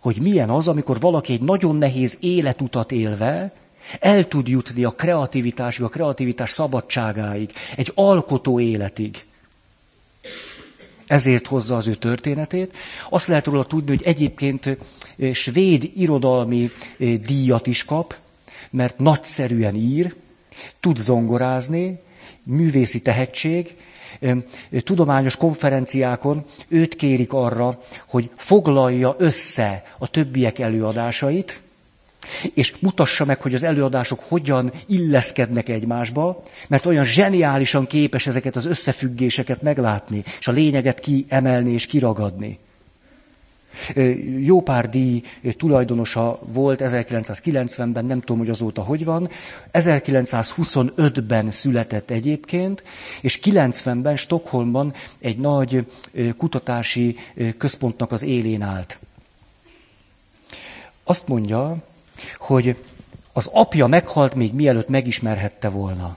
hogy 0.00 0.20
milyen 0.20 0.50
az, 0.50 0.68
amikor 0.68 1.00
valaki 1.00 1.32
egy 1.32 1.42
nagyon 1.42 1.76
nehéz 1.76 2.16
életutat 2.20 2.92
élve 2.92 3.52
el 4.00 4.28
tud 4.28 4.48
jutni 4.48 4.84
a 4.84 4.90
kreativitásig, 4.90 5.84
a 5.84 5.88
kreativitás 5.88 6.50
szabadságáig, 6.50 7.50
egy 7.76 7.92
alkotó 7.94 8.60
életig. 8.60 9.24
Ezért 11.10 11.46
hozza 11.46 11.76
az 11.76 11.86
ő 11.86 11.94
történetét. 11.94 12.72
Azt 13.08 13.26
lehet 13.26 13.46
róla 13.46 13.64
tudni, 13.64 13.88
hogy 13.88 14.02
egyébként 14.04 14.76
svéd 15.32 15.90
irodalmi 15.94 16.70
díjat 17.26 17.66
is 17.66 17.84
kap, 17.84 18.14
mert 18.70 18.98
nagyszerűen 18.98 19.74
ír, 19.74 20.14
tud 20.80 20.96
zongorázni, 20.96 21.98
művészi 22.42 23.02
tehetség, 23.02 23.74
tudományos 24.70 25.36
konferenciákon 25.36 26.44
őt 26.68 26.94
kérik 26.96 27.32
arra, 27.32 27.80
hogy 28.08 28.30
foglalja 28.34 29.14
össze 29.18 29.84
a 29.98 30.08
többiek 30.10 30.58
előadásait, 30.58 31.60
és 32.54 32.74
mutassa 32.78 33.24
meg, 33.24 33.42
hogy 33.42 33.54
az 33.54 33.62
előadások 33.62 34.20
hogyan 34.20 34.72
illeszkednek 34.86 35.68
egymásba, 35.68 36.42
mert 36.68 36.86
olyan 36.86 37.04
zseniálisan 37.04 37.86
képes 37.86 38.26
ezeket 38.26 38.56
az 38.56 38.66
összefüggéseket 38.66 39.62
meglátni, 39.62 40.24
és 40.38 40.48
a 40.48 40.52
lényeget 40.52 41.00
kiemelni 41.00 41.72
és 41.72 41.86
kiragadni. 41.86 42.58
Jó 44.38 44.62
pár 44.62 44.88
díj 44.88 45.22
tulajdonosa 45.56 46.38
volt 46.46 46.80
1990-ben, 46.84 48.04
nem 48.04 48.20
tudom, 48.20 48.38
hogy 48.38 48.50
azóta 48.50 48.82
hogy 48.82 49.04
van. 49.04 49.30
1925-ben 49.72 51.50
született 51.50 52.10
egyébként, 52.10 52.82
és 53.20 53.38
90-ben 53.42 54.16
Stockholmban 54.16 54.94
egy 55.18 55.38
nagy 55.38 55.86
kutatási 56.36 57.16
központnak 57.58 58.12
az 58.12 58.22
élén 58.22 58.62
állt. 58.62 58.98
Azt 61.04 61.28
mondja, 61.28 61.76
hogy 62.38 62.76
az 63.32 63.48
apja 63.52 63.86
meghalt 63.86 64.34
még 64.34 64.52
mielőtt 64.52 64.88
megismerhette 64.88 65.68
volna. 65.68 66.16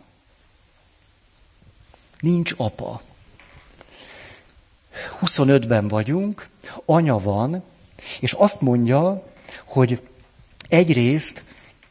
Nincs 2.20 2.54
apa. 2.58 3.02
25-ben 5.22 5.88
vagyunk, 5.88 6.48
anya 6.86 7.20
van, 7.20 7.64
és 8.20 8.34
azt 8.34 8.62
mondja, 8.62 9.28
hogy 9.66 10.02
egyrészt 10.68 11.44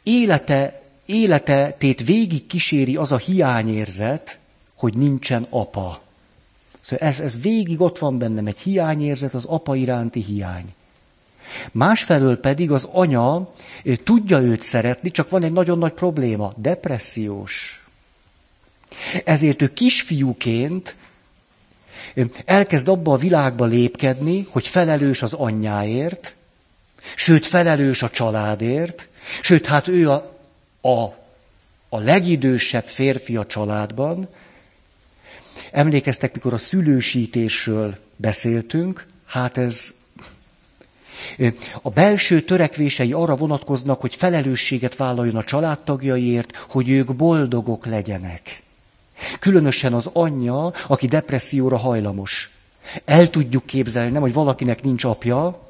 élete, 0.02 0.82
élete 1.06 1.72
tét 1.78 2.04
végig 2.04 2.46
kíséri 2.46 2.96
az 2.96 3.12
a 3.12 3.16
hiányérzet, 3.16 4.38
hogy 4.74 4.96
nincsen 4.96 5.46
apa. 5.50 6.00
Szóval 6.80 7.08
ez, 7.08 7.20
ez 7.20 7.40
végig 7.40 7.80
ott 7.80 7.98
van 7.98 8.18
bennem, 8.18 8.46
egy 8.46 8.58
hiányérzet, 8.58 9.34
az 9.34 9.44
apa 9.44 9.74
iránti 9.74 10.22
hiány. 10.22 10.74
Másfelől 11.72 12.40
pedig 12.40 12.70
az 12.70 12.88
anya 12.92 13.50
tudja 14.04 14.40
őt 14.40 14.60
szeretni, 14.60 15.10
csak 15.10 15.30
van 15.30 15.42
egy 15.42 15.52
nagyon 15.52 15.78
nagy 15.78 15.92
probléma, 15.92 16.52
depressziós. 16.56 17.84
Ezért 19.24 19.62
ő 19.62 19.72
kisfiúként 19.72 20.96
elkezd 22.44 22.88
abba 22.88 23.12
a 23.12 23.16
világba 23.16 23.64
lépkedni, 23.64 24.46
hogy 24.50 24.66
felelős 24.66 25.22
az 25.22 25.32
anyjáért, 25.32 26.34
sőt 27.16 27.46
felelős 27.46 28.02
a 28.02 28.10
családért, 28.10 29.08
sőt 29.42 29.66
hát 29.66 29.88
ő 29.88 30.10
a, 30.10 30.38
a, 30.80 31.02
a 31.88 31.98
legidősebb 31.98 32.86
férfi 32.86 33.36
a 33.36 33.46
családban. 33.46 34.28
Emlékeztek, 35.70 36.34
mikor 36.34 36.52
a 36.52 36.58
szülősítésről 36.58 37.98
beszéltünk, 38.16 39.06
hát 39.26 39.56
ez 39.56 39.94
a 41.82 41.90
belső 41.90 42.40
törekvései 42.40 43.12
arra 43.12 43.34
vonatkoznak, 43.34 44.00
hogy 44.00 44.14
felelősséget 44.14 44.96
vállaljon 44.96 45.36
a 45.36 45.44
családtagjaiért, 45.44 46.56
hogy 46.56 46.88
ők 46.88 47.14
boldogok 47.14 47.86
legyenek. 47.86 48.62
Különösen 49.38 49.92
az 49.92 50.10
anyja, 50.12 50.72
aki 50.86 51.06
depresszióra 51.06 51.76
hajlamos. 51.76 52.50
El 53.04 53.30
tudjuk 53.30 53.66
képzelni, 53.66 54.10
nem, 54.10 54.22
hogy 54.22 54.32
valakinek 54.32 54.82
nincs 54.82 55.04
apja, 55.04 55.68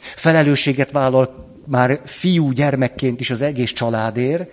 felelősséget 0.00 0.90
vállal 0.90 1.48
már 1.66 2.00
fiú 2.04 2.50
gyermekként 2.50 3.20
is 3.20 3.30
az 3.30 3.40
egész 3.42 3.72
családért, 3.72 4.50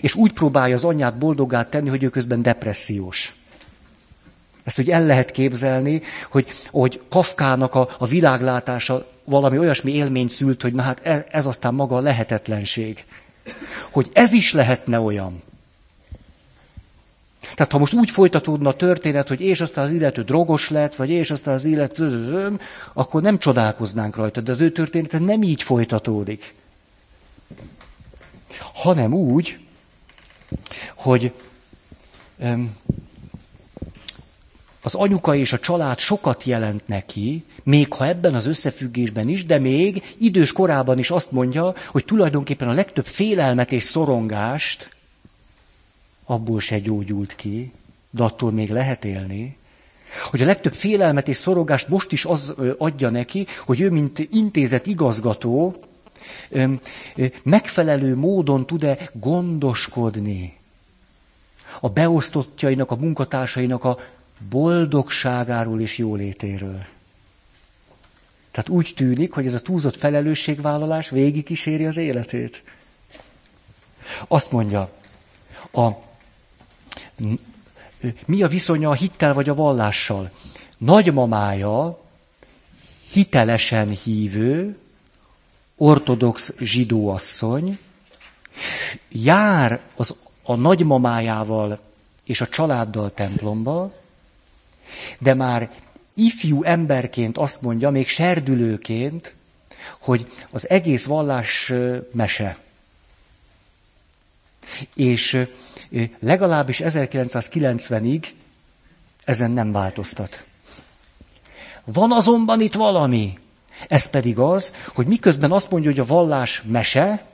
és 0.00 0.14
úgy 0.14 0.32
próbálja 0.32 0.74
az 0.74 0.84
anyját 0.84 1.18
boldogát 1.18 1.70
tenni, 1.70 1.88
hogy 1.88 2.02
ő 2.02 2.08
közben 2.08 2.42
depressziós. 2.42 3.34
Ezt 4.64 4.78
úgy 4.78 4.90
el 4.90 5.06
lehet 5.06 5.30
képzelni, 5.30 6.02
hogy, 6.30 6.46
hogy 6.70 7.00
Kafkának 7.08 7.74
a, 7.74 7.88
a 7.98 8.06
világlátása 8.06 9.06
valami 9.28 9.58
olyasmi 9.58 9.92
élmény 9.92 10.28
szült, 10.28 10.62
hogy 10.62 10.72
na 10.72 10.82
hát 10.82 11.00
ez, 11.06 11.22
ez 11.30 11.46
aztán 11.46 11.74
maga 11.74 11.96
a 11.96 12.00
lehetetlenség. 12.00 13.04
Hogy 13.90 14.08
ez 14.12 14.32
is 14.32 14.52
lehetne 14.52 15.00
olyan. 15.00 15.42
Tehát 17.54 17.72
ha 17.72 17.78
most 17.78 17.92
úgy 17.92 18.10
folytatódna 18.10 18.68
a 18.68 18.76
történet, 18.76 19.28
hogy 19.28 19.40
és 19.40 19.60
aztán 19.60 19.84
az 19.84 19.90
illető 19.90 20.22
drogos 20.22 20.70
lett, 20.70 20.94
vagy 20.94 21.10
és 21.10 21.30
aztán 21.30 21.54
az 21.54 21.64
illető, 21.64 22.58
akkor 22.92 23.22
nem 23.22 23.38
csodálkoznánk 23.38 24.16
rajta, 24.16 24.40
de 24.40 24.50
az 24.50 24.60
ő 24.60 24.70
története 24.70 25.18
nem 25.18 25.42
így 25.42 25.62
folytatódik. 25.62 26.54
Hanem 28.74 29.12
úgy, 29.14 29.58
hogy 30.94 31.32
az 34.88 34.94
anyuka 34.94 35.34
és 35.34 35.52
a 35.52 35.58
család 35.58 35.98
sokat 35.98 36.44
jelent 36.44 36.86
neki, 36.86 37.44
még 37.62 37.92
ha 37.92 38.06
ebben 38.06 38.34
az 38.34 38.46
összefüggésben 38.46 39.28
is, 39.28 39.44
de 39.44 39.58
még 39.58 40.14
idős 40.18 40.52
korában 40.52 40.98
is 40.98 41.10
azt 41.10 41.30
mondja, 41.30 41.74
hogy 41.86 42.04
tulajdonképpen 42.04 42.68
a 42.68 42.72
legtöbb 42.72 43.06
félelmet 43.06 43.72
és 43.72 43.82
szorongást 43.82 44.96
abból 46.24 46.60
se 46.60 46.78
gyógyult 46.78 47.34
ki, 47.34 47.72
de 48.10 48.22
attól 48.22 48.52
még 48.52 48.70
lehet 48.70 49.04
élni. 49.04 49.56
Hogy 50.30 50.42
a 50.42 50.46
legtöbb 50.46 50.74
félelmet 50.74 51.28
és 51.28 51.36
szorogást 51.36 51.88
most 51.88 52.12
is 52.12 52.24
az 52.24 52.54
adja 52.78 53.10
neki, 53.10 53.46
hogy 53.66 53.80
ő, 53.80 53.90
mint 53.90 54.18
intézet 54.18 54.86
igazgató, 54.86 55.76
megfelelő 57.42 58.16
módon 58.16 58.66
tud-e 58.66 59.10
gondoskodni 59.12 60.56
a 61.80 61.88
beosztottjainak, 61.88 62.90
a 62.90 62.96
munkatársainak 62.96 63.84
a 63.84 63.98
boldogságáról 64.48 65.80
és 65.80 65.98
jólétéről. 65.98 66.84
Tehát 68.50 68.68
úgy 68.68 68.92
tűnik, 68.96 69.32
hogy 69.32 69.46
ez 69.46 69.54
a 69.54 69.60
túlzott 69.60 69.96
felelősségvállalás 69.96 71.10
végig 71.10 71.44
kíséri 71.44 71.86
az 71.86 71.96
életét. 71.96 72.62
Azt 74.28 74.52
mondja, 74.52 74.90
a, 75.72 75.88
mi 78.26 78.42
a 78.42 78.48
viszonya 78.48 78.90
a 78.90 78.94
hittel 78.94 79.34
vagy 79.34 79.48
a 79.48 79.54
vallással? 79.54 80.30
Nagymamája 80.78 82.00
hitelesen 83.10 83.88
hívő, 83.88 84.78
ortodox 85.76 86.54
zsidóasszony, 86.58 87.78
jár 89.08 89.80
az, 89.96 90.16
a 90.42 90.54
nagymamájával 90.54 91.80
és 92.24 92.40
a 92.40 92.46
családdal 92.46 93.10
templomba, 93.10 93.92
de 95.18 95.34
már 95.34 95.70
ifjú 96.14 96.62
emberként 96.62 97.38
azt 97.38 97.62
mondja, 97.62 97.90
még 97.90 98.08
serdülőként, 98.08 99.34
hogy 100.00 100.32
az 100.50 100.68
egész 100.68 101.04
vallás 101.04 101.72
mese. 102.12 102.58
És 104.94 105.46
legalábbis 106.18 106.80
1990-ig 106.84 108.26
ezen 109.24 109.50
nem 109.50 109.72
változtat. 109.72 110.44
Van 111.84 112.12
azonban 112.12 112.60
itt 112.60 112.74
valami. 112.74 113.38
Ez 113.88 114.06
pedig 114.06 114.38
az, 114.38 114.72
hogy 114.94 115.06
miközben 115.06 115.52
azt 115.52 115.70
mondja, 115.70 115.90
hogy 115.90 116.00
a 116.00 116.04
vallás 116.04 116.62
mese, 116.66 117.26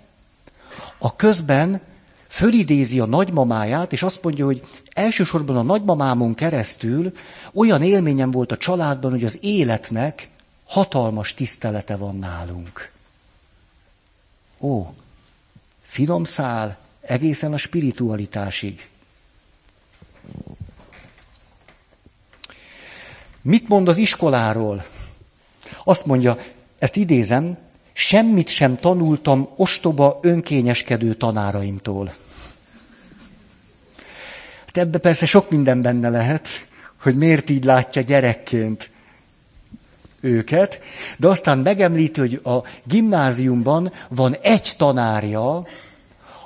a 0.98 1.16
közben 1.16 1.80
fölidézi 2.35 3.01
a 3.01 3.05
nagymamáját, 3.05 3.93
és 3.93 4.03
azt 4.03 4.22
mondja, 4.22 4.45
hogy 4.45 4.66
elsősorban 4.93 5.57
a 5.57 5.62
nagymamámon 5.62 6.35
keresztül 6.35 7.12
olyan 7.53 7.82
élményem 7.82 8.30
volt 8.30 8.53
a 8.53 8.57
családban, 8.57 9.11
hogy 9.11 9.24
az 9.24 9.39
életnek 9.41 10.28
hatalmas 10.64 11.35
tisztelete 11.35 11.97
van 11.97 12.16
nálunk. 12.16 12.91
Ó, 14.59 14.95
finom 15.87 16.24
szál 16.24 16.78
egészen 17.01 17.53
a 17.53 17.57
spiritualitásig. 17.57 18.89
Mit 23.43 23.68
mond 23.68 23.89
az 23.89 23.97
iskoláról? 23.97 24.87
Azt 25.85 26.07
mondja, 26.07 26.39
ezt 26.78 26.97
idézem, 26.97 27.59
semmit 27.97 28.49
sem 28.49 28.76
tanultam 28.76 29.49
ostoba, 29.57 30.18
önkényeskedő 30.22 31.14
tanáraimtól. 31.14 32.14
Hát 34.66 34.76
ebbe 34.76 34.99
persze 34.99 35.26
sok 35.26 35.51
minden 35.51 35.82
benne 35.82 36.09
lehet, 36.09 36.49
hogy 37.03 37.16
miért 37.16 37.51
így 37.51 37.64
látja 37.64 38.03
gyerekként 38.03 38.90
őket, 40.20 40.80
de 41.16 41.28
aztán 41.28 41.59
megemlíti, 41.59 42.20
hogy 42.20 42.40
a 42.45 42.64
gimnáziumban 42.84 43.92
van 44.09 44.36
egy 44.42 44.74
tanárja, 44.76 45.66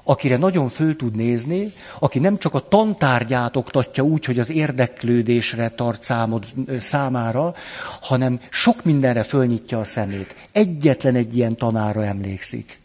akire 0.09 0.36
nagyon 0.36 0.68
föl 0.68 0.96
tud 0.96 1.16
nézni, 1.16 1.72
aki 1.98 2.18
nem 2.18 2.38
csak 2.38 2.54
a 2.54 2.68
tantárgyát 2.68 3.56
oktatja 3.56 4.02
úgy, 4.04 4.24
hogy 4.24 4.38
az 4.38 4.50
érdeklődésre 4.50 5.68
tart 5.68 6.02
számod, 6.02 6.46
számára, 6.78 7.54
hanem 8.00 8.40
sok 8.50 8.84
mindenre 8.84 9.22
fölnyitja 9.22 9.78
a 9.78 9.84
szemét. 9.84 10.36
Egyetlen 10.52 11.14
egy 11.14 11.36
ilyen 11.36 11.56
tanára 11.56 12.04
emlékszik. 12.04 12.80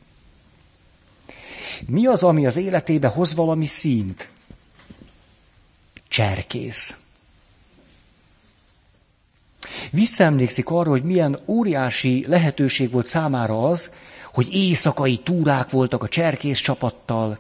Mi 1.86 2.06
az, 2.06 2.24
ami 2.24 2.46
az 2.46 2.58
életébe 2.58 3.08
hoz 3.08 3.34
valami 3.34 3.66
színt? 3.66 4.30
Cserkész. 6.08 6.98
Visszaemlékszik 9.92 10.70
arra, 10.70 10.90
hogy 10.90 11.04
milyen 11.04 11.40
óriási 11.48 12.26
lehetőség 12.28 12.92
volt 12.92 13.06
számára 13.06 13.68
az, 13.68 13.92
hogy 14.34 14.56
éjszakai 14.56 15.18
túrák 15.18 15.70
voltak 15.70 16.04
a 16.04 16.08
cserkész 16.08 16.60
csapattal, 16.60 17.40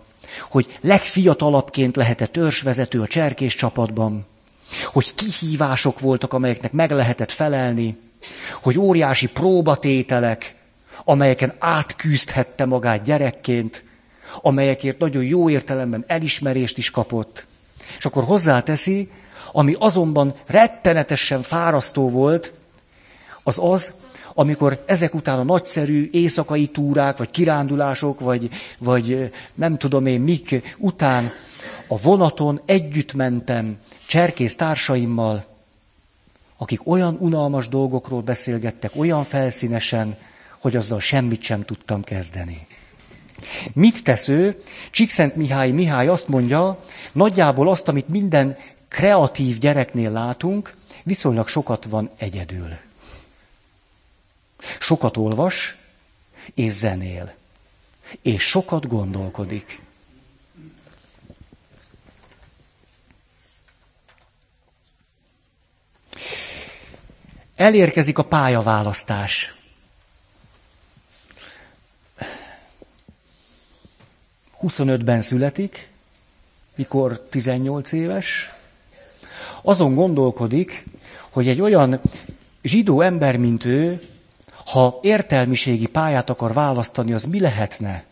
hogy 0.49 0.77
legfiatalabbként 0.81 1.95
lehetett 1.95 2.31
törzsvezető 2.31 3.01
a 3.01 3.07
cserkész 3.07 3.55
csapatban, 3.55 4.25
hogy 4.85 5.13
kihívások 5.15 5.99
voltak, 5.99 6.33
amelyeknek 6.33 6.71
meg 6.71 6.91
lehetett 6.91 7.31
felelni, 7.31 7.97
hogy 8.61 8.77
óriási 8.77 9.27
próbatételek, 9.27 10.55
amelyeken 11.03 11.53
átküzdhette 11.59 12.65
magát 12.65 13.03
gyerekként, 13.03 13.83
amelyekért 14.41 14.99
nagyon 14.99 15.23
jó 15.23 15.49
értelemben 15.49 16.03
elismerést 16.07 16.77
is 16.77 16.89
kapott. 16.89 17.45
És 17.97 18.05
akkor 18.05 18.23
hozzáteszi, 18.23 19.09
ami 19.51 19.75
azonban 19.79 20.35
rettenetesen 20.45 21.41
fárasztó 21.41 22.09
volt, 22.09 22.53
az 23.43 23.59
az, 23.61 23.93
amikor 24.33 24.83
ezek 24.85 25.13
után 25.13 25.39
a 25.39 25.43
nagyszerű 25.43 26.09
éjszakai 26.11 26.67
túrák, 26.67 27.17
vagy 27.17 27.31
kirándulások, 27.31 28.19
vagy, 28.19 28.49
vagy 28.77 29.31
nem 29.53 29.77
tudom 29.77 30.05
én 30.05 30.21
mik 30.21 30.75
után 30.77 31.31
a 31.87 31.97
vonaton 31.97 32.61
együtt 32.65 33.13
mentem 33.13 33.77
cserkész 34.07 34.55
társaimmal, 34.55 35.45
akik 36.57 36.87
olyan 36.87 37.17
unalmas 37.19 37.67
dolgokról 37.67 38.21
beszélgettek, 38.21 38.91
olyan 38.95 39.23
felszínesen, 39.23 40.17
hogy 40.59 40.75
azzal 40.75 40.99
semmit 40.99 41.41
sem 41.41 41.65
tudtam 41.65 42.03
kezdeni. 42.03 42.67
Mit 43.73 44.03
tesz 44.03 44.27
ő? 44.27 44.61
Csíkszent 44.91 45.35
Mihály 45.35 45.71
Mihály 45.71 46.07
azt 46.07 46.27
mondja, 46.27 46.83
nagyjából 47.11 47.69
azt, 47.69 47.87
amit 47.87 48.07
minden 48.07 48.57
kreatív 48.87 49.57
gyereknél 49.57 50.11
látunk, 50.11 50.73
viszonylag 51.03 51.47
sokat 51.47 51.85
van 51.85 52.09
egyedül. 52.17 52.69
Sokat 54.79 55.17
olvas, 55.17 55.75
és 56.53 56.71
zenél. 56.71 57.33
És 58.21 58.43
sokat 58.43 58.87
gondolkodik. 58.87 59.81
Elérkezik 67.55 68.17
a 68.17 68.23
pályaválasztás. 68.23 69.55
Huszonötben 74.51 75.21
születik, 75.21 75.89
mikor 76.75 77.19
18 77.29 77.91
éves, 77.91 78.49
azon 79.61 79.95
gondolkodik, 79.95 80.83
hogy 81.29 81.47
egy 81.47 81.61
olyan 81.61 82.01
zsidó 82.61 83.01
ember, 83.01 83.37
mint 83.37 83.65
ő, 83.65 84.01
ha 84.65 84.99
értelmiségi 85.01 85.85
pályát 85.85 86.29
akar 86.29 86.53
választani, 86.53 87.13
az 87.13 87.23
mi 87.23 87.39
lehetne? 87.39 88.03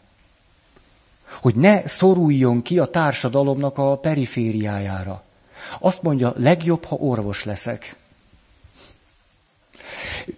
Hogy 1.41 1.55
ne 1.55 1.87
szoruljon 1.87 2.61
ki 2.61 2.79
a 2.79 2.85
társadalomnak 2.85 3.77
a 3.77 3.97
perifériájára. 3.97 5.23
Azt 5.79 6.01
mondja, 6.01 6.33
legjobb, 6.37 6.85
ha 6.85 6.95
orvos 6.95 7.43
leszek. 7.43 7.95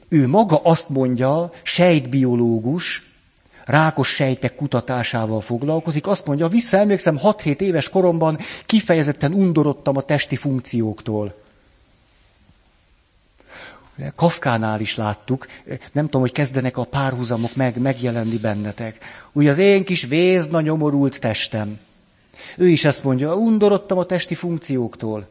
Ő 0.08 0.28
maga 0.28 0.60
azt 0.64 0.90
mondja, 0.90 1.52
sejtbiológus, 1.64 3.12
rákos 3.66 4.08
sejtek 4.08 4.56
kutatásával 4.56 5.42
foglalkozik, 5.42 6.08
azt 6.08 6.26
mondja, 6.26 6.48
visszaemlékszem, 6.48 7.20
6-7 7.24 7.60
éves 7.60 7.90
koromban 7.90 8.40
kifejezetten 8.66 9.34
undorodtam 9.34 9.98
a 9.98 10.02
testi 10.02 10.36
funkcióktól. 10.36 11.43
Kafkánál 14.16 14.80
is 14.80 14.96
láttuk, 14.96 15.48
nem 15.92 16.06
tudom, 16.06 16.22
hogy 16.22 16.32
kezdenek 16.32 16.78
a 16.78 16.84
párhuzamok 16.84 17.56
meg, 17.56 17.78
megjelenni 17.78 18.38
bennetek. 18.38 18.98
Úgy 19.32 19.48
az 19.48 19.58
én 19.58 19.84
kis 19.84 20.04
vézna 20.04 20.62
nyomorult 20.62 21.20
testem. 21.20 21.80
Ő 22.58 22.68
is 22.68 22.86
ezt 22.86 23.04
mondja, 23.04 23.36
undorodtam 23.36 23.98
a 23.98 24.06
testi 24.06 24.36
funkcióktól. 24.36 25.28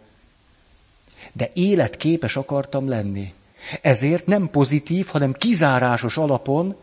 De 1.33 1.51
életképes 1.53 2.37
akartam 2.37 2.89
lenni. 2.89 3.33
Ezért 3.81 4.27
nem 4.27 4.51
pozitív, 4.51 5.07
hanem 5.07 5.33
kizárásos 5.33 6.17
alapon 6.17 6.77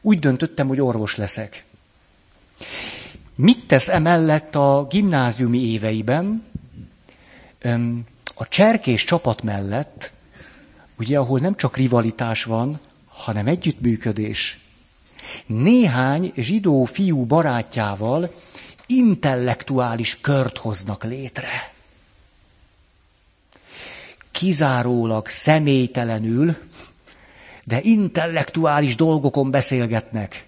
úgy 0.00 0.18
döntöttem, 0.18 0.68
hogy 0.68 0.80
orvos 0.80 1.16
leszek. 1.16 1.64
Mit 3.34 3.66
tesz 3.66 3.88
emellett 3.88 4.54
a 4.54 4.86
gimnáziumi 4.90 5.58
éveiben? 5.58 6.44
A 8.34 8.48
cserkés 8.48 9.04
csapat 9.04 9.42
mellett 9.42 10.12
ugye, 11.00 11.18
ahol 11.18 11.38
nem 11.38 11.56
csak 11.56 11.76
rivalitás 11.76 12.44
van, 12.44 12.80
hanem 13.06 13.46
együttműködés. 13.46 14.58
Néhány 15.46 16.32
zsidó 16.36 16.84
fiú 16.84 17.24
barátjával 17.24 18.34
intellektuális 18.86 20.18
kört 20.20 20.58
hoznak 20.58 21.04
létre. 21.04 21.72
Kizárólag 24.30 25.28
személytelenül, 25.28 26.56
de 27.64 27.80
intellektuális 27.82 28.96
dolgokon 28.96 29.50
beszélgetnek. 29.50 30.46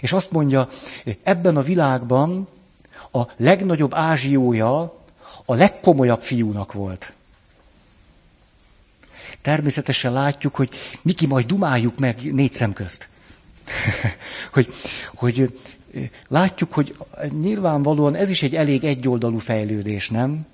És 0.00 0.12
azt 0.12 0.30
mondja, 0.30 0.68
ebben 1.22 1.56
a 1.56 1.62
világban 1.62 2.48
a 3.12 3.22
legnagyobb 3.36 3.94
ázsiója 3.94 4.78
a 5.44 5.54
legkomolyabb 5.54 6.22
fiúnak 6.22 6.72
volt. 6.72 7.12
Természetesen 9.42 10.12
látjuk, 10.12 10.54
hogy 10.54 10.70
Miki 11.02 11.26
majd 11.26 11.46
dumáljuk 11.46 11.98
meg 11.98 12.32
négy 12.32 12.52
szem 12.52 12.72
közt. 12.72 13.08
hogy, 14.52 14.74
hogy 15.14 15.58
látjuk, 16.28 16.72
hogy 16.72 16.96
nyilvánvalóan 17.40 18.14
ez 18.14 18.28
is 18.28 18.42
egy 18.42 18.54
elég 18.54 18.84
egyoldalú 18.84 19.38
fejlődés, 19.38 20.08
nem? 20.08 20.46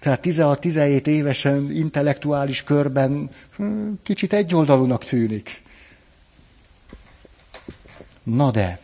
Tehát 0.00 0.20
16-17 0.22 1.06
évesen 1.06 1.72
intellektuális 1.72 2.62
körben 2.62 3.30
hm, 3.56 3.90
kicsit 4.02 4.32
egyoldalúnak 4.32 5.04
tűnik. 5.04 5.62
Na 8.22 8.50
de. 8.50 8.78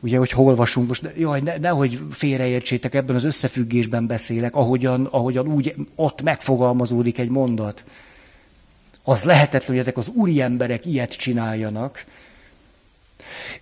ugye, 0.00 0.18
hogy 0.18 0.30
hol 0.30 0.46
olvasunk, 0.46 0.88
most 0.88 1.10
jaj, 1.16 1.40
ne, 1.40 1.56
nehogy 1.56 2.00
félreértsétek, 2.10 2.94
ebben 2.94 3.16
az 3.16 3.24
összefüggésben 3.24 4.06
beszélek, 4.06 4.54
ahogyan, 4.54 5.04
ahogyan 5.04 5.46
úgy 5.46 5.74
ott 5.94 6.22
megfogalmazódik 6.22 7.18
egy 7.18 7.28
mondat. 7.28 7.84
Az 9.02 9.24
lehetetlen, 9.24 9.68
hogy 9.68 9.78
ezek 9.78 9.96
az 9.96 10.08
úri 10.08 10.40
emberek 10.40 10.86
ilyet 10.86 11.12
csináljanak. 11.16 12.04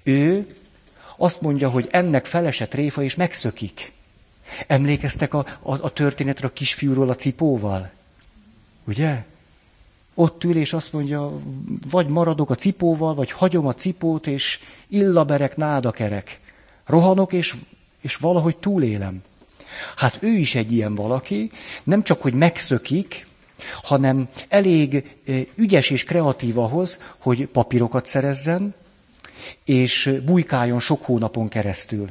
Ő 0.03 0.47
azt 1.17 1.41
mondja, 1.41 1.69
hogy 1.71 1.89
ennek 1.91 2.27
felesett 2.27 2.71
tréfa, 2.71 3.03
és 3.03 3.15
megszökik. 3.15 3.93
Emlékeztek 4.67 5.35
a, 5.35 5.47
a, 5.63 5.85
a 5.85 5.93
történetre 5.93 6.47
a 6.47 6.53
kisfiúról 6.53 7.09
a 7.09 7.15
cipóval? 7.15 7.91
Ugye? 8.85 9.25
Ott 10.15 10.45
ül, 10.45 10.57
és 10.57 10.73
azt 10.73 10.93
mondja, 10.93 11.41
vagy 11.91 12.09
maradok 12.09 12.51
a 12.51 12.55
cipóval, 12.55 13.15
vagy 13.15 13.31
hagyom 13.31 13.67
a 13.67 13.75
cipót, 13.75 14.27
és 14.27 14.59
illaberek, 14.89 15.57
nádakerek. 15.57 16.41
Rohanok, 16.87 17.33
és, 17.33 17.55
és 18.01 18.17
valahogy 18.17 18.57
túlélem. 18.57 19.23
Hát 19.97 20.19
ő 20.23 20.29
is 20.29 20.55
egy 20.55 20.73
ilyen 20.73 20.95
valaki, 20.95 21.51
nem 21.85 22.03
csak, 22.03 22.23
hogy 22.23 22.35
megszökik, 22.35 23.27
hanem 23.83 24.29
elég 24.49 25.17
ügyes 25.55 25.91
és 25.91 26.05
kreatív 26.05 26.59
ahhoz, 26.59 27.01
hogy 27.19 27.47
papírokat 27.47 28.07
szerezzen, 28.07 28.75
és 29.65 30.21
bujkáljon 30.25 30.81
sok 30.81 31.03
hónapon 31.05 31.49
keresztül. 31.49 32.11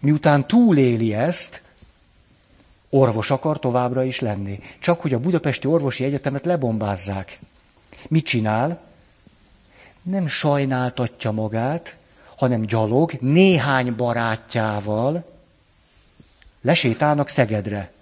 Miután 0.00 0.46
túléli 0.46 1.14
ezt, 1.14 1.61
orvos 2.94 3.30
akar 3.30 3.58
továbbra 3.58 4.02
is 4.02 4.20
lenni. 4.20 4.60
Csak 4.78 5.00
hogy 5.00 5.12
a 5.14 5.18
Budapesti 5.18 5.66
Orvosi 5.66 6.04
Egyetemet 6.04 6.44
lebombázzák. 6.44 7.38
Mit 8.08 8.24
csinál? 8.24 8.80
Nem 10.02 10.26
sajnáltatja 10.26 11.30
magát, 11.30 11.96
hanem 12.36 12.60
gyalog 12.60 13.12
néhány 13.20 13.96
barátjával 13.96 15.24
lesétálnak 16.62 17.28
Szegedre 17.28 17.92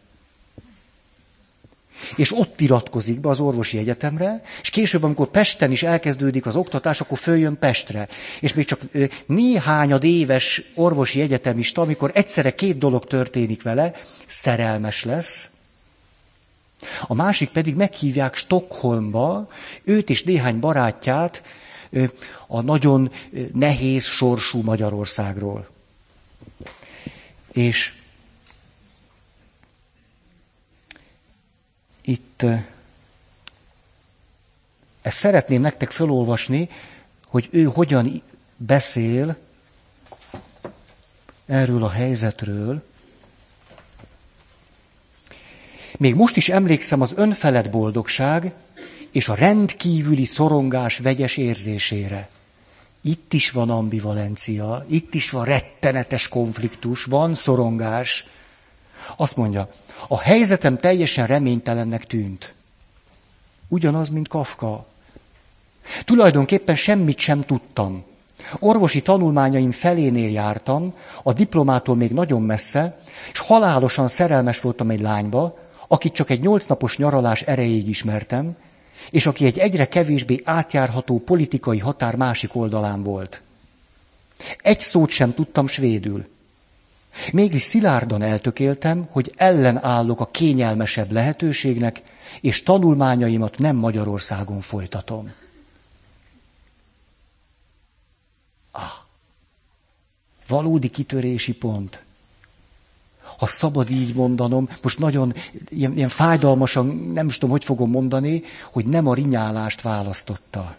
és 2.16 2.38
ott 2.38 2.61
iratkozik 2.61 3.20
be 3.20 3.28
az 3.28 3.40
orvosi 3.40 3.78
egyetemre, 3.78 4.42
és 4.62 4.70
később, 4.70 5.03
amikor 5.03 5.26
Pesten 5.26 5.70
is 5.70 5.82
elkezdődik 5.82 6.46
az 6.46 6.57
oktatás, 6.57 7.01
akkor 7.01 7.18
följön 7.18 7.59
Pestre. 7.59 8.09
És 8.40 8.55
még 8.55 8.64
csak 8.64 8.80
néhányad 9.26 10.05
éves 10.05 10.62
orvosi 10.74 11.20
egyetemista, 11.20 11.82
amikor 11.82 12.11
egyszerre 12.14 12.55
két 12.55 12.78
dolog 12.78 13.05
történik 13.05 13.62
vele, 13.62 13.92
szerelmes 14.26 15.05
lesz, 15.05 15.51
a 17.07 17.14
másik 17.14 17.51
pedig 17.51 17.74
meghívják 17.74 18.34
Stockholmba, 18.34 19.48
őt 19.84 20.11
és 20.11 20.22
néhány 20.22 20.61
barátját 20.61 21.42
a 22.46 22.61
nagyon 22.61 23.11
nehéz 23.53 24.05
sorsú 24.05 24.62
Magyarországról. 24.62 25.68
És 27.53 27.92
itt 32.11 32.44
ezt 35.02 35.16
szeretném 35.16 35.61
nektek 35.61 35.90
felolvasni, 35.90 36.68
hogy 37.26 37.48
ő 37.50 37.64
hogyan 37.64 38.22
beszél 38.56 39.36
erről 41.46 41.84
a 41.84 41.90
helyzetről. 41.90 42.82
Még 45.98 46.14
most 46.14 46.36
is 46.36 46.48
emlékszem 46.48 47.00
az 47.00 47.12
önfelett 47.16 47.70
boldogság 47.70 48.52
és 49.11 49.28
a 49.28 49.34
rendkívüli 49.34 50.24
szorongás 50.24 50.98
vegyes 50.98 51.36
érzésére. 51.36 52.28
Itt 53.00 53.32
is 53.32 53.50
van 53.50 53.70
ambivalencia, 53.70 54.84
itt 54.88 55.14
is 55.14 55.30
van 55.30 55.44
rettenetes 55.44 56.28
konfliktus, 56.28 57.04
van 57.04 57.34
szorongás. 57.34 58.24
Azt 59.16 59.36
mondja, 59.36 59.70
a 60.09 60.20
helyzetem 60.20 60.78
teljesen 60.78 61.26
reménytelennek 61.26 62.07
tűnt. 62.07 62.55
Ugyanaz, 63.68 64.09
mint 64.09 64.28
Kafka. 64.28 64.86
Tulajdonképpen 66.05 66.76
semmit 66.76 67.18
sem 67.18 67.40
tudtam. 67.40 68.05
Orvosi 68.59 69.03
tanulmányaim 69.03 69.70
felénél 69.70 70.30
jártam, 70.30 70.94
a 71.22 71.32
diplomától 71.32 71.96
még 71.96 72.11
nagyon 72.11 72.42
messze, 72.42 73.01
és 73.32 73.38
halálosan 73.38 74.09
szerelmes 74.09 74.61
voltam 74.61 74.90
egy 74.90 75.01
lányba, 75.01 75.59
akit 75.88 76.12
csak 76.12 76.30
egy 76.30 76.40
nyolc 76.40 76.66
napos 76.66 76.96
nyaralás 76.96 77.42
erejéig 77.42 77.88
ismertem, 77.88 78.57
és 79.11 79.26
aki 79.26 79.44
egy 79.44 79.59
egyre 79.59 79.88
kevésbé 79.88 80.40
átjárható 80.44 81.18
politikai 81.18 81.78
határ 81.78 82.14
másik 82.14 82.55
oldalán 82.55 83.03
volt. 83.03 83.42
Egy 84.59 84.80
szót 84.80 85.11
sem 85.11 85.34
tudtam 85.34 85.66
svédül. 85.66 86.26
Mégis 87.32 87.62
szilárdan 87.62 88.22
eltökéltem, 88.22 89.08
hogy 89.11 89.32
ellenállok 89.36 90.20
a 90.20 90.26
kényelmesebb 90.26 91.11
lehetőségnek, 91.11 92.02
és 92.40 92.62
tanulmányaimat 92.62 93.58
nem 93.58 93.76
Magyarországon 93.76 94.61
folytatom. 94.61 95.32
Ah, 98.70 98.82
valódi 100.48 100.88
kitörési 100.88 101.52
pont. 101.52 102.04
Ha 103.38 103.46
szabad 103.46 103.90
így 103.90 104.14
mondanom, 104.14 104.68
most 104.82 104.98
nagyon 104.98 105.32
ilyen, 105.68 105.96
ilyen 105.96 106.08
fájdalmasan, 106.08 106.86
nem 106.86 107.26
is 107.26 107.34
tudom, 107.34 107.50
hogy 107.50 107.64
fogom 107.64 107.90
mondani, 107.90 108.42
hogy 108.72 108.86
nem 108.86 109.06
a 109.06 109.14
rinyálást 109.14 109.82
választotta. 109.82 110.76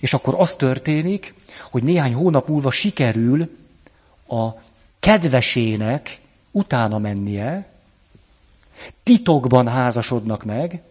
És 0.00 0.14
akkor 0.14 0.34
az 0.38 0.56
történik, 0.56 1.34
hogy 1.70 1.82
néhány 1.82 2.14
hónap 2.14 2.48
múlva 2.48 2.70
sikerül 2.70 3.56
a 4.28 4.48
kedvesének 5.00 6.18
utána 6.50 6.98
mennie, 6.98 7.70
titokban 9.02 9.68
házasodnak 9.68 10.44
meg, 10.44 10.82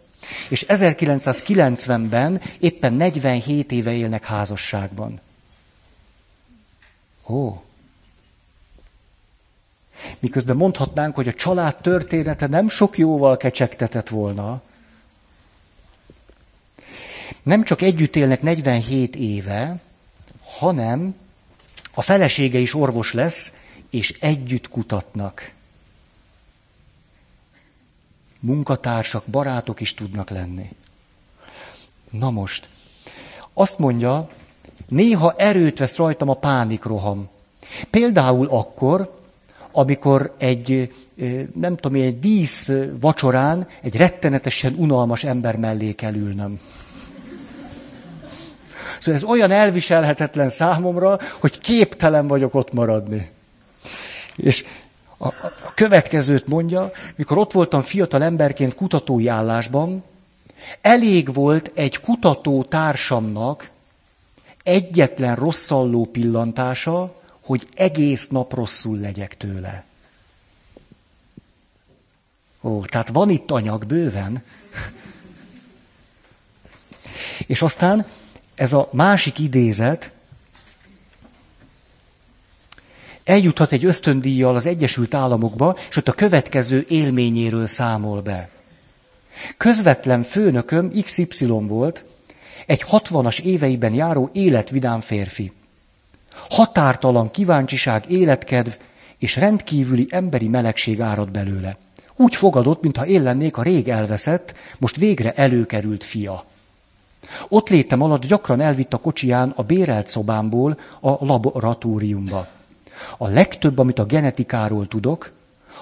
és 0.49 0.65
1990-ben 0.67 2.41
éppen 2.59 2.93
47 2.93 3.71
éve 3.71 3.91
élnek 3.91 4.25
házasságban. 4.25 5.19
Ó. 7.27 7.63
Miközben 10.19 10.55
mondhatnánk, 10.55 11.15
hogy 11.15 11.27
a 11.27 11.33
család 11.33 11.75
története 11.75 12.47
nem 12.47 12.69
sok 12.69 12.97
jóval 12.97 13.37
kecsegtetett 13.37 14.09
volna. 14.09 14.61
Nem 17.43 17.63
csak 17.63 17.81
együtt 17.81 18.15
élnek 18.15 18.41
47 18.41 19.15
éve, 19.15 19.79
hanem 20.43 21.15
a 21.93 22.01
felesége 22.01 22.59
is 22.59 22.73
orvos 22.73 23.13
lesz, 23.13 23.53
és 23.89 24.17
együtt 24.19 24.69
kutatnak. 24.69 25.51
Munkatársak, 28.39 29.25
barátok 29.25 29.79
is 29.79 29.93
tudnak 29.93 30.29
lenni. 30.29 30.69
Na 32.09 32.29
most, 32.29 32.69
azt 33.53 33.79
mondja, 33.79 34.27
néha 34.87 35.33
erőt 35.37 35.77
vesz 35.77 35.95
rajtam 35.95 36.29
a 36.29 36.33
pánikroham. 36.33 37.29
Például 37.89 38.47
akkor, 38.47 39.19
amikor 39.71 40.35
egy, 40.37 40.93
nem 41.53 41.75
tudom, 41.75 42.01
egy 42.01 42.19
dísz 42.19 42.71
vacsorán 42.99 43.67
egy 43.81 43.95
rettenetesen 43.95 44.73
unalmas 44.77 45.23
ember 45.23 45.57
mellé 45.57 45.93
kell 45.93 46.13
ülnöm. 46.13 46.59
Szóval 49.01 49.19
ez 49.19 49.23
olyan 49.23 49.51
elviselhetetlen 49.51 50.49
számomra, 50.49 51.19
hogy 51.39 51.59
képtelen 51.59 52.27
vagyok 52.27 52.55
ott 52.55 52.73
maradni. 52.73 53.31
És 54.35 54.65
a, 55.17 55.27
a 55.27 55.73
következőt 55.75 56.47
mondja, 56.47 56.91
mikor 57.15 57.37
ott 57.37 57.51
voltam 57.51 57.81
fiatal 57.81 58.23
emberként 58.23 58.75
kutatói 58.75 59.27
állásban, 59.27 60.03
elég 60.81 61.33
volt 61.33 61.71
egy 61.73 61.99
kutató 61.99 62.63
társamnak 62.63 63.69
egyetlen 64.63 65.35
rosszalló 65.35 66.05
pillantása, 66.05 67.21
hogy 67.45 67.67
egész 67.75 68.27
nap 68.27 68.53
rosszul 68.53 68.99
legyek 68.99 69.37
tőle. 69.37 69.83
Ó, 72.61 72.85
tehát 72.85 73.09
van 73.09 73.29
itt 73.29 73.51
anyag 73.51 73.85
bőven. 73.85 74.43
És 77.47 77.61
aztán 77.61 78.05
ez 78.61 78.73
a 78.73 78.89
másik 78.91 79.39
idézet 79.39 80.11
eljuthat 83.23 83.71
egy 83.71 83.85
ösztöndíjjal 83.85 84.55
az 84.55 84.65
Egyesült 84.65 85.13
Államokba, 85.13 85.77
és 85.89 85.97
ott 85.97 86.07
a 86.07 86.11
következő 86.11 86.85
élményéről 86.89 87.65
számol 87.65 88.21
be. 88.21 88.49
Közvetlen 89.57 90.23
főnököm 90.23 90.91
XY 91.03 91.45
volt, 91.47 92.03
egy 92.65 92.81
hatvanas 92.81 93.39
éveiben 93.39 93.93
járó 93.93 94.29
életvidám 94.33 95.01
férfi. 95.01 95.51
Határtalan 96.49 97.31
kíváncsiság, 97.31 98.09
életkedv 98.09 98.69
és 99.17 99.35
rendkívüli 99.35 100.07
emberi 100.09 100.47
melegség 100.47 101.01
árad 101.01 101.31
belőle. 101.31 101.77
Úgy 102.15 102.35
fogadott, 102.35 102.81
mintha 102.81 103.05
én 103.05 103.23
lennék 103.23 103.57
a 103.57 103.63
rég 103.63 103.89
elveszett, 103.89 104.53
most 104.77 104.95
végre 104.95 105.33
előkerült 105.33 106.03
fia. 106.03 106.49
Ott 107.49 107.69
létem 107.69 108.01
alatt 108.01 108.25
gyakran 108.25 108.59
elvitt 108.59 108.93
a 108.93 108.97
kocsiján 108.97 109.53
a 109.55 109.63
bérelt 109.63 110.07
szobámból 110.07 110.77
a 110.99 111.25
laboratóriumba. 111.25 112.47
A 113.17 113.27
legtöbb, 113.27 113.77
amit 113.77 113.99
a 113.99 114.05
genetikáról 114.05 114.87
tudok, 114.87 115.31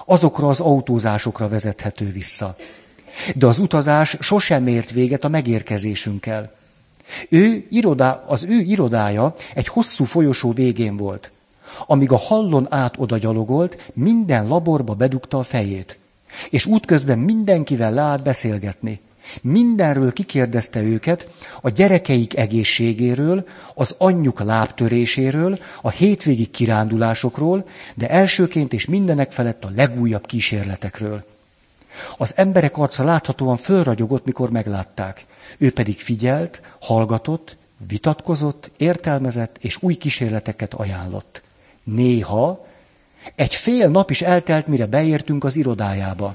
azokra 0.06 0.48
az 0.48 0.60
autózásokra 0.60 1.48
vezethető 1.48 2.10
vissza. 2.10 2.56
De 3.34 3.46
az 3.46 3.58
utazás 3.58 4.16
sosem 4.20 4.66
ért 4.66 4.90
véget 4.90 5.24
a 5.24 5.28
megérkezésünkkel. 5.28 6.52
Ő 7.28 7.66
irodá, 7.70 8.24
az 8.26 8.44
ő 8.44 8.60
irodája 8.60 9.34
egy 9.54 9.66
hosszú 9.68 10.04
folyosó 10.04 10.52
végén 10.52 10.96
volt. 10.96 11.30
Amíg 11.86 12.12
a 12.12 12.16
hallon 12.16 12.66
át 12.70 12.94
oda 12.98 13.18
gyalogolt, 13.18 13.90
minden 13.92 14.46
laborba 14.48 14.94
bedugta 14.94 15.38
a 15.38 15.42
fejét. 15.42 15.98
És 16.50 16.66
útközben 16.66 17.18
mindenkivel 17.18 17.92
leállt 17.92 18.22
beszélgetni. 18.22 19.00
Mindenről 19.42 20.12
kikérdezte 20.12 20.82
őket, 20.82 21.28
a 21.60 21.70
gyerekeik 21.70 22.36
egészségéről, 22.36 23.46
az 23.74 23.94
anyjuk 23.98 24.40
lábtöréséről, 24.40 25.58
a 25.82 25.90
hétvégi 25.90 26.46
kirándulásokról, 26.46 27.66
de 27.94 28.08
elsőként 28.08 28.72
és 28.72 28.86
mindenek 28.86 29.32
felett 29.32 29.64
a 29.64 29.70
legújabb 29.74 30.26
kísérletekről. 30.26 31.24
Az 32.16 32.32
emberek 32.36 32.76
arca 32.78 33.04
láthatóan 33.04 33.56
fölragyogott, 33.56 34.24
mikor 34.24 34.50
meglátták. 34.50 35.24
Ő 35.58 35.72
pedig 35.72 35.98
figyelt, 35.98 36.62
hallgatott, 36.80 37.56
vitatkozott, 37.88 38.70
értelmezett, 38.76 39.56
és 39.60 39.82
új 39.82 39.94
kísérleteket 39.94 40.74
ajánlott. 40.74 41.42
Néha 41.84 42.66
egy 43.34 43.54
fél 43.54 43.88
nap 43.88 44.10
is 44.10 44.22
eltelt, 44.22 44.66
mire 44.66 44.86
beértünk 44.86 45.44
az 45.44 45.56
irodájába. 45.56 46.34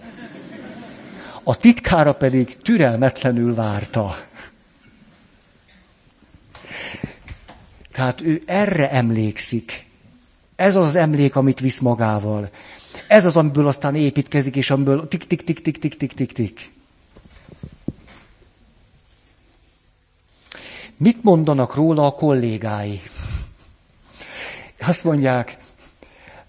A 1.47 1.57
titkára 1.57 2.13
pedig 2.13 2.57
türelmetlenül 2.57 3.55
várta. 3.55 4.15
Tehát 7.91 8.21
ő 8.21 8.43
erre 8.45 8.91
emlékszik. 8.91 9.85
Ez 10.55 10.75
az, 10.75 10.85
az 10.85 10.95
emlék, 10.95 11.35
amit 11.35 11.59
visz 11.59 11.79
magával. 11.79 12.49
Ez 13.07 13.25
az, 13.25 13.37
amiből 13.37 13.67
aztán 13.67 13.95
építkezik, 13.95 14.55
és 14.55 14.69
amiből 14.69 15.07
tik-tik-tik-tik-tik-tik-tik-tik. 15.07 16.71
Mit 20.97 21.23
mondanak 21.23 21.75
róla 21.75 22.05
a 22.05 22.11
kollégái? 22.11 23.01
Azt 24.79 25.03
mondják, 25.03 25.57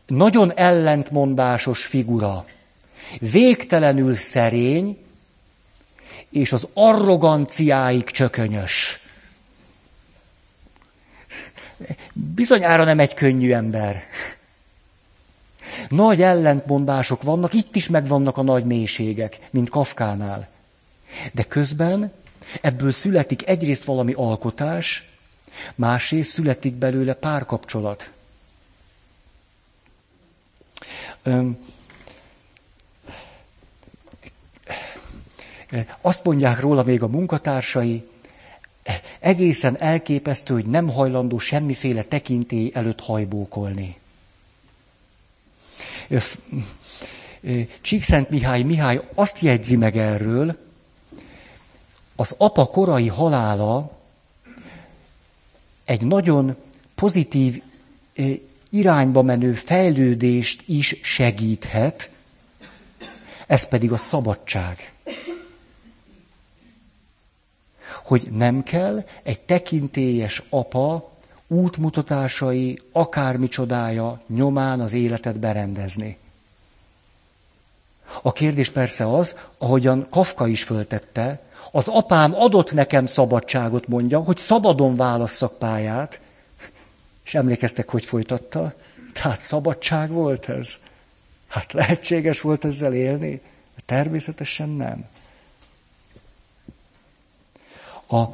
nagyon 0.07 0.53
ellentmondásos 0.55 1.85
figura, 1.85 2.45
végtelenül 3.19 4.15
szerény, 4.15 4.99
és 6.31 6.53
az 6.53 6.69
arroganciáig 6.73 8.05
csökönyös. 8.05 9.01
Bizonyára 12.13 12.85
nem 12.85 12.99
egy 12.99 13.15
könnyű 13.15 13.53
ember. 13.53 14.03
Nagy 15.89 16.23
ellentmondások 16.23 17.23
vannak, 17.23 17.53
itt 17.53 17.77
is 17.77 17.89
megvannak 17.89 18.37
a 18.37 18.43
nagy 18.43 18.65
mélységek, 18.65 19.39
mint 19.51 19.69
Kafkánál. 19.69 20.49
De 21.33 21.43
közben 21.43 22.13
ebből 22.61 22.93
születik 22.93 23.49
egyrészt 23.49 23.85
valami 23.85 24.13
alkotás, 24.13 25.11
másrészt 25.75 26.31
születik 26.31 26.75
belőle 26.75 27.15
párkapcsolat. 27.15 28.11
Azt 36.01 36.25
mondják 36.25 36.61
róla 36.61 36.83
még 36.83 37.03
a 37.03 37.07
munkatársai, 37.09 38.05
egészen 39.21 39.77
elképesztő, 39.81 40.55
hogy 40.55 40.67
nem 40.67 40.89
hajlandó 40.89 41.39
semmiféle 41.39 42.03
tekintély 42.03 42.71
előtt 42.75 43.01
hajbókolni. 43.01 43.97
Csíkszent 47.81 48.31
Mihály 48.31 48.63
Mihály 48.63 49.01
azt 49.15 49.41
jegyzi 49.41 49.77
meg 49.77 49.97
erről, 49.97 50.57
az 52.17 52.35
apa 52.39 52.67
korai 52.67 53.09
halála 53.09 53.99
egy 55.85 56.07
nagyon 56.07 56.57
pozitív 56.95 57.63
irányba 58.71 59.23
menő 59.23 59.55
fejlődést 59.55 60.63
is 60.67 60.97
segíthet, 61.03 62.11
ez 63.47 63.69
pedig 63.69 63.93
a 63.93 63.97
szabadság. 63.97 64.96
Hogy 68.07 68.29
nem 68.33 68.63
kell 68.63 69.05
egy 69.23 69.41
tekintélyes 69.41 70.43
apa 70.51 71.13
útmutatásai, 71.47 72.79
akármi 72.93 73.49
csodája 73.49 74.21
nyomán 74.27 74.81
az 74.81 74.93
életet 74.93 75.39
berendezni. 75.39 76.19
A 78.23 78.33
kérdés 78.33 78.71
persze 78.71 79.15
az, 79.15 79.37
ahogyan 79.59 80.07
Kafka 80.11 80.47
is 80.47 80.63
föltette, 80.63 81.43
az 81.73 81.89
apám 81.89 82.35
adott 82.35 82.73
nekem 82.73 83.07
szabadságot, 83.07 83.89
mondja, 83.89 84.21
hogy 84.21 84.37
szabadon 84.37 84.97
válasszak 84.97 85.59
pályát. 85.59 86.21
És 87.25 87.35
emlékeztek, 87.35 87.89
hogy 87.89 88.05
folytatta? 88.05 88.75
Tehát 89.13 89.41
szabadság 89.41 90.11
volt 90.11 90.49
ez? 90.49 90.75
Hát 91.49 91.73
lehetséges 91.73 92.41
volt 92.41 92.65
ezzel 92.65 92.95
élni? 92.95 93.41
Természetesen 93.87 94.69
nem. 94.69 95.05
A, 98.09 98.25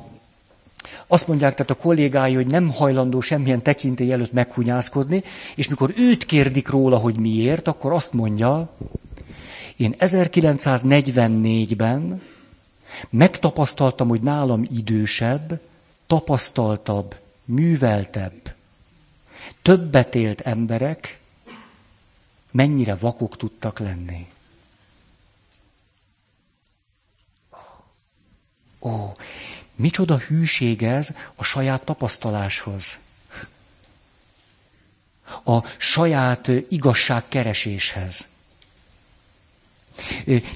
azt 1.06 1.28
mondják 1.28 1.54
tehát 1.54 1.70
a 1.70 1.74
kollégái, 1.74 2.34
hogy 2.34 2.46
nem 2.46 2.72
hajlandó 2.72 3.20
semmilyen 3.20 3.62
tekintély 3.62 4.12
előtt 4.12 4.32
meghunyászkodni, 4.32 5.22
és 5.54 5.68
mikor 5.68 5.92
őt 5.96 6.24
kérdik 6.24 6.68
róla, 6.68 6.98
hogy 6.98 7.16
miért, 7.16 7.68
akkor 7.68 7.92
azt 7.92 8.12
mondja, 8.12 8.70
én 9.76 9.94
1944-ben 9.98 12.22
megtapasztaltam, 13.10 14.08
hogy 14.08 14.20
nálam 14.20 14.66
idősebb, 14.70 15.60
tapasztaltabb, 16.06 17.16
műveltebb, 17.44 18.54
többet 19.62 20.14
élt 20.14 20.40
emberek 20.40 21.20
mennyire 22.50 22.94
vakok 22.94 23.36
tudtak 23.36 23.78
lenni. 23.78 24.26
Ó, 28.80 29.12
micsoda 29.82 30.18
hűség 30.18 30.82
ez 30.82 31.14
a 31.34 31.44
saját 31.44 31.82
tapasztaláshoz. 31.82 32.98
A 35.44 35.64
saját 35.76 36.50
igazságkereséshez. 36.68 38.26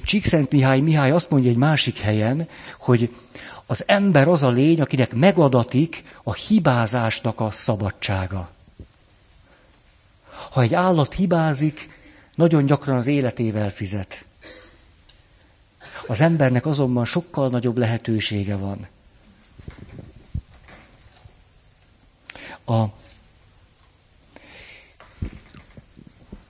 Csíkszent 0.03 0.51
Mihály 0.51 0.79
Mihály 0.79 1.11
azt 1.11 1.29
mondja 1.29 1.49
egy 1.49 1.57
másik 1.57 1.99
helyen, 1.99 2.47
hogy 2.79 3.15
az 3.65 3.83
ember 3.87 4.27
az 4.27 4.43
a 4.43 4.49
lény, 4.49 4.81
akinek 4.81 5.13
megadatik 5.13 6.03
a 6.23 6.33
hibázásnak 6.33 7.39
a 7.39 7.51
szabadsága. 7.51 8.51
Ha 10.51 10.61
egy 10.61 10.73
állat 10.73 11.13
hibázik, 11.13 11.89
nagyon 12.35 12.65
gyakran 12.65 12.95
az 12.95 13.07
életével 13.07 13.69
fizet. 13.69 14.25
Az 16.07 16.21
embernek 16.21 16.65
azonban 16.65 17.05
sokkal 17.05 17.49
nagyobb 17.49 17.77
lehetősége 17.77 18.55
van. 18.55 18.87
A, 22.67 22.81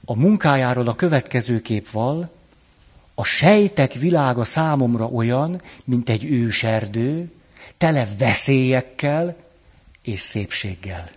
a 0.06 0.16
munkájáról 0.16 0.88
a 0.88 0.96
következő 0.96 1.62
kép 1.62 1.92
val, 1.92 2.30
a 3.16 3.24
sejtek 3.24 3.94
világa 3.94 4.44
számomra 4.44 5.06
olyan, 5.06 5.62
mint 5.84 6.10
egy 6.10 6.24
őserdő, 6.24 7.32
tele 7.78 8.08
veszélyekkel 8.18 9.36
és 10.02 10.20
szépséggel. 10.20 11.10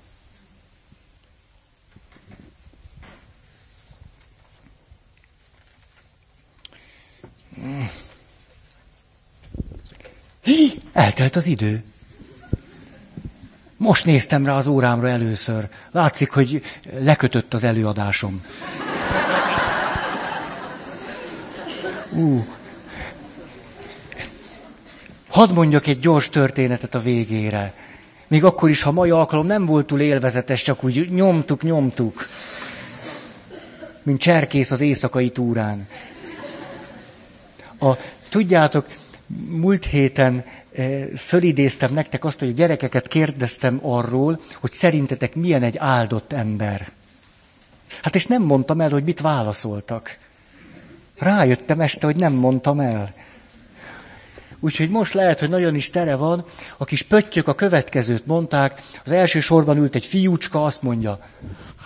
Hí, 10.42 10.78
eltelt 10.92 11.36
az 11.36 11.46
idő. 11.46 11.84
Most 13.80 14.04
néztem 14.04 14.46
rá 14.46 14.56
az 14.56 14.66
órámra 14.66 15.08
először. 15.08 15.68
Látszik, 15.90 16.30
hogy 16.30 16.62
lekötött 16.98 17.54
az 17.54 17.64
előadásom. 17.64 18.44
Ú. 22.12 22.46
Hadd 25.28 25.52
mondjak 25.52 25.86
egy 25.86 25.98
gyors 25.98 26.28
történetet 26.28 26.94
a 26.94 27.00
végére. 27.00 27.74
Még 28.28 28.44
akkor 28.44 28.70
is, 28.70 28.82
ha 28.82 28.90
mai 28.90 29.10
alkalom 29.10 29.46
nem 29.46 29.64
volt 29.66 29.86
túl 29.86 30.00
élvezetes, 30.00 30.62
csak 30.62 30.84
úgy 30.84 31.12
nyomtuk, 31.12 31.62
nyomtuk. 31.62 32.26
Mint 34.02 34.20
cserkész 34.20 34.70
az 34.70 34.80
éjszakai 34.80 35.30
túrán. 35.30 35.88
A, 37.78 37.92
tudjátok, 38.28 38.86
múlt 39.48 39.84
héten 39.84 40.44
fölidéztem 41.16 41.92
nektek 41.92 42.24
azt, 42.24 42.38
hogy 42.38 42.48
a 42.48 42.52
gyerekeket 42.52 43.08
kérdeztem 43.08 43.78
arról, 43.82 44.40
hogy 44.54 44.72
szerintetek 44.72 45.34
milyen 45.34 45.62
egy 45.62 45.76
áldott 45.76 46.32
ember. 46.32 46.90
Hát 48.02 48.14
és 48.14 48.26
nem 48.26 48.42
mondtam 48.42 48.80
el, 48.80 48.90
hogy 48.90 49.04
mit 49.04 49.20
válaszoltak. 49.20 50.18
Rájöttem 51.18 51.80
este, 51.80 52.06
hogy 52.06 52.16
nem 52.16 52.32
mondtam 52.32 52.80
el. 52.80 53.14
Úgyhogy 54.60 54.90
most 54.90 55.14
lehet, 55.14 55.40
hogy 55.40 55.48
nagyon 55.48 55.74
is 55.74 55.90
tere 55.90 56.14
van. 56.14 56.44
A 56.76 56.84
kis 56.84 57.02
pöttyök 57.02 57.48
a 57.48 57.54
következőt 57.54 58.26
mondták. 58.26 58.82
Az 59.04 59.10
első 59.10 59.40
sorban 59.40 59.76
ült 59.76 59.94
egy 59.94 60.04
fiúcska, 60.04 60.64
azt 60.64 60.82
mondja, 60.82 61.18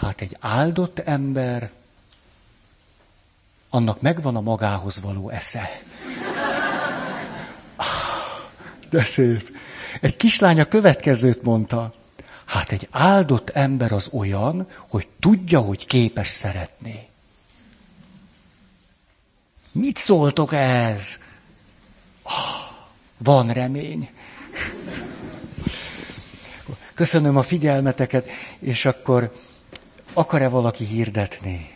hát 0.00 0.20
egy 0.20 0.36
áldott 0.40 0.98
ember, 0.98 1.70
annak 3.70 4.00
megvan 4.00 4.36
a 4.36 4.40
magához 4.40 5.00
való 5.00 5.28
esze. 5.28 5.70
De 8.94 9.04
szép. 9.04 9.56
Egy 10.00 10.16
kislány 10.16 10.60
a 10.60 10.64
következőt 10.64 11.42
mondta. 11.42 11.94
Hát 12.44 12.72
egy 12.72 12.88
áldott 12.90 13.50
ember 13.50 13.92
az 13.92 14.10
olyan, 14.12 14.68
hogy 14.88 15.08
tudja, 15.20 15.60
hogy 15.60 15.86
képes 15.86 16.28
szeretni. 16.28 17.08
Mit 19.72 19.96
szóltok 19.96 20.52
ez? 20.52 21.18
Oh, 22.22 22.32
van 23.18 23.52
remény. 23.52 24.10
Köszönöm 26.94 27.36
a 27.36 27.42
figyelmeteket, 27.42 28.28
és 28.58 28.84
akkor 28.84 29.34
akar-e 30.12 30.48
valaki 30.48 30.84
hirdetni? 30.84 31.73